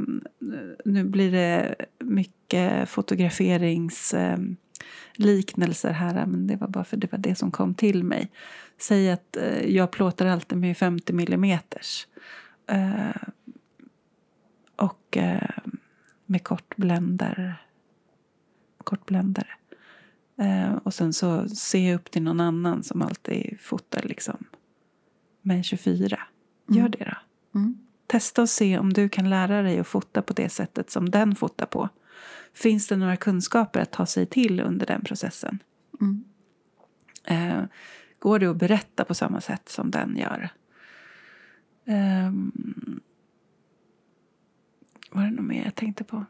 nu 0.85 1.03
blir 1.03 1.31
det 1.31 1.75
mycket 1.99 2.89
fotograferingsliknelser 2.89 5.89
eh, 5.89 5.95
här, 5.95 6.25
men 6.25 6.47
det 6.47 6.55
var 6.55 6.67
bara 6.67 6.83
för 6.83 6.97
det 6.97 7.11
var 7.11 7.19
det 7.19 7.35
som 7.35 7.51
kom 7.51 7.73
till 7.73 8.03
mig. 8.03 8.31
Säg 8.77 9.11
att 9.11 9.37
eh, 9.37 9.65
jag 9.65 9.91
plåtar 9.91 10.25
alltid 10.25 10.57
med 10.57 10.77
50 10.77 11.13
millimeters. 11.13 12.07
Eh, 12.67 13.21
och 14.75 15.17
eh, 15.17 15.49
med 16.25 16.43
kortbländare. 16.43 17.55
kortbländare. 18.83 19.49
Eh, 20.37 20.75
och 20.75 20.93
sen 20.93 21.13
så 21.13 21.49
ser 21.49 21.89
jag 21.89 21.95
upp 21.95 22.11
till 22.11 22.23
någon 22.23 22.39
annan 22.39 22.83
som 22.83 23.01
alltid 23.01 23.57
fotar 23.61 24.01
liksom 24.01 24.45
med 25.41 25.65
24. 25.65 26.19
Gör 26.67 26.79
Mm. 26.79 26.91
det 26.91 27.05
då. 27.05 27.59
Mm. 27.59 27.77
Testa 28.07 28.41
och 28.41 28.49
se 28.49 28.77
om 28.77 28.93
du 28.93 29.09
kan 29.09 29.29
lära 29.29 29.61
dig 29.61 29.79
att 29.79 29.87
fota 29.87 30.21
på 30.21 30.33
det 30.33 30.49
sättet 30.49 30.91
som 30.91 31.09
den 31.09 31.35
fotar 31.35 31.65
på. 31.65 31.89
Finns 32.53 32.87
det 32.87 32.95
några 32.95 33.17
kunskaper 33.17 33.79
att 33.79 33.91
ta 33.91 34.05
sig 34.05 34.25
till 34.25 34.59
under 34.59 34.85
den 34.85 35.01
processen? 35.01 35.59
Mm. 36.01 36.23
Eh, 37.23 37.63
går 38.19 38.39
det 38.39 38.45
att 38.45 38.57
berätta 38.57 39.05
på 39.05 39.13
samma 39.13 39.41
sätt 39.41 39.69
som 39.69 39.91
den 39.91 40.17
gör? 40.17 40.49
Um, 41.85 42.99
var 45.11 45.23
det 45.23 45.31
något 45.31 45.45
mer 45.45 45.63
jag 45.63 45.75
tänkte 45.75 46.03
på? 46.03 46.25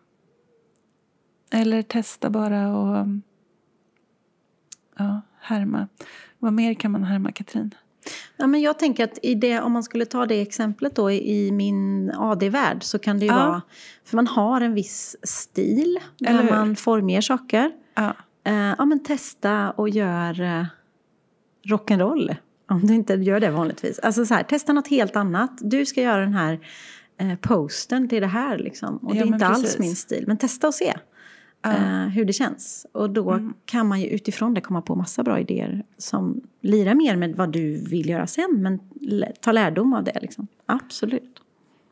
Eller 1.51 1.81
testa 1.81 2.29
bara 2.29 2.77
och 2.77 3.07
ja, 4.97 5.21
härma. 5.39 5.87
Vad 6.39 6.53
mer 6.53 6.73
kan 6.73 6.91
man 6.91 7.03
härma, 7.03 7.31
Katrin? 7.31 7.75
Ja, 8.37 8.47
men 8.47 8.61
jag 8.61 8.79
tänker 8.79 9.03
att 9.03 9.19
det, 9.35 9.59
om 9.59 9.71
man 9.71 9.83
skulle 9.83 10.05
ta 10.05 10.25
det 10.25 10.41
exemplet 10.41 10.95
då 10.95 11.11
i 11.11 11.51
min 11.51 12.11
AD-värld 12.17 12.83
så 12.83 12.99
kan 12.99 13.19
det 13.19 13.25
ju 13.25 13.31
Ja. 13.31 13.37
vara... 13.47 13.61
För 14.05 14.15
man 14.15 14.27
har 14.27 14.61
en 14.61 14.73
viss 14.73 15.15
stil 15.23 15.99
Eller 16.25 16.43
när 16.43 16.51
man 16.51 16.75
formger 16.75 17.21
saker. 17.21 17.71
Ja, 17.95 18.13
Eh, 18.43 18.53
ja, 18.77 18.85
men 18.85 19.03
testa 19.03 19.71
och 19.71 19.89
gör 19.89 20.41
eh, 20.41 20.65
rock'n'roll. 21.67 22.35
Om 22.69 22.87
du 22.87 22.93
inte 22.93 23.13
gör 23.13 23.39
det 23.39 23.49
vanligtvis. 23.49 23.99
Alltså 23.99 24.25
så 24.25 24.33
här, 24.33 24.43
testa 24.43 24.73
något 24.73 24.87
helt 24.87 25.15
annat. 25.15 25.51
Du 25.61 25.85
ska 25.85 26.01
göra 26.01 26.21
den 26.21 26.33
här 26.33 26.59
eh, 27.19 27.35
posten 27.41 28.09
till 28.09 28.21
det 28.21 28.27
här 28.27 28.57
liksom. 28.57 28.97
Och 28.97 29.15
Ja, 29.15 29.23
det 29.23 29.29
är 29.29 29.33
inte 29.33 29.47
alls 29.47 29.61
precis. 29.61 29.79
min 29.79 29.95
stil. 29.95 30.23
Men 30.27 30.37
testa 30.37 30.67
och 30.67 30.73
se 30.73 30.93
Ja. 31.73 32.03
eh, 32.03 32.07
hur 32.09 32.25
det 32.25 32.33
känns. 32.33 32.85
Och 32.91 33.09
då 33.09 33.31
Mm. 33.31 33.53
kan 33.65 33.87
man 33.87 34.01
ju 34.01 34.07
utifrån 34.07 34.53
det 34.53 34.61
komma 34.61 34.81
på 34.81 34.95
massa 34.95 35.23
bra 35.23 35.39
idéer 35.39 35.85
som 35.97 36.41
lirar 36.61 36.95
mer 36.95 37.15
med 37.15 37.35
vad 37.35 37.51
du 37.51 37.85
vill 37.89 38.09
göra 38.09 38.27
sen. 38.27 38.59
Men 38.61 38.79
ta 39.41 39.51
lärdom 39.51 39.93
av 39.93 40.03
det 40.03 40.19
liksom. 40.21 40.47
Absolut. 40.65 41.39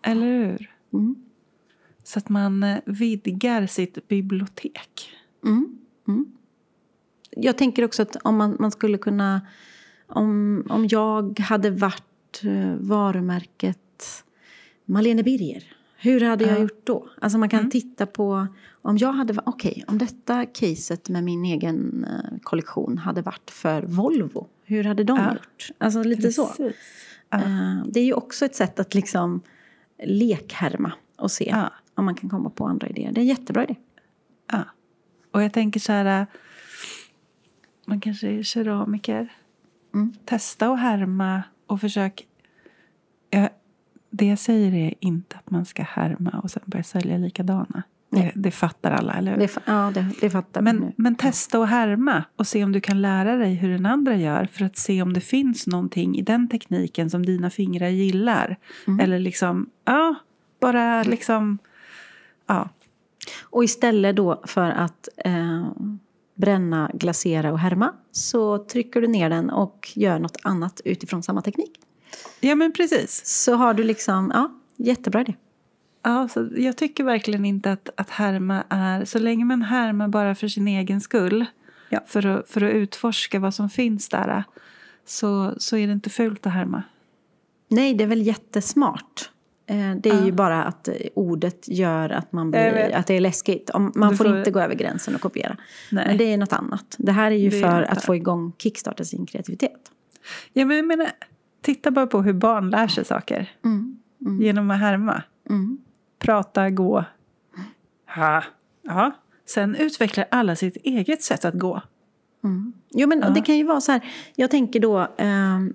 eller 0.03 0.26
hur? 0.26 0.71
Mm. 0.93 1.15
Så 2.03 2.19
att 2.19 2.30
man 2.30 2.63
eh, 2.63 2.78
vidgar 2.86 3.65
sitt 3.67 4.07
bibliotek. 4.07 5.09
Mm. 5.45 5.78
Mm. 6.07 6.26
Jag 7.30 7.57
tänker 7.57 7.84
också 7.86 8.01
att 8.01 8.15
om 8.15 8.36
man, 8.38 8.57
man 8.59 8.71
skulle 8.71 8.97
kunna... 8.97 9.41
Om, 10.07 10.63
om 10.69 10.88
jag 10.91 11.39
hade 11.39 11.69
varit 11.69 12.41
eh, 12.43 12.76
varumärket 12.80 14.23
Malene 14.86 15.23
Birger, 15.23 15.74
hur 16.05 16.21
hade 16.21 16.45
jag 16.45 16.57
Ja. 16.57 16.61
gjort 16.61 16.81
då? 16.85 17.09
Alltså 17.21 17.37
man 17.37 17.49
kan 17.49 17.59
Mm. 17.59 17.71
titta 17.71 18.05
på... 18.05 18.47
Om 18.81 18.97
jag 18.97 19.13
hade. 19.13 19.35
Okej, 19.45 19.83
om 19.87 19.97
detta 19.97 20.45
caset 20.45 21.09
med 21.09 21.23
min 21.23 21.45
egen 21.45 22.03
eh, 22.09 22.37
kollektion 22.43 22.97
hade 22.97 23.21
varit 23.21 23.51
för 23.51 23.81
Volvo, 23.81 24.47
hur 24.63 24.83
hade 24.83 25.03
de 25.03 25.17
Ja. 25.17 25.33
gjort? 25.33 25.69
Alltså 25.77 26.03
lite 26.03 26.31
så. 26.31 26.47
Precis. 26.47 26.75
Ja. 27.29 27.37
Eh, 27.37 27.83
Det 27.87 27.99
är 27.99 28.05
ju 28.05 28.13
också 28.13 28.45
ett 28.45 28.55
sätt 28.55 28.79
att 28.79 28.93
liksom 28.93 29.41
lekhärma 30.03 30.93
och 31.17 31.31
se 31.31 31.49
Ja. 31.51 31.73
om 31.95 32.05
man 32.05 32.15
kan 32.15 32.29
komma 32.29 32.49
på 32.49 32.65
andra 32.65 32.87
idéer. 32.87 33.11
Det 33.11 33.19
är 33.19 33.21
en 33.21 33.27
jättebra 33.27 33.63
idé. 33.63 33.75
Ja. 34.51 34.63
Och 35.31 35.43
jag 35.43 35.53
tänker 35.53 35.79
så 35.79 35.91
här... 35.91 36.21
äh, 36.21 36.27
Man 37.87 37.99
kanske 37.99 38.27
är 38.27 38.43
keramiker. 38.43 39.33
Mm. 39.93 40.13
Testa 40.25 40.69
och 40.69 40.77
härma 40.77 41.43
och 41.67 41.81
försök... 41.81 42.27
Jag, 43.29 43.49
det 44.18 44.26
jag 44.26 44.39
säger 44.39 44.74
är 44.74 44.93
inte 44.99 45.36
att 45.36 45.49
man 45.51 45.66
ska 45.66 45.84
härma 45.84 46.39
och 46.43 46.51
sen 46.51 46.63
börja 46.66 46.84
sälja 46.84 47.18
likadana. 47.18 47.84
Det, 48.09 48.32
det 48.36 48.51
fattar 48.51 48.91
alla, 48.91 49.13
eller 49.13 49.32
hur? 49.32 49.39
Det, 49.39 49.57
ja, 49.66 49.91
det, 49.93 50.11
det 50.22 50.30
fattar 50.30 50.61
Men, 50.61 50.76
nu. 50.76 50.93
men 50.95 51.16
testa 51.16 51.59
och 51.59 51.68
härma 51.68 52.24
och 52.36 52.47
se 52.47 52.63
om 52.63 52.72
du 52.72 52.82
kan 52.82 53.01
lära 53.01 53.36
dig 53.36 53.53
hur 53.53 53.70
den 53.70 53.86
andra 53.86 54.16
gör 54.16 54.49
för 54.51 54.66
att 54.66 54.78
se 54.78 55.01
om 55.01 55.13
det 55.13 55.22
finns 55.22 55.68
någonting 55.68 56.18
i 56.18 56.22
den 56.22 56.47
tekniken 56.49 57.09
som 57.09 57.26
dina 57.26 57.49
fingrar 57.49 57.88
gillar. 57.88 58.57
Mm. 58.88 58.99
Eller 58.99 59.20
liksom, 59.20 59.70
ja, 59.86 60.16
bara 60.59 61.03
liksom, 61.03 61.57
ja. 62.47 62.70
Och 63.43 63.63
istället 63.63 64.16
då 64.16 64.41
för 64.45 64.70
att 64.70 65.09
eh, 65.18 65.68
bränna, 66.36 66.91
glasera 66.93 67.51
och 67.51 67.59
härma 67.59 67.93
så 68.11 68.57
trycker 68.57 69.01
du 69.01 69.07
ner 69.07 69.30
den 69.30 69.49
och 69.49 69.91
gör 69.95 70.20
något 70.20 70.38
annat 70.43 70.82
utifrån 70.86 71.24
samma 71.24 71.41
teknik. 71.41 71.80
Ja, 72.39 72.55
men 72.55 72.72
precis. 72.74 73.26
Så 73.26 73.55
har 73.55 73.74
du 73.74 73.84
liksom, 73.84 74.32
ja, 74.34 74.51
jättebra 74.78 75.22
idé. 75.22 75.34
Ja, 76.03 76.28
så 76.28 76.49
jag 76.55 76.78
tycker 76.78 77.03
verkligen 77.03 77.45
inte 77.45 77.72
att, 77.72 77.89
att 77.97 78.09
härma 78.09 78.63
är... 78.70 79.05
Så 79.05 79.20
länge 79.20 79.45
man 79.45 79.61
härmar 79.61 80.07
bara 80.07 80.36
för 80.36 80.47
sin 80.47 80.68
egen 80.68 81.01
skull 81.01 81.45
Ja. 81.89 81.99
för, 82.07 82.26
att, 82.26 82.49
för 82.49 82.61
att 82.63 82.74
utforska 82.74 83.39
vad 83.39 83.53
som 83.53 83.70
finns 83.70 84.09
där 84.09 84.43
så, 85.05 85.53
så 85.57 85.78
är 85.78 85.88
det 85.88 85.93
inte 85.93 86.09
fult 86.09 86.45
att 86.47 86.53
härma. 86.53 86.84
Nej, 87.68 87.93
det 87.93 88.03
är 88.03 88.07
väl 88.07 88.22
jättesmart. 88.28 89.30
Eh, 89.68 89.76
det 89.95 90.09
är 90.09 90.13
Ja. 90.20 90.26
ju 90.26 90.32
bara 90.32 90.63
att 90.63 90.88
eh, 90.88 90.93
ordet 91.16 91.68
gör 91.68 92.09
att, 92.09 92.32
man 92.32 92.51
blir, 92.51 92.95
att 92.95 93.07
det 93.07 93.13
är 93.13 93.20
läskigt. 93.22 93.70
Man 93.95 94.18
får, 94.18 94.26
får- 94.26 94.38
inte 94.38 94.51
gå 94.51 94.59
över 94.59 94.76
gränsen 94.76 95.16
och 95.16 95.22
kopiera. 95.22 95.57
Nej. 95.91 96.07
Men 96.07 96.18
det 96.18 96.34
är 96.34 96.38
något 96.38 96.53
annat. 96.53 96.95
Det 96.97 97.11
här 97.11 97.32
är 97.32 97.36
ju 97.36 97.49
Det 97.49 97.57
är 97.57 97.61
för 97.61 97.82
något 97.82 97.89
att 97.89 98.03
få 98.05 98.16
igång, 98.16 98.53
kickstarta 98.57 99.03
sin 99.05 99.26
kreativitet. 99.26 99.91
Ja, 100.53 100.66
men 100.66 100.78
jag 100.78 100.86
menar, 100.88 101.07
titta 101.66 101.91
bara 101.91 102.07
på 102.07 102.22
hur 102.22 102.34
barn 102.34 102.70
lär 102.70 102.88
sig 102.88 103.05
saker 103.05 103.51
Mm. 103.66 103.97
Mm. 104.22 104.41
genom 104.41 104.72
att 104.72 104.80
härma. 104.80 105.24
Mm. 105.49 105.78
Prata, 106.20 106.70
gå. 106.70 107.05
Ha. 108.16 108.43
Ja. 108.84 109.11
Sen 109.45 109.76
utvecklar 109.76 110.26
alla 110.32 110.55
sitt 110.55 110.76
eget 110.84 111.22
sätt 111.24 111.45
att 111.45 111.53
gå. 111.59 111.82
Mm. 112.43 112.74
Jo, 112.91 113.07
men 113.07 113.20
Ja. 113.20 113.30
det 113.30 113.41
kan 113.41 113.57
ju 113.57 113.63
vara 113.63 113.82
så 113.82 113.91
här. 113.91 114.01
Jag 114.36 114.51
tänker 114.51 114.80
då, 114.80 115.07
ehm, 115.18 115.74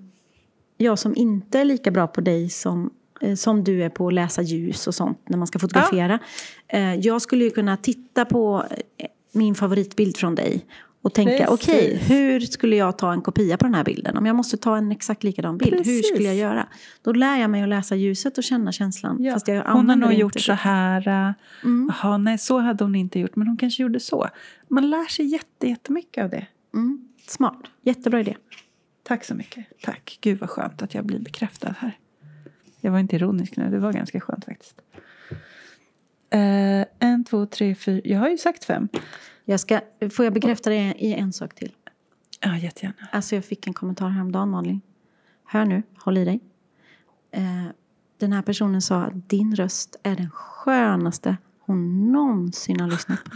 jag 0.77 0.99
som 0.99 1.15
inte 1.15 1.59
är 1.59 1.65
lika 1.65 1.91
bra 1.91 2.07
på 2.07 2.21
dig 2.21 2.49
som, 2.49 2.89
eh, 3.21 3.35
som 3.35 3.63
du 3.63 3.83
är 3.83 3.89
på 3.89 4.07
att 4.07 4.13
läsa 4.13 4.41
ljus 4.41 4.87
och 4.87 4.95
sånt 4.95 5.19
när 5.29 5.37
man 5.37 5.47
ska 5.47 5.59
fotografera. 5.59 6.19
Eh, 6.67 6.95
jag 6.95 7.21
skulle 7.21 7.43
ju 7.43 7.49
kunna 7.49 7.77
titta 7.77 8.25
på 8.25 8.65
eh, 8.97 9.07
min 9.31 9.55
favoritbild 9.55 10.17
från 10.17 10.35
dig 10.35 10.65
och 11.03 11.13
tänka, 11.13 11.49
okej, 11.49 11.97
hur 11.97 12.39
skulle 12.39 12.75
jag 12.75 12.97
ta 12.97 13.13
en 13.13 13.21
kopia 13.21 13.57
på 13.57 13.65
den 13.65 13.73
här 13.75 13.83
bilden? 13.83 14.17
Om 14.17 14.25
jag 14.25 14.35
måste 14.35 14.57
ta 14.57 14.77
en 14.77 14.91
exakt 14.91 15.23
likadan 15.23 15.57
bild, 15.57 15.71
hur 15.73 15.77
Precis. 15.83 16.07
skulle 16.07 16.27
jag 16.27 16.35
göra? 16.35 16.67
Då 17.01 17.11
lär 17.13 17.37
jag 17.37 17.49
mig 17.49 17.63
att 17.63 17.69
läsa 17.69 17.95
ljuset 17.95 18.37
och 18.37 18.43
känna 18.43 18.71
känslan. 18.71 19.29
Fast 19.33 19.47
jag 19.47 19.63
hon 19.63 19.89
har 19.89 19.95
nog 19.95 20.09
det 20.09 20.15
gjort 20.15 20.35
inte. 20.35 20.45
så 20.45 20.53
här. 20.53 21.07
äh, 21.07 21.31
Mm. 21.63 21.91
Jaha, 22.03 22.17
nej, 22.17 22.37
så 22.37 22.59
hade 22.59 22.83
hon 22.83 22.95
inte 22.95 23.19
gjort. 23.19 23.35
Men 23.35 23.47
hon 23.47 23.57
kanske 23.57 23.83
gjorde 23.83 23.99
så. 23.99 24.27
Man 24.67 24.89
lär 24.89 25.05
sig 25.09 25.25
jätte, 25.25 25.67
jättemycket 25.67 26.23
av 26.23 26.29
det. 26.29 26.47
Mm. 26.73 27.07
Smart, 27.27 27.59
jättebra 27.81 28.19
idé. 28.19 28.35
Tack 29.03 29.23
så 29.23 29.35
mycket. 29.35 29.65
Tack. 29.83 30.17
Gud 30.21 30.39
vad 30.39 30.49
skönt 30.49 30.81
att 30.81 30.93
jag 30.93 31.05
blir 31.05 31.19
bekräftad 31.19 31.75
här. 31.79 31.97
Jag 32.81 32.91
var 32.91 32.99
inte 32.99 33.15
ironisk 33.15 33.57
nu. 33.57 33.69
Det 33.69 33.79
var 33.79 33.93
ganska 33.93 34.19
skönt 34.19 34.45
faktiskt. 34.45 34.81
Eh, 36.29 36.85
en, 36.99 37.23
två, 37.29 37.45
tre, 37.45 37.75
fyra. 37.75 38.01
Jag 38.05 38.19
har 38.19 38.29
ju 38.29 38.37
sagt 38.37 38.63
fem. 38.63 38.87
Jag 39.45 39.59
ska, 39.59 39.81
får 40.11 40.25
jag 40.25 40.33
bekräfta 40.33 40.69
det 40.69 40.93
i 40.97 41.13
en 41.13 41.33
sak 41.33 41.55
till? 41.55 41.71
Ja, 42.39 42.57
jättegärna. 42.57 43.07
Alltså 43.11 43.35
jag 43.35 43.45
fick 43.45 43.67
en 43.67 43.73
kommentar 43.73 44.09
häromdagen 44.09 44.49
Malin. 44.49 44.81
Hör 45.45 45.65
nu, 45.65 45.83
håll 45.97 46.17
i 46.17 46.25
dig. 46.25 46.39
Eh, 47.31 47.65
den 48.17 48.33
här 48.33 48.41
personen 48.41 48.81
sa 48.81 49.03
att 49.03 49.29
din 49.29 49.55
röst 49.55 49.99
är 50.03 50.15
den 50.15 50.29
skönaste 50.29 51.37
hon 51.59 52.11
någonsin 52.11 52.79
har 52.79 52.87
lyssnat 52.87 53.19
på. 53.23 53.31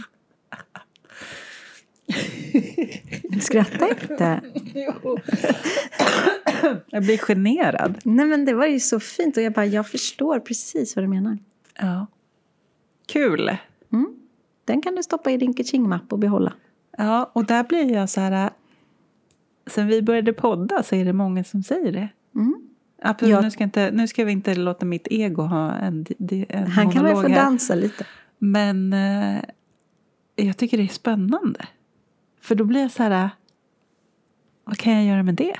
Skratta 3.40 3.88
inte. 3.88 4.40
Jag 6.90 7.02
blir 7.02 7.18
generad. 7.18 7.98
Nej 8.04 8.26
men 8.26 8.44
det 8.44 8.54
var 8.54 8.66
ju 8.66 8.80
så 8.80 9.00
fint 9.00 9.36
och 9.36 9.42
jag 9.42 9.52
bara, 9.52 9.66
jag 9.66 9.88
förstår 9.88 10.40
precis 10.40 10.96
vad 10.96 11.04
du 11.04 11.08
menar. 11.08 11.38
Ja. 11.78 12.06
Kul. 13.06 13.56
Mm. 13.92 14.25
Den 14.66 14.82
kan 14.82 14.94
du 14.94 15.02
stoppa 15.02 15.30
i 15.30 15.36
din 15.36 15.54
kaching-mapp 15.54 16.12
och 16.12 16.18
behålla. 16.18 16.52
Ja, 16.98 17.30
och 17.34 17.44
där 17.46 17.64
blir 17.64 17.92
jag 17.92 18.10
så 18.10 18.20
här... 18.20 18.44
äh, 18.46 18.50
Sen 19.66 19.86
vi 19.86 20.02
började 20.02 20.32
podda 20.32 20.82
så 20.82 20.94
är 20.94 21.04
det 21.04 21.12
många 21.12 21.44
som 21.44 21.62
säger 21.62 21.92
det. 21.92 22.08
Mm. 22.34 22.54
Absolut, 23.02 23.32
Jag- 23.32 23.44
nu, 23.44 23.50
ska 23.50 23.64
inte, 23.64 23.90
nu 23.90 24.08
ska 24.08 24.24
vi 24.24 24.32
inte 24.32 24.54
låta 24.54 24.86
mitt 24.86 25.06
ego 25.10 25.42
ha 25.42 25.72
en, 25.72 26.06
en 26.48 26.66
Han 26.66 26.90
kan 26.90 27.04
väl 27.04 27.12
få 27.14 27.20
här. 27.20 27.34
dansa 27.36 27.74
lite. 27.74 28.06
Men 28.38 28.92
eh, 28.92 29.40
jag 30.36 30.56
tycker 30.56 30.76
det 30.78 30.82
är 30.84 30.88
spännande. 30.88 31.66
För 32.40 32.54
då 32.54 32.64
blir 32.64 32.80
jag 32.82 32.90
så 32.90 33.02
här... 33.02 33.24
äh, 33.24 33.28
Vad 34.64 34.78
kan 34.78 34.92
jag 34.92 35.04
göra 35.04 35.22
med 35.22 35.34
det? 35.34 35.56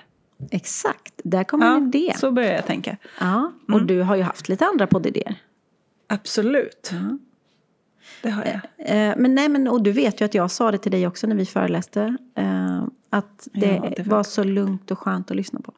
Exakt, 0.50 1.20
där 1.24 1.44
kommer 1.44 1.76
en 1.76 1.86
idé. 1.94 2.12
så 2.16 2.30
börjar 2.32 2.52
jag 2.52 2.66
tänka. 2.66 2.96
Ja, 3.20 3.52
och 3.68 3.74
Mm. 3.74 3.86
du 3.86 4.02
har 4.02 4.16
ju 4.16 4.22
haft 4.22 4.48
lite 4.48 4.66
andra 4.66 4.86
poddidéer. 4.86 5.36
Absolut. 6.08 6.90
Ja. 6.92 7.18
Det 8.22 8.30
har 8.30 8.44
jag. 8.44 8.60
Eh, 9.08 9.14
men 9.16 9.34
nej, 9.34 9.48
men 9.48 9.68
och 9.68 9.82
du 9.82 9.92
vet 9.92 10.20
ju 10.20 10.24
att 10.24 10.34
jag 10.34 10.50
sa 10.50 10.70
det 10.70 10.78
till 10.78 10.92
dig 10.92 11.06
också 11.06 11.26
när 11.26 11.36
vi 11.36 11.46
föreläste. 11.46 12.16
Eh, 12.34 12.82
att 13.10 13.48
det, 13.52 13.66
Ja, 13.84 13.92
det 13.96 14.02
var 14.06 14.22
så 14.22 14.44
lugnt 14.44 14.90
och 14.90 14.98
skönt 14.98 15.30
att 15.30 15.36
lyssna 15.36 15.60
på. 15.60 15.72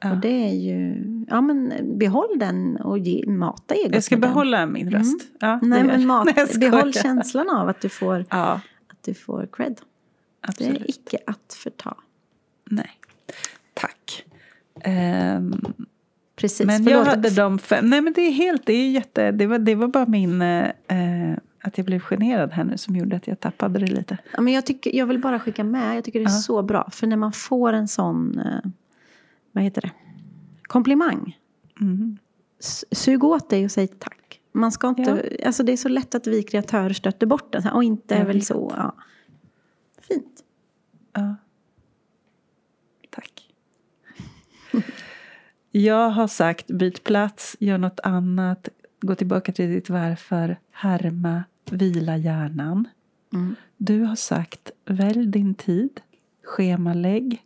Ja. 0.00 0.10
Och 0.10 0.16
det 0.16 0.28
är 0.48 0.52
ju, 0.54 1.04
ja 1.30 1.40
men 1.40 1.72
behåll 1.98 2.38
den 2.38 2.76
och 2.76 2.98
ge, 2.98 3.26
mata 3.26 3.74
egot 3.74 3.94
Jag 3.94 4.04
ska 4.04 4.14
med 4.16 4.22
den. 4.22 4.30
behålla 4.30 4.66
min 4.66 4.90
röst. 4.90 5.20
Ja, 5.40 5.58
det 5.62 5.68
Nej 5.68 5.84
men 5.84 6.06
mat, 6.06 6.28
Nej, 6.36 6.46
behåll 6.70 6.92
känslan 6.92 7.50
av 7.50 7.68
att 7.68 7.80
du 7.80 7.88
får, 7.88 8.24
Ja, 8.30 8.60
att 8.88 9.02
du 9.04 9.14
får 9.14 9.48
cred. 9.52 9.74
Det 9.74 10.48
absolut. 10.48 10.80
är 10.82 10.90
icke 10.90 11.18
att 11.26 11.54
förta. 11.62 11.96
Nej. 12.70 12.90
Tack. 13.74 14.24
Ehm, 14.80 15.54
Precis. 16.36 16.66
Men 16.66 16.84
Förlåt. 16.84 16.92
jag 16.92 17.04
hade 17.04 17.30
de 17.30 17.58
fem. 17.58 17.90
Nej 17.90 18.00
men 18.00 18.12
det 18.12 18.20
är 18.20 18.32
helt, 18.32 18.66
det 18.66 18.72
är 18.72 18.90
jätte, 18.90 19.30
det 19.30 19.46
var, 19.46 19.58
det 19.58 19.74
var 19.74 19.88
bara 19.88 20.06
min, 20.06 20.42
eh, 20.42 20.64
eh, 20.88 21.36
att 21.66 21.78
jag 21.78 21.86
blev 21.86 22.00
generad 22.00 22.52
här 22.52 22.64
nu 22.64 22.78
som 22.78 22.96
gjorde 22.96 23.16
att 23.16 23.26
jag 23.26 23.40
tappade 23.40 23.78
det 23.78 23.86
lite. 23.86 24.18
Ja, 24.32 24.40
men 24.40 24.52
jag, 24.52 24.66
tycker, 24.66 24.96
jag 24.96 25.06
vill 25.06 25.18
bara 25.20 25.40
skicka 25.40 25.64
med, 25.64 25.96
jag 25.96 26.04
tycker 26.04 26.18
det 26.20 26.24
är 26.24 26.30
Ja. 26.30 26.38
så 26.38 26.62
bra. 26.62 26.90
För 26.92 27.06
när 27.06 27.16
man 27.16 27.32
får 27.32 27.72
en 27.72 27.88
sån, 27.88 28.38
eh, 28.38 28.70
vad 29.52 29.64
heter 29.64 29.82
det, 29.82 29.90
komplimang. 30.62 31.38
Mm. 31.80 32.18
Sug 32.92 33.24
åt 33.24 33.50
dig 33.50 33.64
och 33.64 33.70
säg 33.70 33.86
tack. 33.88 34.40
Man 34.52 34.72
ska 34.72 34.88
inte, 34.88 35.36
alltså 35.46 35.62
det 35.62 35.72
är 35.72 35.76
så 35.76 35.88
lätt 35.88 36.14
att 36.14 36.26
vi 36.26 36.42
kreatörer 36.42 36.92
stöter 36.92 37.26
bort 37.26 37.52
den. 37.52 37.68
Och 37.68 37.84
inte 37.84 38.14
är 38.14 38.24
väl 38.24 38.42
så. 38.44 38.74
Ja. 38.76 38.94
Fint. 40.08 40.42
Ja. 41.12 41.36
Tack. 43.10 43.50
Jag 45.70 46.10
har 46.10 46.28
sagt 46.28 46.66
byt 46.66 47.04
plats, 47.04 47.56
gör 47.60 47.78
något 47.78 48.00
annat, 48.00 48.68
gå 49.00 49.14
tillbaka 49.14 49.52
till 49.52 49.70
ditt 49.70 49.90
varför, 49.90 50.58
härma, 50.70 51.44
vila 51.72 52.16
hjärnan. 52.16 52.88
Mm. 53.32 53.54
Du 53.76 54.02
har 54.02 54.16
sagt 54.16 54.70
välj 54.84 55.26
din 55.26 55.54
tid, 55.54 56.00
schemalägg, 56.44 57.42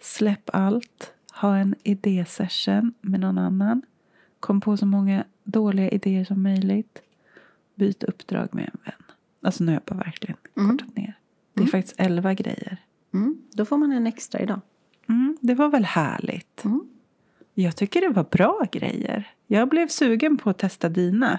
släpp 0.00 0.50
allt, 0.52 1.12
ha 1.40 1.56
en 1.56 1.74
idésession 1.82 2.94
med 3.00 3.20
någon 3.20 3.38
annan, 3.38 3.82
kom 4.40 4.60
på 4.60 4.76
så 4.76 4.86
många 4.86 5.24
dåliga 5.44 5.88
idéer 5.88 6.24
som 6.24 6.42
möjligt, 6.42 7.02
byt 7.74 8.02
uppdrag 8.02 8.48
med 8.52 8.64
en 8.64 8.80
vän. 8.84 9.02
Alltså 9.42 9.64
nu 9.64 9.70
har 9.72 9.74
jag 9.86 9.96
bara 9.96 10.04
verkligen 10.04 10.36
Mm. 10.56 10.70
kortat 10.70 10.96
ner. 10.96 11.18
Det 11.54 11.62
är 11.62 11.66
faktiskt 11.66 12.00
elva 12.00 12.34
grejer. 12.34 12.76
Mm. 13.14 13.38
Då 13.52 13.64
får 13.64 13.76
man 13.76 13.92
en 13.92 14.06
extra 14.06 14.40
idag. 14.40 14.60
Mm, 15.08 15.36
det 15.40 15.54
var 15.54 15.68
väl 15.68 15.84
härligt. 15.84 16.64
Mm. 16.64 16.88
Jag 17.54 17.76
tycker 17.76 18.00
det 18.00 18.08
var 18.08 18.24
bra 18.30 18.66
grejer. 18.72 19.28
Jag 19.46 19.68
blev 19.68 19.88
sugen 19.88 20.36
på 20.36 20.50
att 20.50 20.58
testa 20.58 20.88
dina. 20.88 21.38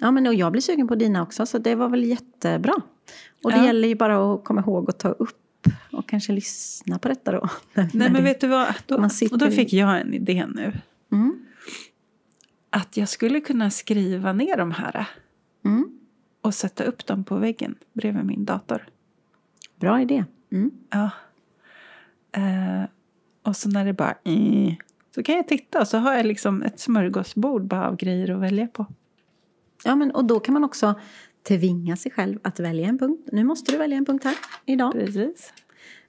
Ja, 0.00 0.10
men 0.10 0.26
och 0.26 0.34
jag 0.34 0.52
blir 0.52 0.62
sugen 0.62 0.88
på 0.88 0.94
dina 0.94 1.22
också, 1.22 1.46
så 1.46 1.58
det 1.58 1.74
var 1.74 1.88
väl 1.88 2.04
jättebra. 2.04 2.74
Och 3.44 3.50
det 3.50 3.56
Ja. 3.58 3.64
gäller 3.66 3.88
ju 3.88 3.94
bara 3.94 4.34
att 4.34 4.44
komma 4.44 4.60
ihåg 4.60 4.90
att 4.90 4.98
ta 4.98 5.08
upp 5.08 5.66
och 5.92 6.08
kanske 6.08 6.32
lyssna 6.32 6.98
på 6.98 7.08
detta 7.08 7.32
då. 7.32 7.48
Nej 7.74 8.10
men 8.10 8.24
vet 8.24 8.40
du 8.40 8.46
vad? 8.46 8.66
Då, 8.86 9.08
och 9.32 9.38
då 9.38 9.50
fick 9.50 9.72
jag 9.72 10.00
en 10.00 10.14
idé 10.14 10.46
nu. 10.54 10.72
Mm. 11.12 11.44
Att 12.70 12.96
jag 12.96 13.08
skulle 13.08 13.40
kunna 13.40 13.70
skriva 13.70 14.32
ner 14.32 14.56
de 14.56 14.70
här 14.70 15.06
Mm. 15.64 15.88
och 16.40 16.54
sätta 16.54 16.84
upp 16.84 17.06
dem 17.06 17.24
på 17.24 17.36
väggen 17.36 17.74
bredvid 17.92 18.24
min 18.24 18.44
dator. 18.44 18.88
Bra 19.76 20.00
idé. 20.02 20.24
Mm. 20.52 20.70
Ja. 20.90 21.10
Eh, 22.32 22.88
och 23.42 23.56
så 23.56 23.68
när 23.68 23.84
det 23.84 23.92
bara 23.92 24.14
mm, 24.24 24.74
så 25.14 25.22
kan 25.22 25.34
jag 25.36 25.48
titta 25.48 25.80
och 25.80 25.88
så 25.88 25.98
har 25.98 26.14
jag 26.14 26.26
liksom 26.26 26.62
ett 26.62 26.80
smörgåsbord 26.80 27.64
bara 27.64 27.88
av 27.88 27.96
grejer 27.96 28.30
att 28.34 28.40
välja 28.40 28.66
på. 28.66 28.86
Ja, 29.84 29.96
men, 29.96 30.10
och 30.10 30.24
då 30.24 30.40
kan 30.40 30.52
man 30.54 30.64
också 30.64 31.00
tvinga 31.48 31.96
sig 31.96 32.12
själv 32.12 32.38
att 32.42 32.60
välja 32.60 32.88
en 32.88 32.98
punkt. 32.98 33.28
Nu 33.32 33.44
måste 33.44 33.72
du 33.72 33.78
välja 33.78 33.96
en 33.96 34.04
punkt 34.04 34.24
här 34.24 34.34
idag. 34.66 34.92
Precis. 34.92 35.52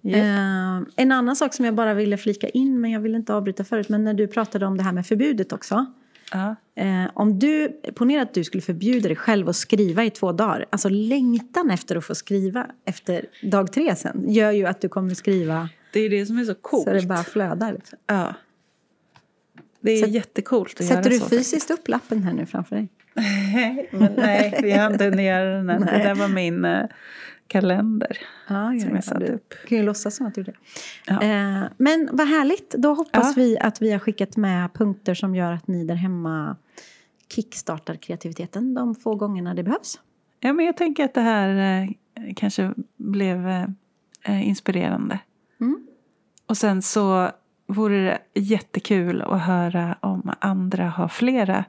Eh, 0.04 0.78
en 0.96 1.12
annan 1.12 1.36
sak 1.36 1.54
som 1.54 1.66
jag 1.66 1.76
bara 1.76 1.94
ville 1.94 2.18
flika 2.18 2.50
in, 2.50 2.82
men 2.82 2.92
jag 2.92 3.00
ville 3.00 3.18
inte 3.18 3.34
avbryta 3.34 3.64
förut, 3.64 3.90
men 3.90 4.04
när 4.04 4.14
du 4.14 4.28
pratade 4.28 4.66
om 4.66 4.78
det 4.78 4.84
här 4.84 4.92
med 4.92 5.06
förbudet 5.06 5.54
också. 5.54 5.86
Ja. 6.32 6.56
Eh, 6.76 7.06
om 7.14 7.40
du, 7.40 7.70
ponera 7.96 8.22
att 8.22 8.34
du 8.34 8.44
skulle 8.44 8.62
förbjuda 8.62 9.08
dig 9.08 9.16
själv 9.18 9.50
att 9.50 9.56
skriva 9.56 10.04
i 10.04 10.10
två 10.10 10.32
dagar. 10.32 10.66
Alltså 10.70 10.90
längtan 10.90 11.70
efter 11.72 11.96
att 11.96 12.06
få 12.06 12.16
skriva 12.16 12.68
efter 12.86 13.26
dag 13.44 13.74
tre 13.74 13.96
sen 13.96 14.26
gör 14.34 14.52
ju 14.52 14.66
att 14.66 14.82
du 14.82 14.90
kommer 14.90 15.14
skriva 15.14 15.70
Det 15.94 16.00
är 16.00 16.10
det 16.10 16.26
som 16.26 16.38
är 16.38 16.44
så 16.46 16.56
coolt. 16.56 16.84
så 16.84 16.94
det 16.94 17.08
bara 17.08 17.24
flödar. 17.24 17.74
Liksom. 17.74 18.00
Ja. 18.08 18.34
Det 19.82 19.92
är 19.92 20.02
Sätt- 20.04 20.12
jättecoolt 20.12 20.72
att 20.80 20.86
Sätter 20.88 20.96
göra 20.96 21.10
du 21.10 21.20
så. 21.20 21.30
fysiskt 21.30 21.72
upp 21.72 21.88
lappen 21.88 22.24
här 22.24 22.34
nu 22.34 22.46
framför 22.46 22.76
dig? 22.76 22.90
Nej, 23.14 23.90
men 23.94 24.14
nej, 24.18 24.60
vi 24.64 24.72
hann 24.72 24.92
inte 24.94 25.06
göra 25.06 25.50
den 25.58 25.70
än. 25.70 25.82
Det 25.82 25.98
där 26.04 26.16
var 26.16 26.28
min 26.28 26.66
eh, 26.66 26.86
kalender 27.48 28.18
Ja, 28.48 28.74
som 28.82 28.96
jag 28.96 29.04
satte 29.04 29.26
du 29.26 29.34
upp. 29.34 29.54
kan 29.68 29.78
ju 29.78 29.84
låtsas 29.84 30.16
som 30.16 30.26
att 30.26 30.36
du 30.36 30.42
gjorde 30.42 30.52
det. 30.52 30.58
Ja. 31.08 31.22
Eh, 31.22 31.64
men 31.78 32.10
vad 32.12 32.28
härligt. 32.28 32.72
Då 32.72 32.94
hoppas 32.94 33.28
Ja. 33.28 33.34
vi 33.36 33.60
att 33.60 33.82
vi 33.82 33.92
har 33.92 34.00
skickat 34.00 34.38
med 34.38 34.74
punkter 34.74 35.14
som 35.14 35.36
gör 35.36 35.52
att 35.54 35.68
ni 35.68 35.86
där 35.86 35.96
hemma 35.96 36.56
kickstartar 37.34 37.96
kreativiteten 37.96 38.74
de 38.74 38.96
få 38.96 39.16
gångerna 39.16 39.54
det 39.54 39.64
behövs. 39.64 40.00
Ja, 40.40 40.54
men 40.54 40.66
jag 40.66 40.78
tänker 40.78 41.06
att 41.06 41.14
det 41.14 41.22
här 41.22 41.82
eh, 42.16 42.34
kanske 42.36 42.74
blev 42.98 43.48
eh, 43.48 43.66
eh, 44.24 44.48
inspirerande. 44.48 45.20
Mm. 45.62 45.88
Och 46.46 46.58
sen 46.58 46.82
så 46.82 47.30
vore 47.68 48.02
det 48.06 48.40
jättekul 48.42 49.22
att 49.22 49.42
höra 49.42 49.98
om 50.00 50.32
andra 50.40 50.90
har 50.90 51.08
flera 51.08 51.66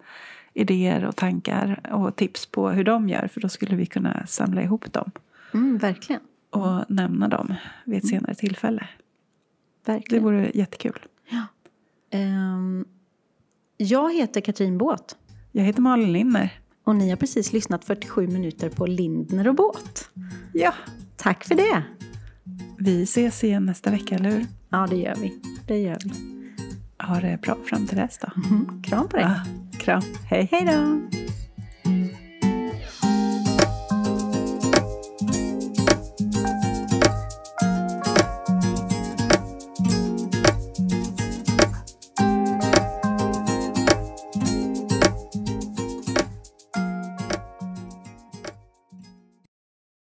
idéer 0.55 1.05
och 1.05 1.17
tankar 1.17 1.81
och 1.93 2.17
tips 2.17 2.47
på 2.47 2.69
hur 2.71 2.85
de 2.85 3.09
gör. 3.09 3.29
För 3.29 3.41
då 3.41 3.49
skulle 3.49 3.77
vi 3.77 3.87
kunna 3.87 4.27
samla 4.27 4.63
ihop 4.63 4.93
dem 4.93 5.11
Mm, 5.55 5.79
verkligen. 5.79 6.21
och 6.51 6.85
nämna 6.91 7.29
dem 7.29 7.55
vid 7.85 7.99
ett 7.99 8.09
senare 8.09 8.35
tillfälle. 8.35 8.89
Det 9.85 9.93
verkligen. 9.93 10.25
vore 10.25 10.51
jättekul. 10.55 10.99
Ehm, 12.11 12.85
jag 13.77 14.15
heter 14.15 14.41
Katrin 14.41 14.79
Båt 14.79 15.17
Jag 15.53 15.65
heter 15.65 15.81
Malin 15.83 16.13
Linner. 16.13 16.61
och 16.85 16.97
ni 16.97 17.11
har 17.11 17.17
precis 17.17 17.53
lyssnat 17.53 17.85
47 17.85 18.27
minuter 18.27 18.71
på 18.71 18.87
Lindner 18.87 19.49
och 19.49 19.55
Båt. 19.55 20.11
Ja, 20.53 20.75
Tack 21.17 21.45
för 21.45 21.55
det! 21.55 21.83
vi 22.79 23.03
ses 23.03 23.45
igen 23.45 23.67
nästa 23.67 23.91
vecka, 23.91 24.15
eller 24.15 24.31
hur? 24.31 24.47
Ja, 24.69 24.87
det 24.91 24.97
gör 24.97 25.15
vi. 25.15 25.41
Det 25.67 25.79
gör 25.79 25.99
vi. 26.05 26.13
Ha 27.07 27.21
det 27.21 27.39
bra 27.43 27.57
fram 27.65 27.87
till 27.87 27.97
dess 27.97 28.19
då. 28.19 28.29
Mhm. 28.41 28.83
Kram 28.83 29.09
på 29.09 29.17
dig. 29.17 29.25
Ja, 29.27 29.41
kram. 29.81 30.03
Hej, 30.29 30.49
hej 30.53 30.65
då! 30.65 31.01